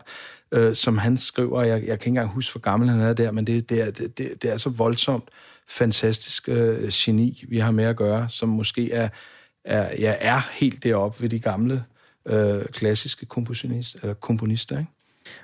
øh, 0.52 0.74
som 0.74 0.98
han 0.98 1.18
skriver. 1.18 1.62
Jeg, 1.62 1.70
jeg 1.70 1.86
kan 1.86 1.92
ikke 1.92 2.06
engang 2.06 2.28
huske, 2.28 2.52
hvor 2.52 2.60
gammel 2.60 2.88
han 2.88 3.00
er 3.00 3.12
der, 3.12 3.30
men 3.30 3.46
det, 3.46 3.70
det, 3.70 3.82
er, 3.82 3.90
det, 3.90 4.18
det 4.42 4.44
er 4.44 4.56
så 4.56 4.70
voldsomt 4.70 5.24
fantastisk 5.68 6.48
øh, 6.48 6.88
geni, 6.92 7.44
vi 7.48 7.58
har 7.58 7.70
med 7.70 7.84
at 7.84 7.96
gøre, 7.96 8.28
som 8.28 8.48
måske 8.48 8.92
er, 8.92 9.08
er, 9.64 9.96
ja, 9.98 10.14
er 10.18 10.50
helt 10.52 10.84
deroppe 10.84 11.22
ved 11.22 11.28
de 11.28 11.40
gamle 11.40 11.84
øh, 12.26 12.64
klassiske 12.64 13.26
komponister. 13.26 14.08
Øh, 14.08 14.14
komponister 14.14 14.78
ikke? 14.78 14.90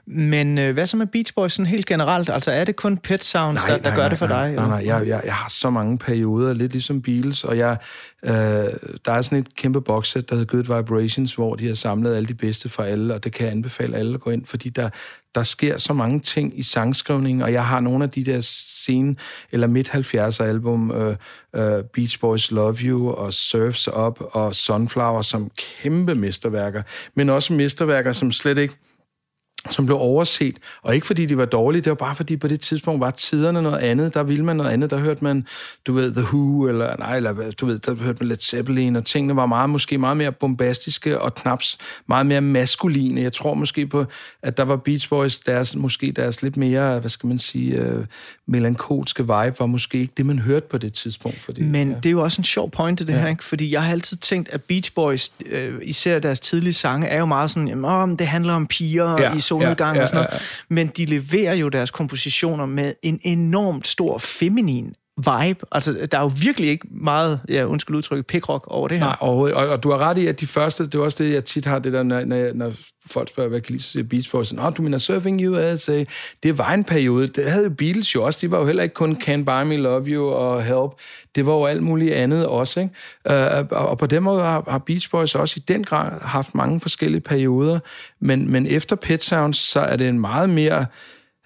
Men 0.06 0.58
øh, 0.58 0.72
hvad 0.72 0.86
så 0.86 0.96
med 0.96 1.06
Beach 1.06 1.34
Boys 1.34 1.52
sådan 1.52 1.66
helt 1.66 1.86
generelt? 1.86 2.30
Altså 2.30 2.50
er 2.52 2.64
det 2.64 2.76
kun 2.76 2.96
Pet 2.98 3.24
Sounds, 3.24 3.66
nej, 3.66 3.76
der, 3.76 3.82
der 3.82 3.90
nej, 3.90 3.96
gør 3.96 4.02
nej, 4.02 4.08
det 4.08 4.18
for 4.18 4.26
nej, 4.26 4.46
dig? 4.46 4.54
Nej, 4.54 4.68
nej, 4.68 4.86
jeg, 4.86 5.06
jeg, 5.08 5.22
jeg 5.24 5.34
har 5.34 5.48
så 5.48 5.70
mange 5.70 5.98
perioder, 5.98 6.54
lidt 6.54 6.72
ligesom 6.72 7.02
Beatles, 7.02 7.44
og 7.44 7.58
jeg, 7.58 7.76
øh, 8.24 8.30
der 9.04 9.12
er 9.12 9.22
sådan 9.22 9.38
et 9.38 9.56
kæmpe 9.56 9.80
boxset, 9.80 10.30
der 10.30 10.36
hedder 10.36 10.56
Good 10.56 10.76
Vibrations, 10.76 11.34
hvor 11.34 11.54
de 11.54 11.66
har 11.66 11.74
samlet 11.74 12.14
alle 12.14 12.26
de 12.26 12.34
bedste 12.34 12.68
for 12.68 12.82
alle, 12.82 13.14
og 13.14 13.24
det 13.24 13.32
kan 13.32 13.44
jeg 13.44 13.52
anbefale 13.52 13.96
alle 13.96 14.14
at 14.14 14.20
gå 14.20 14.30
ind, 14.30 14.46
fordi 14.46 14.68
der, 14.68 14.90
der 15.34 15.42
sker 15.42 15.76
så 15.76 15.92
mange 15.92 16.20
ting 16.20 16.58
i 16.58 16.62
sangskrivningen, 16.62 17.42
og 17.42 17.52
jeg 17.52 17.66
har 17.66 17.80
nogle 17.80 18.04
af 18.04 18.10
de 18.10 18.24
der 18.24 18.40
sen- 18.40 19.18
eller 19.52 19.66
midt-70'er 19.66 20.42
album, 20.42 20.90
øh, 20.90 21.16
øh, 21.56 21.84
Beach 21.94 22.20
Boys 22.20 22.50
Love 22.50 22.76
You 22.82 23.10
og 23.10 23.32
Surfs 23.32 23.88
Up 23.88 24.20
og 24.20 24.54
Sunflower, 24.54 25.22
som 25.22 25.50
kæmpe 25.82 26.14
mesterværker, 26.14 26.82
men 27.14 27.28
også 27.28 27.52
mesterværker, 27.52 28.12
som 28.12 28.32
slet 28.32 28.58
ikke 28.58 28.74
som 29.70 29.86
blev 29.86 29.98
overset. 29.98 30.56
Og 30.82 30.94
ikke 30.94 31.06
fordi 31.06 31.26
de 31.26 31.36
var 31.38 31.44
dårlige, 31.44 31.82
det 31.82 31.90
var 31.90 31.96
bare 31.96 32.14
fordi 32.14 32.36
på 32.36 32.48
det 32.48 32.60
tidspunkt 32.60 33.00
var 33.00 33.10
tiderne 33.10 33.62
noget 33.62 33.78
andet. 33.78 34.14
Der 34.14 34.22
ville 34.22 34.44
man 34.44 34.56
noget 34.56 34.70
andet. 34.70 34.90
Der 34.90 34.98
hørte 34.98 35.24
man, 35.24 35.46
du 35.86 35.92
ved, 35.92 36.12
The 36.12 36.22
Who, 36.22 36.68
eller 36.68 36.96
nej, 36.98 37.16
eller 37.16 37.50
du 37.60 37.66
ved, 37.66 37.78
der 37.78 37.94
hørte 37.94 38.16
man 38.20 38.28
Led 38.28 38.36
Zeppelin, 38.36 38.96
og 38.96 39.04
tingene 39.04 39.36
var 39.36 39.46
meget, 39.46 39.70
måske 39.70 39.98
meget 39.98 40.16
mere 40.16 40.32
bombastiske 40.32 41.20
og 41.20 41.34
knaps 41.34 41.78
meget 42.06 42.26
mere 42.26 42.40
maskuline. 42.40 43.20
Jeg 43.20 43.32
tror 43.32 43.54
måske 43.54 43.86
på, 43.86 44.04
at 44.42 44.56
der 44.56 44.62
var 44.62 44.76
Beach 44.76 45.08
Boys, 45.08 45.40
deres, 45.40 45.76
måske 45.76 46.12
deres 46.12 46.42
lidt 46.42 46.56
mere, 46.56 47.00
hvad 47.00 47.10
skal 47.10 47.26
man 47.26 47.38
sige, 47.38 47.96
uh, 47.96 48.04
melankolske 48.46 49.22
vibe, 49.22 49.54
var 49.58 49.66
måske 49.66 49.98
ikke 49.98 50.12
det, 50.16 50.26
man 50.26 50.38
hørte 50.38 50.66
på 50.70 50.78
det 50.78 50.92
tidspunkt. 50.92 51.40
Fordi, 51.40 51.62
Men 51.62 51.90
ja. 51.90 51.96
det 51.96 52.06
er 52.06 52.10
jo 52.10 52.22
også 52.22 52.40
en 52.40 52.44
sjov 52.44 52.70
point, 52.70 52.98
det 52.98 53.08
ja. 53.08 53.20
her, 53.20 53.28
ikke? 53.28 53.44
Fordi 53.44 53.72
jeg 53.72 53.82
har 53.82 53.92
altid 53.92 54.16
tænkt, 54.16 54.48
at 54.48 54.62
Beach 54.62 54.94
Boys, 54.94 55.32
øh, 55.46 55.74
især 55.82 56.18
deres 56.18 56.40
tidlige 56.40 56.72
sange, 56.72 57.06
er 57.06 57.18
jo 57.18 57.26
meget 57.26 57.50
sådan, 57.50 57.68
jamen, 57.68 58.16
det 58.16 58.26
handler 58.26 58.54
om 58.54 58.66
piger 58.66 59.20
ja. 59.20 59.34
i 59.34 59.40
solnedgang 59.60 59.94
ja, 59.94 59.98
ja, 59.98 60.02
og 60.02 60.08
sådan 60.08 60.16
noget. 60.16 60.32
Ja, 60.32 60.36
ja. 60.36 60.74
Men 60.74 60.86
de 60.86 61.04
leverer 61.04 61.54
jo 61.54 61.68
deres 61.68 61.90
kompositioner 61.90 62.66
med 62.66 62.94
en 63.02 63.20
enormt 63.22 63.86
stor 63.86 64.18
feminin 64.18 64.94
vibe. 65.18 65.66
Altså, 65.72 66.06
der 66.12 66.18
er 66.18 66.22
jo 66.22 66.30
virkelig 66.42 66.70
ikke 66.70 66.86
meget, 66.90 67.40
ja, 67.48 67.64
undskyld 67.64 67.96
udtrykke, 67.96 68.22
pikrock 68.22 68.64
over 68.66 68.88
det 68.88 68.98
her. 68.98 69.04
Nej, 69.04 69.16
overhovedet. 69.20 69.56
Og, 69.56 69.68
og 69.68 69.82
du 69.82 69.90
har 69.90 69.98
ret 69.98 70.18
i, 70.18 70.26
at 70.26 70.40
de 70.40 70.46
første, 70.46 70.84
det 70.84 70.94
er 70.94 70.98
også 70.98 71.24
det, 71.24 71.32
jeg 71.32 71.44
tit 71.44 71.64
har, 71.64 71.78
det 71.78 71.92
der, 71.92 72.02
når, 72.02 72.24
når, 72.24 72.52
når 72.54 72.72
folk 73.06 73.28
spørger, 73.28 73.50
hvad 73.50 73.60
kan 73.60 73.72
lige 73.72 73.82
se 73.82 74.04
Beach 74.04 74.30
Boys? 74.30 74.52
Nå, 74.52 74.70
du 74.70 74.82
mener 74.82 74.98
Surfing 74.98 75.48
USA? 75.48 76.04
Det 76.42 76.58
var 76.58 76.72
en 76.72 76.84
periode. 76.84 77.26
Det 77.26 77.50
havde 77.50 77.70
Beatles 77.70 78.14
jo 78.14 78.24
også. 78.24 78.38
De 78.42 78.50
var 78.50 78.58
jo 78.58 78.66
heller 78.66 78.82
ikke 78.82 78.94
kun 78.94 79.16
Can't 79.22 79.44
Buy 79.44 79.68
Me 79.68 79.76
Love 79.76 80.06
You 80.06 80.26
og 80.26 80.62
Help. 80.62 80.92
Det 81.34 81.46
var 81.46 81.52
jo 81.52 81.64
alt 81.64 81.82
muligt 81.82 82.14
andet 82.14 82.46
også. 82.46 82.80
Ikke? 82.80 82.92
Øh, 83.30 83.66
og, 83.70 83.88
og 83.88 83.98
på 83.98 84.06
den 84.06 84.22
måde 84.22 84.42
har, 84.42 84.64
har 84.68 84.78
Beach 84.78 85.10
Boys 85.10 85.34
også 85.34 85.54
i 85.56 85.64
den 85.68 85.84
grad 85.84 86.20
haft 86.22 86.54
mange 86.54 86.80
forskellige 86.80 87.20
perioder. 87.20 87.78
Men, 88.20 88.50
men 88.50 88.66
efter 88.66 88.96
Pet 88.96 89.22
Sounds, 89.22 89.56
så 89.56 89.80
er 89.80 89.96
det 89.96 90.08
en 90.08 90.20
meget 90.20 90.50
mere 90.50 90.86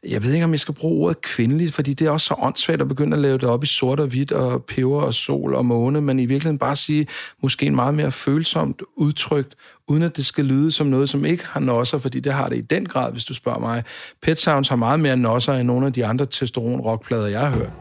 jeg 0.08 0.22
ved 0.22 0.32
ikke, 0.32 0.44
om 0.44 0.50
jeg 0.50 0.60
skal 0.60 0.74
bruge 0.74 1.04
ordet 1.04 1.20
kvindeligt, 1.20 1.74
fordi 1.74 1.94
det 1.94 2.06
er 2.06 2.10
også 2.10 2.26
så 2.26 2.34
åndssvagt 2.38 2.82
at 2.82 2.88
begynde 2.88 3.16
at 3.16 3.22
lave 3.22 3.38
det 3.38 3.48
op 3.48 3.62
i 3.62 3.66
sort 3.66 4.00
og 4.00 4.06
hvidt 4.06 4.32
og 4.32 4.64
peber 4.64 5.00
og 5.00 5.14
sol 5.14 5.54
og 5.54 5.66
måne, 5.66 6.00
men 6.00 6.18
i 6.18 6.26
virkeligheden 6.26 6.58
bare 6.58 6.76
sige 6.76 7.06
måske 7.42 7.66
en 7.66 7.74
meget 7.74 7.94
mere 7.94 8.10
følsomt 8.10 8.82
udtrykt, 8.96 9.54
uden 9.88 10.02
at 10.02 10.16
det 10.16 10.26
skal 10.26 10.44
lyde 10.44 10.72
som 10.72 10.86
noget, 10.86 11.08
som 11.08 11.24
ikke 11.24 11.46
har 11.46 11.60
nosser, 11.60 11.98
fordi 11.98 12.20
det 12.20 12.32
har 12.32 12.48
det 12.48 12.56
i 12.56 12.60
den 12.60 12.86
grad, 12.86 13.12
hvis 13.12 13.24
du 13.24 13.34
spørger 13.34 13.58
mig. 13.58 13.84
Pet 14.22 14.40
Sounds 14.40 14.68
har 14.68 14.76
meget 14.76 15.00
mere 15.00 15.16
nosser 15.16 15.52
end 15.52 15.66
nogle 15.66 15.86
af 15.86 15.92
de 15.92 16.06
andre 16.06 16.26
testosteron-rockplader, 16.26 17.26
jeg 17.26 17.40
har 17.40 17.50
hørt. 17.50 17.72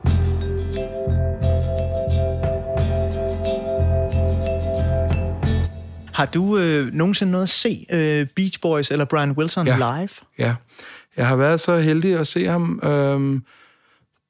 Har 6.14 6.26
du 6.26 6.58
øh, 6.58 6.94
nogensinde 6.94 7.32
noget 7.32 7.44
at 7.44 7.50
se 7.50 7.86
øh, 7.92 8.28
Beach 8.36 8.62
Boys 8.62 8.92
eller 8.92 9.06
Brian 9.06 9.32
Wilson 9.32 9.68
ja. 9.68 9.76
live? 9.76 10.10
Ja, 10.38 10.56
jeg 11.18 11.28
har 11.28 11.36
været 11.36 11.60
så 11.60 11.78
heldig 11.78 12.20
at 12.20 12.28
se 12.28 12.46
ham 12.46 12.80
øhm, 12.84 13.44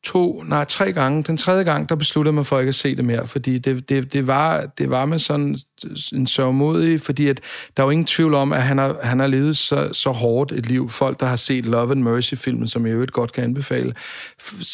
to, 0.03 0.43
nej, 0.47 0.63
tre 0.63 0.93
gange. 0.93 1.23
Den 1.23 1.37
tredje 1.37 1.63
gang, 1.63 1.89
der 1.89 1.95
besluttede 1.95 2.31
man 2.33 2.39
mig 2.39 2.45
for 2.45 2.59
ikke 2.59 2.69
at 2.69 2.75
se 2.75 2.95
det 2.95 3.05
mere, 3.05 3.27
fordi 3.27 3.57
det, 3.57 3.89
det, 3.89 4.13
det, 4.13 4.27
var, 4.27 4.65
det 4.65 4.89
var 4.89 5.05
med 5.05 5.19
sådan 5.19 5.57
en 6.13 6.27
sørgmodig, 6.27 7.01
fordi 7.01 7.27
at 7.27 7.41
der 7.77 7.83
er 7.83 7.87
jo 7.87 7.89
ingen 7.89 8.05
tvivl 8.05 8.33
om, 8.33 8.53
at 8.53 8.61
han 8.61 8.77
har, 8.77 8.97
han 9.03 9.19
har 9.19 9.27
levet 9.27 9.57
så, 9.57 9.89
så 9.93 10.11
hårdt 10.11 10.51
et 10.51 10.65
liv. 10.65 10.89
Folk, 10.89 11.19
der 11.19 11.25
har 11.25 11.35
set 11.35 11.65
Love 11.65 11.91
and 11.91 12.01
Mercy-filmen, 12.01 12.67
som 12.67 12.85
jeg 12.85 12.93
øvrigt 12.93 13.11
godt 13.11 13.33
kan 13.33 13.43
anbefale, 13.43 13.93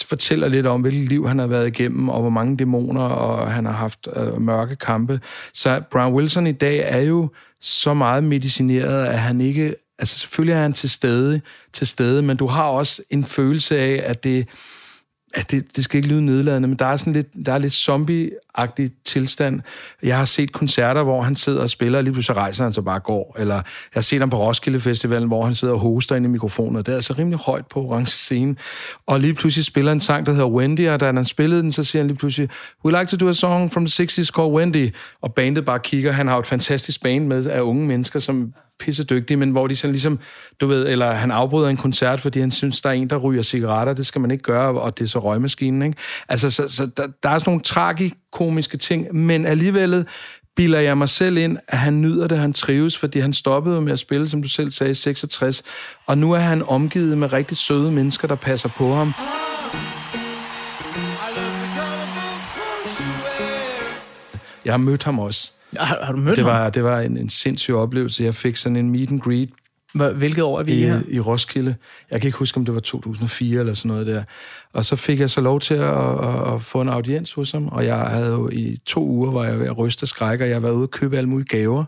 fortæller 0.05 0.47
lidt 0.47 0.65
om, 0.65 0.81
hvilket 0.81 1.09
liv 1.09 1.27
han 1.27 1.39
har 1.39 1.47
været 1.47 1.67
igennem, 1.67 2.09
og 2.09 2.21
hvor 2.21 2.29
mange 2.29 2.57
dæmoner, 2.57 3.01
og 3.01 3.51
han 3.51 3.65
har 3.65 3.73
haft 3.73 4.07
øh, 4.15 4.41
mørke 4.41 4.75
kampe. 4.75 5.19
Så 5.53 5.81
Brian 5.91 6.13
Wilson 6.13 6.47
i 6.47 6.51
dag 6.51 6.83
er 6.85 7.01
jo 7.01 7.29
så 7.61 7.93
meget 7.93 8.23
medicineret, 8.23 9.05
at 9.05 9.19
han 9.19 9.41
ikke 9.41 9.75
Altså 9.99 10.19
selvfølgelig 10.19 10.53
er 10.53 10.61
han 10.61 10.73
til 10.73 10.89
stede, 10.89 11.41
til 11.73 11.87
stede, 11.87 12.21
men 12.21 12.37
du 12.37 12.47
har 12.47 12.63
også 12.63 13.01
en 13.09 13.25
følelse 13.25 13.77
af, 13.77 14.03
at 14.05 14.23
det, 14.23 14.47
at 15.33 15.51
det, 15.51 15.75
det 15.75 15.83
skal 15.83 15.97
ikke 15.97 16.09
lyde 16.09 16.25
nedladende, 16.25 16.67
men 16.67 16.77
der 16.77 16.85
er 16.85 16.97
sådan 16.97 17.13
lidt, 17.13 17.27
der 17.45 17.53
er 17.53 17.57
lidt 17.57 17.73
zombie-agtig 17.73 19.03
tilstand. 19.05 19.61
Jeg 20.03 20.17
har 20.17 20.25
set 20.25 20.51
koncerter, 20.51 21.03
hvor 21.03 21.21
han 21.21 21.35
sidder 21.35 21.61
og 21.61 21.69
spiller, 21.69 21.97
og 21.97 22.03
lige 22.03 22.13
pludselig 22.13 22.37
rejser 22.37 22.63
han 22.63 22.73
så 22.73 22.81
bare 22.81 22.99
går. 22.99 23.35
Eller 23.39 23.55
jeg 23.55 23.63
har 23.93 24.01
set 24.01 24.19
ham 24.19 24.29
på 24.29 24.37
Roskilde 24.37 24.79
Festivalen, 24.79 25.27
hvor 25.27 25.45
han 25.45 25.55
sidder 25.55 25.73
og 25.73 25.79
hoster 25.79 26.15
ind 26.15 26.25
i 26.25 26.29
mikrofonen, 26.29 26.75
og 26.75 26.85
det 26.85 26.91
er 26.91 26.95
altså 26.95 27.13
rimelig 27.13 27.39
højt 27.39 27.67
på 27.67 27.81
orange 27.81 28.07
scene. 28.07 28.55
Og 29.05 29.19
lige 29.19 29.33
pludselig 29.33 29.65
spiller 29.65 29.91
en 29.91 30.01
sang, 30.01 30.25
der 30.25 30.31
hedder 30.31 30.47
Wendy, 30.47 30.89
og 30.89 30.99
da 30.99 31.05
han 31.05 31.25
spillede 31.25 31.61
den, 31.61 31.71
så 31.71 31.83
siger 31.83 32.01
han 32.01 32.07
lige 32.07 32.17
pludselig, 32.17 32.49
we 32.85 32.99
like 32.99 33.17
to 33.17 33.17
do 33.17 33.29
a 33.29 33.33
song 33.33 33.71
from 33.71 33.85
the 33.85 34.03
60s 34.03 34.25
called 34.25 34.53
Wendy. 34.53 34.93
Og 35.21 35.33
bandet 35.33 35.65
bare 35.65 35.79
kigger. 35.79 36.11
Han 36.11 36.27
har 36.27 36.37
et 36.37 36.47
fantastisk 36.47 37.03
band 37.03 37.27
med 37.27 37.45
af 37.45 37.61
unge 37.61 37.87
mennesker, 37.87 38.19
som 38.19 38.53
pisse 38.79 39.03
dygtig, 39.03 39.39
men 39.39 39.49
hvor 39.49 39.67
de 39.67 39.75
sådan 39.75 39.91
ligesom, 39.91 40.19
du 40.61 40.67
ved, 40.67 40.87
eller 40.87 41.11
han 41.11 41.31
afbryder 41.31 41.69
en 41.69 41.77
koncert, 41.77 42.21
fordi 42.21 42.39
han 42.39 42.51
synes, 42.51 42.81
der 42.81 42.89
er 42.89 42.93
en, 42.93 43.09
der 43.09 43.17
ryger 43.17 43.41
cigaretter, 43.41 43.93
det 43.93 44.05
skal 44.05 44.21
man 44.21 44.31
ikke 44.31 44.43
gøre, 44.43 44.81
og 44.81 44.97
det 44.97 45.03
er 45.03 45.09
så 45.09 45.19
røgmaskinen, 45.19 45.81
ikke? 45.81 45.97
Altså, 46.29 46.49
så, 46.49 46.67
så 46.67 46.85
der, 46.97 47.07
der 47.23 47.29
er 47.29 47.39
sådan 47.39 47.49
nogle 47.49 47.61
tragikomiske 47.61 48.77
ting, 48.77 49.15
men 49.15 49.45
alligevel 49.45 50.05
bilder 50.55 50.79
jeg 50.79 50.97
mig 50.97 51.09
selv 51.09 51.37
ind, 51.37 51.57
at 51.67 51.77
han 51.77 52.01
nyder 52.01 52.27
det, 52.27 52.37
han 52.37 52.53
trives, 52.53 52.97
fordi 52.97 53.19
han 53.19 53.33
stoppede 53.33 53.81
med 53.81 53.93
at 53.93 53.99
spille, 53.99 54.29
som 54.29 54.41
du 54.41 54.47
selv 54.47 54.71
sagde, 54.71 54.91
i 54.91 54.93
66, 54.93 55.63
og 56.05 56.17
nu 56.17 56.31
er 56.31 56.39
han 56.39 56.63
omgivet 56.63 57.17
med 57.17 57.33
rigtig 57.33 57.57
søde 57.57 57.91
mennesker, 57.91 58.27
der 58.27 58.35
passer 58.35 58.69
på 58.69 58.93
ham. 58.93 59.13
Jeg 64.67 64.73
har 64.73 64.77
mødt 64.77 65.03
ham 65.03 65.19
også. 65.19 65.51
Har, 65.77 65.99
har 66.03 66.11
du 66.11 66.17
mødt 66.17 66.35
det 66.35 66.45
var, 66.45 66.63
ham? 66.63 66.71
Det 66.71 66.83
var 66.83 66.99
en, 66.99 67.17
en 67.17 67.29
sindssyg 67.29 67.75
oplevelse. 67.75 68.23
Jeg 68.23 68.35
fik 68.35 68.55
sådan 68.55 68.75
en 68.75 68.89
meet 68.89 69.11
and 69.11 69.21
greet 69.21 69.49
Hvilket 69.93 70.43
år 70.43 70.59
er 70.59 70.63
vi 70.63 70.73
i, 70.73 70.79
her? 70.79 71.01
i 71.09 71.19
Roskilde. 71.19 71.75
Jeg 72.11 72.21
kan 72.21 72.27
ikke 72.27 72.37
huske, 72.37 72.57
om 72.57 72.65
det 72.65 72.73
var 72.73 72.79
2004 72.79 73.59
eller 73.59 73.73
sådan 73.73 73.89
noget 73.89 74.07
der. 74.07 74.23
Og 74.73 74.85
så 74.85 74.95
fik 74.95 75.19
jeg 75.19 75.29
så 75.29 75.41
lov 75.41 75.59
til 75.59 75.73
at, 75.73 76.23
at, 76.23 76.53
at 76.53 76.61
få 76.61 76.81
en 76.81 76.89
audiens 76.89 77.31
hos 77.31 77.51
ham, 77.51 77.67
og 77.67 77.85
jeg 77.85 77.97
havde 77.97 78.31
jo 78.31 78.49
i 78.49 78.77
to 78.85 79.05
uger, 79.05 79.31
var 79.31 79.45
jeg 79.45 79.59
ved 79.59 79.65
at 79.65 79.77
ryste 79.77 80.07
skræk, 80.07 80.41
og 80.41 80.49
jeg 80.49 80.63
var 80.63 80.71
ude 80.71 80.83
og 80.83 80.91
købe 80.91 81.17
alle 81.17 81.29
mulige 81.29 81.57
gaver, 81.57 81.83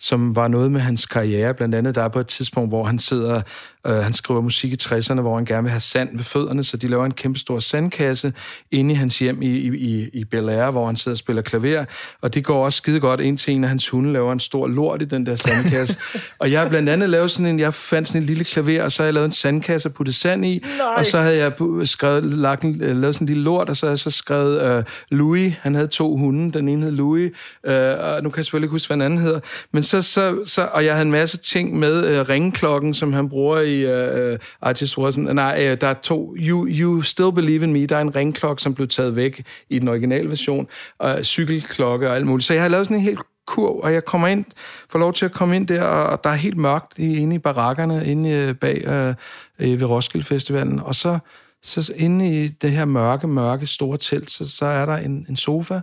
som 0.00 0.36
var 0.36 0.48
noget 0.48 0.72
med 0.72 0.80
hans 0.80 1.06
karriere. 1.06 1.54
Blandt 1.54 1.74
andet 1.74 1.94
der 1.94 2.02
er 2.02 2.08
på 2.08 2.20
et 2.20 2.26
tidspunkt, 2.26 2.70
hvor 2.70 2.84
han 2.84 2.98
sidder, 2.98 3.42
øh, 3.86 3.96
han 3.96 4.12
skriver 4.12 4.40
musik 4.40 4.72
i 4.72 4.76
60'erne, 4.82 5.20
hvor 5.20 5.36
han 5.36 5.44
gerne 5.44 5.62
vil 5.62 5.70
have 5.70 5.80
sand 5.80 6.16
ved 6.16 6.24
fødderne, 6.24 6.64
så 6.64 6.76
de 6.76 6.86
laver 6.86 7.04
en 7.04 7.14
kæmpe 7.14 7.38
stor 7.38 7.58
sandkasse 7.58 8.32
inde 8.70 8.94
i 8.94 8.96
hans 8.96 9.18
hjem 9.18 9.42
i, 9.42 9.46
i, 9.46 10.08
i 10.12 10.24
Bel 10.24 10.48
Air, 10.48 10.70
hvor 10.70 10.86
han 10.86 10.96
sidder 10.96 11.14
og 11.14 11.18
spiller 11.18 11.42
klaver, 11.42 11.84
og 12.20 12.34
det 12.34 12.44
går 12.44 12.64
også 12.64 12.76
skide 12.76 13.00
godt 13.00 13.20
ind 13.20 13.38
til 13.38 13.54
en 13.54 13.64
af 13.64 13.68
hans 13.68 13.88
hunde, 13.88 14.12
laver 14.12 14.32
en 14.32 14.40
stor 14.40 14.66
lort 14.66 15.02
i 15.02 15.04
den 15.04 15.26
der 15.26 15.34
sandkasse. 15.34 15.98
og 16.40 16.52
jeg 16.52 16.60
har 16.60 16.68
blandt 16.68 16.88
andet 16.88 17.08
lavet 17.10 17.30
sådan 17.30 17.43
en, 17.50 17.60
jeg 17.60 17.74
fandt 17.74 18.08
sådan 18.08 18.22
en 18.22 18.26
lille 18.26 18.44
klaver, 18.44 18.82
og 18.82 18.92
så 18.92 19.02
har 19.02 19.06
jeg 19.06 19.14
lavet 19.14 19.26
en 19.26 19.32
sandkasse 19.32 19.88
og 19.88 19.92
puttet 19.92 20.14
sand 20.14 20.46
i, 20.46 20.64
Nej. 20.78 20.86
og 20.96 21.06
så 21.06 21.20
havde 21.20 21.36
jeg 21.36 21.52
skrevet 21.84 22.24
lagt 22.24 22.62
en, 22.62 22.82
øh, 22.82 22.96
lavet 22.96 23.14
sådan 23.14 23.24
en 23.24 23.28
lille 23.28 23.42
lort, 23.42 23.68
og 23.68 23.76
så 23.76 23.86
har 23.86 23.90
jeg 23.90 23.98
så 23.98 24.10
skrevet 24.10 24.62
øh, 24.62 24.84
Louis. 25.10 25.54
Han 25.60 25.74
havde 25.74 25.86
to 25.86 26.16
hunde. 26.16 26.52
Den 26.58 26.68
ene 26.68 26.82
hed 26.82 26.92
Louis, 26.92 27.30
øh, 27.66 27.74
og 27.74 28.22
nu 28.22 28.30
kan 28.30 28.36
jeg 28.36 28.44
selvfølgelig 28.44 28.66
ikke 28.66 28.72
huske, 28.72 28.88
hvad 28.88 28.96
den 28.96 29.02
anden 29.02 29.18
hedder. 29.18 29.40
Men 29.72 29.82
så, 29.82 30.02
så, 30.02 30.38
så 30.44 30.68
og 30.72 30.84
jeg 30.84 30.94
havde 30.94 31.04
en 31.06 31.10
masse 31.10 31.38
ting 31.38 31.78
med 31.78 32.06
øh, 32.06 32.28
ringklokken, 32.28 32.94
som 32.94 33.12
han 33.12 33.28
bruger 33.28 33.60
i 33.60 33.80
øh, 33.80 34.38
I 34.62 34.72
Just 34.80 34.98
Wasn't... 34.98 35.32
Nej, 35.32 35.66
øh, 35.66 35.80
der 35.80 35.86
er 35.86 35.94
to. 35.94 36.34
You, 36.38 36.66
you 36.70 37.02
Still 37.02 37.32
Believe 37.32 37.64
in 37.64 37.72
Me. 37.72 37.86
Der 37.86 37.96
er 37.96 38.00
en 38.00 38.16
ringklokke, 38.16 38.62
som 38.62 38.74
blev 38.74 38.88
taget 38.88 39.16
væk 39.16 39.42
i 39.70 39.78
den 39.78 39.88
originale 39.88 40.28
version. 40.28 40.66
Og 40.98 41.24
cykelklokke 41.24 42.08
og 42.08 42.16
alt 42.16 42.26
muligt. 42.26 42.46
Så 42.46 42.52
jeg 42.52 42.62
har 42.62 42.68
lavet 42.68 42.86
sådan 42.86 42.96
en 42.96 43.02
helt 43.02 43.20
kurv, 43.46 43.80
og 43.82 43.92
jeg 43.92 44.04
kommer 44.04 44.28
ind, 44.28 44.44
får 44.90 44.98
lov 44.98 45.12
til 45.12 45.24
at 45.24 45.32
komme 45.32 45.56
ind 45.56 45.66
der, 45.66 45.82
og 45.82 46.24
der 46.24 46.30
er 46.30 46.34
helt 46.34 46.56
mørkt 46.56 46.98
inde 46.98 47.36
i 47.36 47.38
barakkerne, 47.38 48.06
inde 48.06 48.30
øh, 48.30 48.54
bag 48.54 48.84
øh, 48.86 49.14
øh, 49.58 49.80
ved 49.80 49.86
Roskilde 49.86 50.26
Festivalen. 50.26 50.80
Og 50.80 50.94
så 50.94 51.18
så 51.62 51.92
inde 51.96 52.44
i 52.44 52.48
det 52.48 52.70
her 52.70 52.84
mørke, 52.84 53.28
mørke, 53.28 53.66
store 53.66 53.98
telt, 53.98 54.30
så, 54.30 54.50
så 54.50 54.66
er 54.66 54.86
der 54.86 54.96
en, 54.96 55.26
en 55.28 55.36
sofa, 55.36 55.80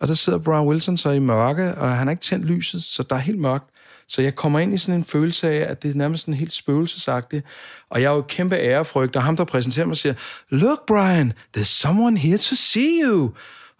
og 0.00 0.08
der 0.08 0.14
sidder 0.14 0.38
Brian 0.38 0.66
Wilson 0.66 0.96
så 0.96 1.10
i 1.10 1.18
mørke, 1.18 1.74
og 1.74 1.88
han 1.90 2.06
har 2.06 2.10
ikke 2.10 2.22
tændt 2.22 2.46
lyset, 2.46 2.84
så 2.84 3.02
der 3.02 3.16
er 3.16 3.20
helt 3.20 3.38
mørkt. 3.38 3.64
Så 4.08 4.22
jeg 4.22 4.34
kommer 4.34 4.58
ind 4.58 4.74
i 4.74 4.78
sådan 4.78 5.00
en 5.00 5.04
følelse 5.04 5.50
af, 5.50 5.70
at 5.70 5.82
det 5.82 5.90
er 5.90 5.94
nærmest 5.94 6.22
sådan 6.22 6.34
helt 6.34 6.52
spøgelsesagtigt. 6.52 7.46
Og 7.90 8.02
jeg 8.02 8.10
er 8.10 8.14
jo 8.14 8.22
kæmpe 8.22 8.56
ærefrygt, 8.56 9.16
og 9.16 9.22
ham, 9.22 9.36
der 9.36 9.44
præsenterer 9.44 9.86
mig, 9.86 9.96
siger, 9.96 10.14
Look, 10.48 10.86
Brian, 10.86 11.32
there's 11.56 11.62
someone 11.62 12.18
here 12.18 12.38
to 12.38 12.54
see 12.54 13.02
you. 13.04 13.30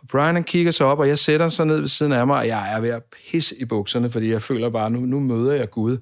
Og 0.01 0.09
Brian 0.09 0.34
han 0.34 0.44
kigger 0.44 0.72
så 0.72 0.84
op, 0.84 0.98
og 0.98 1.09
jeg 1.09 1.18
sætter 1.18 1.48
sig 1.48 1.66
ned 1.66 1.80
ved 1.80 1.88
siden 1.88 2.12
af 2.12 2.26
mig, 2.26 2.38
og 2.38 2.46
jeg 2.46 2.74
er 2.74 2.80
ved 2.80 2.90
at 2.90 3.03
pisse 3.05 3.55
i 3.61 3.64
bukserne, 3.64 4.11
fordi 4.11 4.30
jeg 4.30 4.42
føler 4.42 4.70
bare, 4.70 4.90
nu, 4.90 5.01
nu 5.01 5.20
møder 5.20 5.53
jeg 5.53 5.70
Gud. 5.70 5.98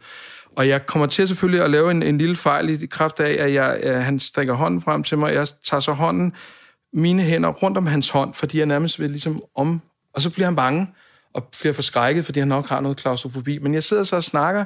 Og 0.56 0.68
jeg 0.68 0.86
kommer 0.86 1.06
til 1.06 1.28
selvfølgelig 1.28 1.64
at 1.64 1.70
lave 1.70 1.90
en, 1.90 2.02
en 2.02 2.18
lille 2.18 2.36
fejl 2.36 2.82
i 2.82 2.86
kraft 2.86 3.20
af, 3.20 3.44
at 3.44 3.54
jeg, 3.54 3.78
at 3.82 4.04
han 4.04 4.18
strækker 4.18 4.54
hånden 4.54 4.80
frem 4.80 5.02
til 5.02 5.18
mig. 5.18 5.34
Jeg 5.34 5.46
tager 5.64 5.80
så 5.80 5.92
hånden, 5.92 6.32
mine 6.92 7.22
hænder 7.22 7.48
rundt 7.48 7.78
om 7.78 7.86
hans 7.86 8.10
hånd, 8.10 8.34
fordi 8.34 8.58
jeg 8.58 8.66
nærmest 8.66 9.00
vil 9.00 9.10
ligesom 9.10 9.40
om... 9.56 9.80
Og 10.14 10.22
så 10.22 10.30
bliver 10.30 10.46
han 10.46 10.56
bange 10.56 10.86
og 11.34 11.48
bliver 11.60 11.72
forskrækket, 11.72 12.24
fordi 12.24 12.38
han 12.38 12.48
nok 12.48 12.66
har 12.66 12.80
noget 12.80 12.96
klaustrofobi. 12.96 13.58
Men 13.58 13.74
jeg 13.74 13.84
sidder 13.84 14.02
så 14.02 14.16
og 14.16 14.24
snakker, 14.24 14.64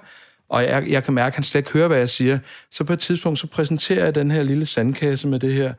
og 0.48 0.64
jeg, 0.64 0.84
jeg 0.88 1.04
kan 1.04 1.14
mærke, 1.14 1.26
at 1.26 1.34
han 1.34 1.44
slet 1.44 1.58
ikke 1.58 1.72
hører, 1.72 1.88
hvad 1.88 1.98
jeg 1.98 2.08
siger. 2.08 2.38
Så 2.70 2.84
på 2.84 2.92
et 2.92 2.98
tidspunkt, 2.98 3.38
så 3.38 3.46
præsenterer 3.46 4.04
jeg 4.04 4.14
den 4.14 4.30
her 4.30 4.42
lille 4.42 4.66
sandkasse 4.66 5.28
med 5.28 5.38
det 5.38 5.52
her. 5.52 5.74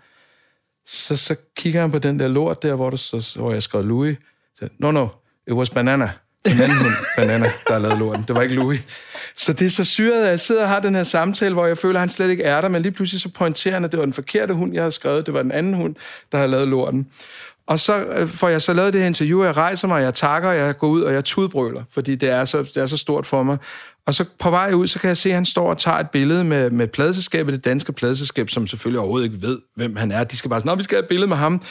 Så, 0.85 1.17
så 1.17 1.35
kigger 1.55 1.81
han 1.81 1.91
på 1.91 1.99
den 1.99 2.19
der 2.19 2.27
lort 2.27 2.63
der, 2.63 2.75
hvor, 2.75 2.89
der, 2.89 2.97
så, 2.97 3.33
hvor 3.35 3.53
jeg 3.53 3.63
skrev 3.63 3.83
Louis. 3.83 4.17
Så, 4.59 4.69
no, 4.79 4.91
no, 4.91 5.07
it 5.47 5.53
was 5.53 5.69
banana. 5.69 6.11
En 6.45 6.61
anden 6.61 6.77
hund, 6.77 6.93
banana, 7.17 7.51
der 7.67 7.79
lavet 7.79 7.97
lorten. 7.97 8.23
Det 8.27 8.35
var 8.35 8.41
ikke 8.41 8.55
Louis. 8.55 8.81
Så 9.35 9.53
det 9.53 9.65
er 9.65 9.69
så 9.69 9.83
syret, 9.83 10.23
at 10.23 10.29
jeg 10.29 10.39
sidder 10.39 10.63
og 10.63 10.69
har 10.69 10.79
den 10.79 10.95
her 10.95 11.03
samtale, 11.03 11.53
hvor 11.53 11.65
jeg 11.65 11.77
føler, 11.77 11.99
at 11.99 11.99
han 11.99 12.09
slet 12.09 12.29
ikke 12.29 12.43
er 12.43 12.61
der, 12.61 12.67
men 12.67 12.81
lige 12.81 12.91
pludselig 12.91 13.21
så 13.21 13.29
pointerer 13.29 13.73
han, 13.73 13.85
at 13.85 13.91
det 13.91 13.99
var 13.99 14.05
den 14.05 14.13
forkerte 14.13 14.53
hund, 14.53 14.73
jeg 14.73 14.81
havde 14.83 14.91
skrevet. 14.91 15.25
Det 15.25 15.33
var 15.33 15.41
den 15.41 15.51
anden 15.51 15.73
hund, 15.73 15.95
der 16.31 16.37
havde 16.37 16.51
lavet 16.51 16.67
lorten. 16.67 17.07
Og 17.67 17.79
så 17.79 18.05
øh, 18.05 18.27
får 18.27 18.49
jeg 18.49 18.61
så 18.61 18.73
lavet 18.73 18.93
det 18.93 19.01
her 19.01 19.07
interview, 19.07 19.43
jeg 19.43 19.57
rejser 19.57 19.87
mig, 19.87 20.01
jeg 20.01 20.13
takker, 20.13 20.51
jeg 20.51 20.77
går 20.77 20.87
ud, 20.87 21.01
og 21.01 21.13
jeg 21.13 21.25
tudbrøler, 21.25 21.83
fordi 21.91 22.15
det 22.15 22.29
er, 22.29 22.45
så, 22.45 22.61
det 22.61 22.77
er 22.77 22.85
så 22.85 22.97
stort 22.97 23.25
for 23.25 23.43
mig. 23.43 23.57
Og 24.05 24.13
så 24.13 24.25
på 24.39 24.49
vej 24.49 24.73
ud, 24.73 24.87
så 24.87 24.99
kan 24.99 25.07
jeg 25.07 25.17
se, 25.17 25.29
at 25.29 25.35
han 25.35 25.45
står 25.45 25.69
og 25.69 25.77
tager 25.77 25.97
et 25.97 26.09
billede 26.09 26.43
med, 26.43 26.69
med 26.69 26.87
pladeselskabet, 26.87 27.53
det 27.53 27.65
danske 27.65 27.91
pladeselskab, 27.93 28.49
som 28.49 28.67
selvfølgelig 28.67 28.99
overhovedet 28.99 29.25
ikke 29.25 29.41
ved, 29.41 29.59
hvem 29.75 29.95
han 29.95 30.11
er. 30.11 30.23
De 30.23 30.37
skal 30.37 30.49
bare 30.49 30.59
sådan, 30.59 30.77
vi 30.77 30.83
skal 30.83 30.95
have 30.95 31.03
et 31.03 31.09
billede 31.09 31.27
med 31.27 31.37
ham. 31.37 31.61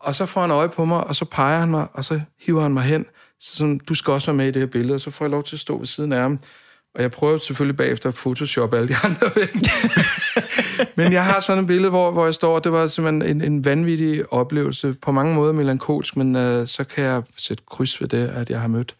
Og 0.00 0.14
så 0.14 0.26
får 0.26 0.40
han 0.40 0.50
øje 0.50 0.68
på 0.68 0.84
mig, 0.84 1.04
og 1.04 1.16
så 1.16 1.24
peger 1.24 1.58
han 1.58 1.70
mig, 1.70 1.86
og 1.92 2.04
så 2.04 2.20
hiver 2.40 2.62
han 2.62 2.72
mig 2.72 2.82
hen. 2.82 3.06
Så 3.40 3.56
sådan, 3.56 3.80
du 3.88 3.94
skal 3.94 4.12
også 4.12 4.26
være 4.26 4.36
med 4.36 4.48
i 4.48 4.50
det 4.50 4.62
her 4.62 4.66
billede, 4.66 4.94
og 4.94 5.00
så 5.00 5.10
får 5.10 5.24
jeg 5.24 5.30
lov 5.30 5.44
til 5.44 5.56
at 5.56 5.60
stå 5.60 5.78
ved 5.78 5.86
siden 5.86 6.12
af 6.12 6.20
ham. 6.20 6.38
Og 6.98 7.02
jeg 7.02 7.10
prøver 7.10 7.38
selvfølgelig 7.38 7.76
bagefter 7.76 8.08
at 8.08 8.14
photoshop 8.14 8.74
alle 8.74 8.88
de 8.88 8.94
andre 9.04 9.30
væk. 9.36 9.54
Men 10.96 11.12
jeg 11.12 11.24
har 11.24 11.40
sådan 11.40 11.62
et 11.62 11.66
billede, 11.66 11.90
hvor, 11.90 12.10
hvor 12.10 12.24
jeg 12.24 12.34
står, 12.34 12.58
det 12.58 12.72
var 12.72 12.86
simpelthen 12.86 13.36
en, 13.36 13.52
en 13.52 13.64
vanvittig 13.64 14.32
oplevelse. 14.32 14.94
På 15.02 15.12
mange 15.12 15.34
måder 15.34 15.52
melankolsk, 15.52 16.16
men 16.16 16.36
øh, 16.36 16.66
så 16.66 16.84
kan 16.84 17.04
jeg 17.04 17.22
sætte 17.36 17.62
kryds 17.70 18.00
ved 18.00 18.08
det, 18.08 18.28
at 18.28 18.50
jeg 18.50 18.60
har 18.60 18.68
mødt 18.68 18.94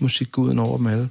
musikguden 0.00 0.58
over 0.58 0.76
dem 0.76 0.86
alle 0.86 1.10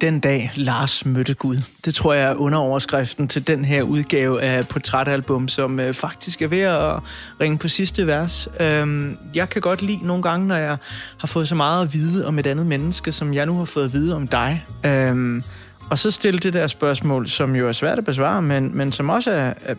den 0.00 0.20
dag 0.20 0.52
Lars 0.56 1.06
mødte 1.06 1.34
Gud. 1.34 1.56
Det 1.84 1.94
tror 1.94 2.14
jeg 2.14 2.30
er 2.30 2.34
underoverskriften 2.34 3.28
til 3.28 3.46
den 3.46 3.64
her 3.64 3.82
udgave 3.82 4.42
af 4.42 4.68
portrætalbum, 4.68 5.48
som 5.48 5.80
øh, 5.80 5.94
faktisk 5.94 6.42
er 6.42 6.48
ved 6.48 6.60
at 6.60 7.00
ringe 7.40 7.58
på 7.58 7.68
sidste 7.68 8.06
vers. 8.06 8.48
Øhm, 8.60 9.16
jeg 9.34 9.48
kan 9.48 9.62
godt 9.62 9.82
lide 9.82 10.06
nogle 10.06 10.22
gange, 10.22 10.46
når 10.46 10.56
jeg 10.56 10.76
har 11.18 11.26
fået 11.26 11.48
så 11.48 11.54
meget 11.54 11.86
at 11.86 11.94
vide 11.94 12.26
om 12.26 12.38
et 12.38 12.46
andet 12.46 12.66
menneske, 12.66 13.12
som 13.12 13.34
jeg 13.34 13.46
nu 13.46 13.54
har 13.54 13.64
fået 13.64 13.84
at 13.84 13.92
vide 13.92 14.14
om 14.14 14.26
dig. 14.26 14.64
Øhm, 14.84 15.42
og 15.90 15.98
så 15.98 16.10
stille 16.10 16.38
det 16.38 16.52
der 16.52 16.66
spørgsmål, 16.66 17.28
som 17.28 17.56
jo 17.56 17.68
er 17.68 17.72
svært 17.72 17.98
at 17.98 18.04
besvare, 18.04 18.42
men, 18.42 18.76
men 18.76 18.92
som 18.92 19.08
også 19.08 19.30
er, 19.30 19.52
er, 19.62 19.74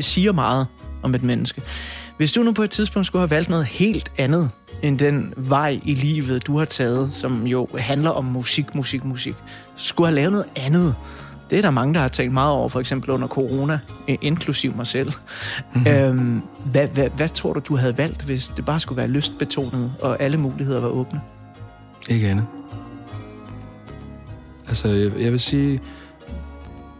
siger 0.00 0.32
meget 0.32 0.66
om 1.02 1.14
et 1.14 1.22
menneske. 1.22 1.62
Hvis 2.22 2.32
du 2.32 2.42
nu 2.42 2.52
på 2.52 2.62
et 2.62 2.70
tidspunkt 2.70 3.06
skulle 3.06 3.20
have 3.20 3.30
valgt 3.30 3.48
noget 3.48 3.66
helt 3.66 4.12
andet 4.18 4.50
end 4.82 4.98
den 4.98 5.34
vej 5.36 5.80
i 5.84 5.94
livet, 5.94 6.46
du 6.46 6.58
har 6.58 6.64
taget, 6.64 7.10
som 7.12 7.46
jo 7.46 7.68
handler 7.78 8.10
om 8.10 8.24
musik, 8.24 8.74
musik, 8.74 9.04
musik. 9.04 9.34
Skulle 9.76 10.06
have 10.08 10.14
lavet 10.14 10.32
noget 10.32 10.46
andet. 10.56 10.94
Det 11.50 11.58
er 11.58 11.62
der 11.62 11.70
mange, 11.70 11.94
der 11.94 12.00
har 12.00 12.08
tænkt 12.08 12.32
meget 12.32 12.52
over, 12.52 12.68
for 12.68 12.80
eksempel 12.80 13.10
under 13.10 13.28
corona, 13.28 13.78
inklusiv 14.06 14.76
mig 14.76 14.86
selv. 14.86 15.12
Mm-hmm. 15.74 15.92
Øhm, 15.92 16.42
hvad, 16.64 16.88
hvad, 16.88 17.10
hvad 17.10 17.28
tror 17.28 17.52
du, 17.52 17.60
du 17.68 17.76
havde 17.76 17.98
valgt, 17.98 18.22
hvis 18.22 18.48
det 18.48 18.64
bare 18.64 18.80
skulle 18.80 18.96
være 18.96 19.08
lystbetonet, 19.08 19.92
og 20.00 20.22
alle 20.22 20.36
muligheder 20.36 20.80
var 20.80 20.88
åbne? 20.88 21.20
Ikke 22.08 22.28
andet. 22.28 22.46
Altså, 24.68 24.88
jeg, 24.88 25.12
jeg 25.20 25.32
vil 25.32 25.40
sige, 25.40 25.80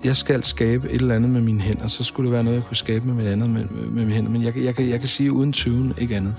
jeg 0.04 0.16
skal 0.16 0.44
skabe 0.44 0.90
et 0.90 1.00
eller 1.00 1.14
andet 1.14 1.30
med 1.30 1.40
mine 1.40 1.60
hænder, 1.60 1.86
så 1.86 2.04
skulle 2.04 2.26
det 2.26 2.32
være 2.32 2.44
noget, 2.44 2.56
jeg 2.56 2.64
kunne 2.64 2.76
skabe 2.76 3.06
med, 3.06 3.14
mit 3.14 3.26
andet, 3.26 3.50
med, 3.50 3.64
med 3.64 4.04
mine 4.04 4.12
hænder. 4.12 4.30
Men 4.30 4.42
jeg, 4.42 4.56
jeg, 4.56 4.80
jeg, 4.80 4.88
jeg 4.88 5.00
kan 5.00 5.08
sige 5.08 5.32
uden 5.32 5.52
tvivl 5.52 5.94
ikke 5.98 6.16
andet. 6.16 6.34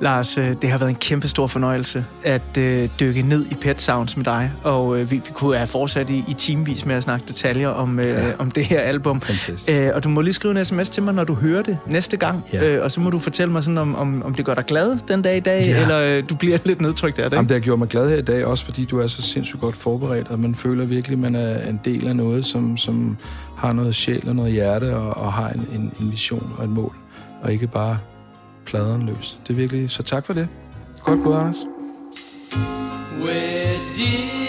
Lars, 0.00 0.38
øh, 0.38 0.54
det 0.62 0.70
har 0.70 0.78
været 0.78 0.90
en 0.90 0.96
kæmpe 0.96 1.28
stor 1.28 1.46
fornøjelse 1.46 2.04
at 2.24 2.58
øh, 2.58 2.88
dykke 3.00 3.22
ned 3.22 3.46
i 3.50 3.54
Pet 3.54 3.82
Sounds 3.82 4.16
med 4.16 4.24
dig, 4.24 4.52
og 4.62 4.98
øh, 4.98 5.10
vi, 5.10 5.16
vi 5.16 5.30
kunne 5.32 5.56
have 5.56 5.66
fortsat 5.66 6.10
i, 6.10 6.24
i 6.28 6.32
timevis 6.32 6.86
med 6.86 6.94
at 6.94 7.02
snakke 7.02 7.26
detaljer 7.28 7.68
om, 7.68 7.98
øh, 7.98 8.06
ja. 8.06 8.32
om 8.38 8.50
det 8.50 8.64
her 8.64 8.80
album. 8.80 9.20
Fantastisk. 9.20 9.80
Æ, 9.80 9.90
og 9.90 10.04
du 10.04 10.08
må 10.08 10.20
lige 10.20 10.34
skrive 10.34 10.58
en 10.58 10.64
sms 10.64 10.88
til 10.88 11.02
mig, 11.02 11.14
når 11.14 11.24
du 11.24 11.34
hører 11.34 11.62
det 11.62 11.78
næste 11.86 12.16
gang, 12.16 12.44
ja. 12.52 12.64
øh, 12.64 12.84
og 12.84 12.90
så 12.90 13.00
må 13.00 13.10
du 13.10 13.18
fortælle 13.18 13.52
mig, 13.52 13.64
sådan, 13.64 13.78
om, 13.78 13.94
om, 13.94 14.22
om 14.22 14.34
det 14.34 14.44
gør 14.44 14.54
dig 14.54 14.64
glad 14.64 14.98
den 15.08 15.22
dag 15.22 15.36
i 15.36 15.40
dag, 15.40 15.62
ja. 15.62 15.82
eller 15.82 16.00
øh, 16.00 16.28
du 16.28 16.34
bliver 16.34 16.58
lidt 16.64 16.80
nedtrykt 16.80 17.18
af 17.18 17.30
det. 17.30 17.36
Jamen, 17.36 17.48
det 17.48 17.54
har 17.54 17.60
gjort 17.60 17.78
mig 17.78 17.88
glad 17.88 18.08
her 18.08 18.16
i 18.16 18.22
dag, 18.22 18.46
også 18.46 18.64
fordi 18.64 18.84
du 18.84 19.00
er 19.00 19.06
så 19.06 19.22
sindssygt 19.22 19.60
godt 19.60 19.76
forberedt, 19.76 20.28
og 20.28 20.38
man 20.38 20.54
føler 20.54 20.84
virkelig, 20.84 21.14
at 21.14 21.20
man 21.20 21.34
er 21.34 21.68
en 21.68 21.80
del 21.84 22.08
af 22.08 22.16
noget, 22.16 22.46
som, 22.46 22.76
som 22.76 23.16
har 23.56 23.72
noget 23.72 23.94
sjæl 23.94 24.28
og 24.28 24.36
noget 24.36 24.52
hjerte, 24.52 24.96
og, 24.96 25.24
og 25.24 25.32
har 25.32 25.48
en, 25.48 25.66
en, 25.74 25.92
en 26.00 26.12
vision 26.12 26.52
og 26.58 26.64
et 26.64 26.70
mål, 26.70 26.94
og 27.42 27.52
ikke 27.52 27.66
bare 27.66 27.98
pladeren 28.64 29.06
løs. 29.06 29.38
Det 29.46 29.50
er 29.50 29.54
virkelig, 29.54 29.90
så 29.90 30.02
tak 30.02 30.26
for 30.26 30.32
det. 30.32 30.48
Godt 31.00 31.22
gået, 31.22 31.38
Anders. 31.38 31.56
Where 33.24 33.78
did 33.96 34.43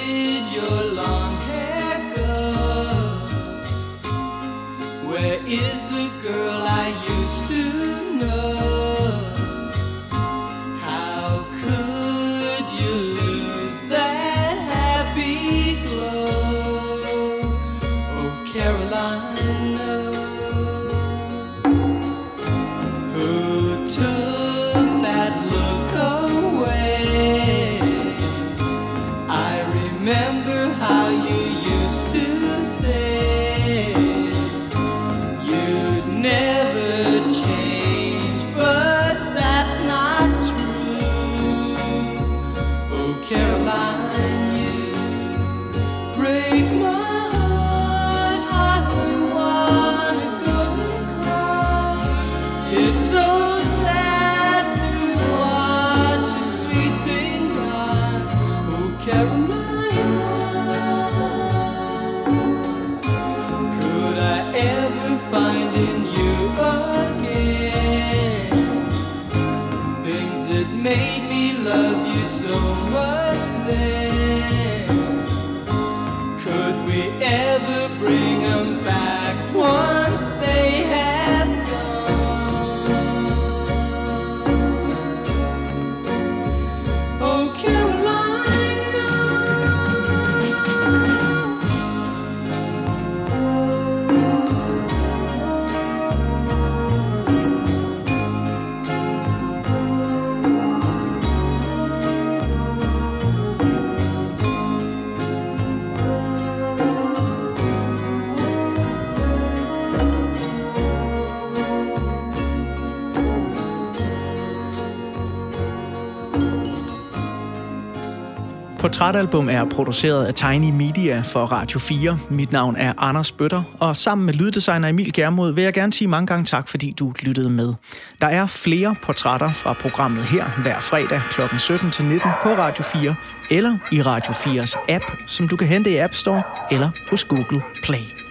Portrætalbum 119.05 119.49
er 119.49 119.65
produceret 119.65 120.25
af 120.25 120.33
Tiny 120.33 120.71
Media 120.71 121.21
for 121.25 121.45
Radio 121.45 121.79
4. 121.79 122.19
Mit 122.29 122.51
navn 122.51 122.75
er 122.75 122.93
Anders 122.97 123.31
Bøtter, 123.31 123.63
og 123.79 123.97
sammen 123.97 124.25
med 124.25 124.33
lyddesigner 124.33 124.87
Emil 124.87 125.13
Germod 125.13 125.53
vil 125.53 125.63
jeg 125.63 125.73
gerne 125.73 125.93
sige 125.93 126.07
mange 126.07 126.27
gange 126.27 126.45
tak, 126.45 126.69
fordi 126.69 126.91
du 126.91 127.13
lyttede 127.19 127.49
med. 127.49 127.73
Der 128.21 128.27
er 128.27 128.47
flere 128.47 128.95
portrætter 129.01 129.49
fra 129.49 129.73
programmet 129.73 130.23
her 130.23 130.61
hver 130.61 130.79
fredag 130.79 131.21
kl. 131.29 131.41
17-19 131.41 132.43
på 132.43 132.49
Radio 132.49 132.83
4 132.83 133.15
eller 133.49 133.77
i 133.91 134.01
Radio 134.01 134.33
4's 134.33 134.85
app, 134.89 135.03
som 135.27 135.47
du 135.47 135.55
kan 135.55 135.67
hente 135.67 135.89
i 135.91 135.97
App 135.97 136.13
Store 136.13 136.41
eller 136.71 136.89
hos 137.09 137.23
Google 137.23 137.61
Play. 137.83 138.24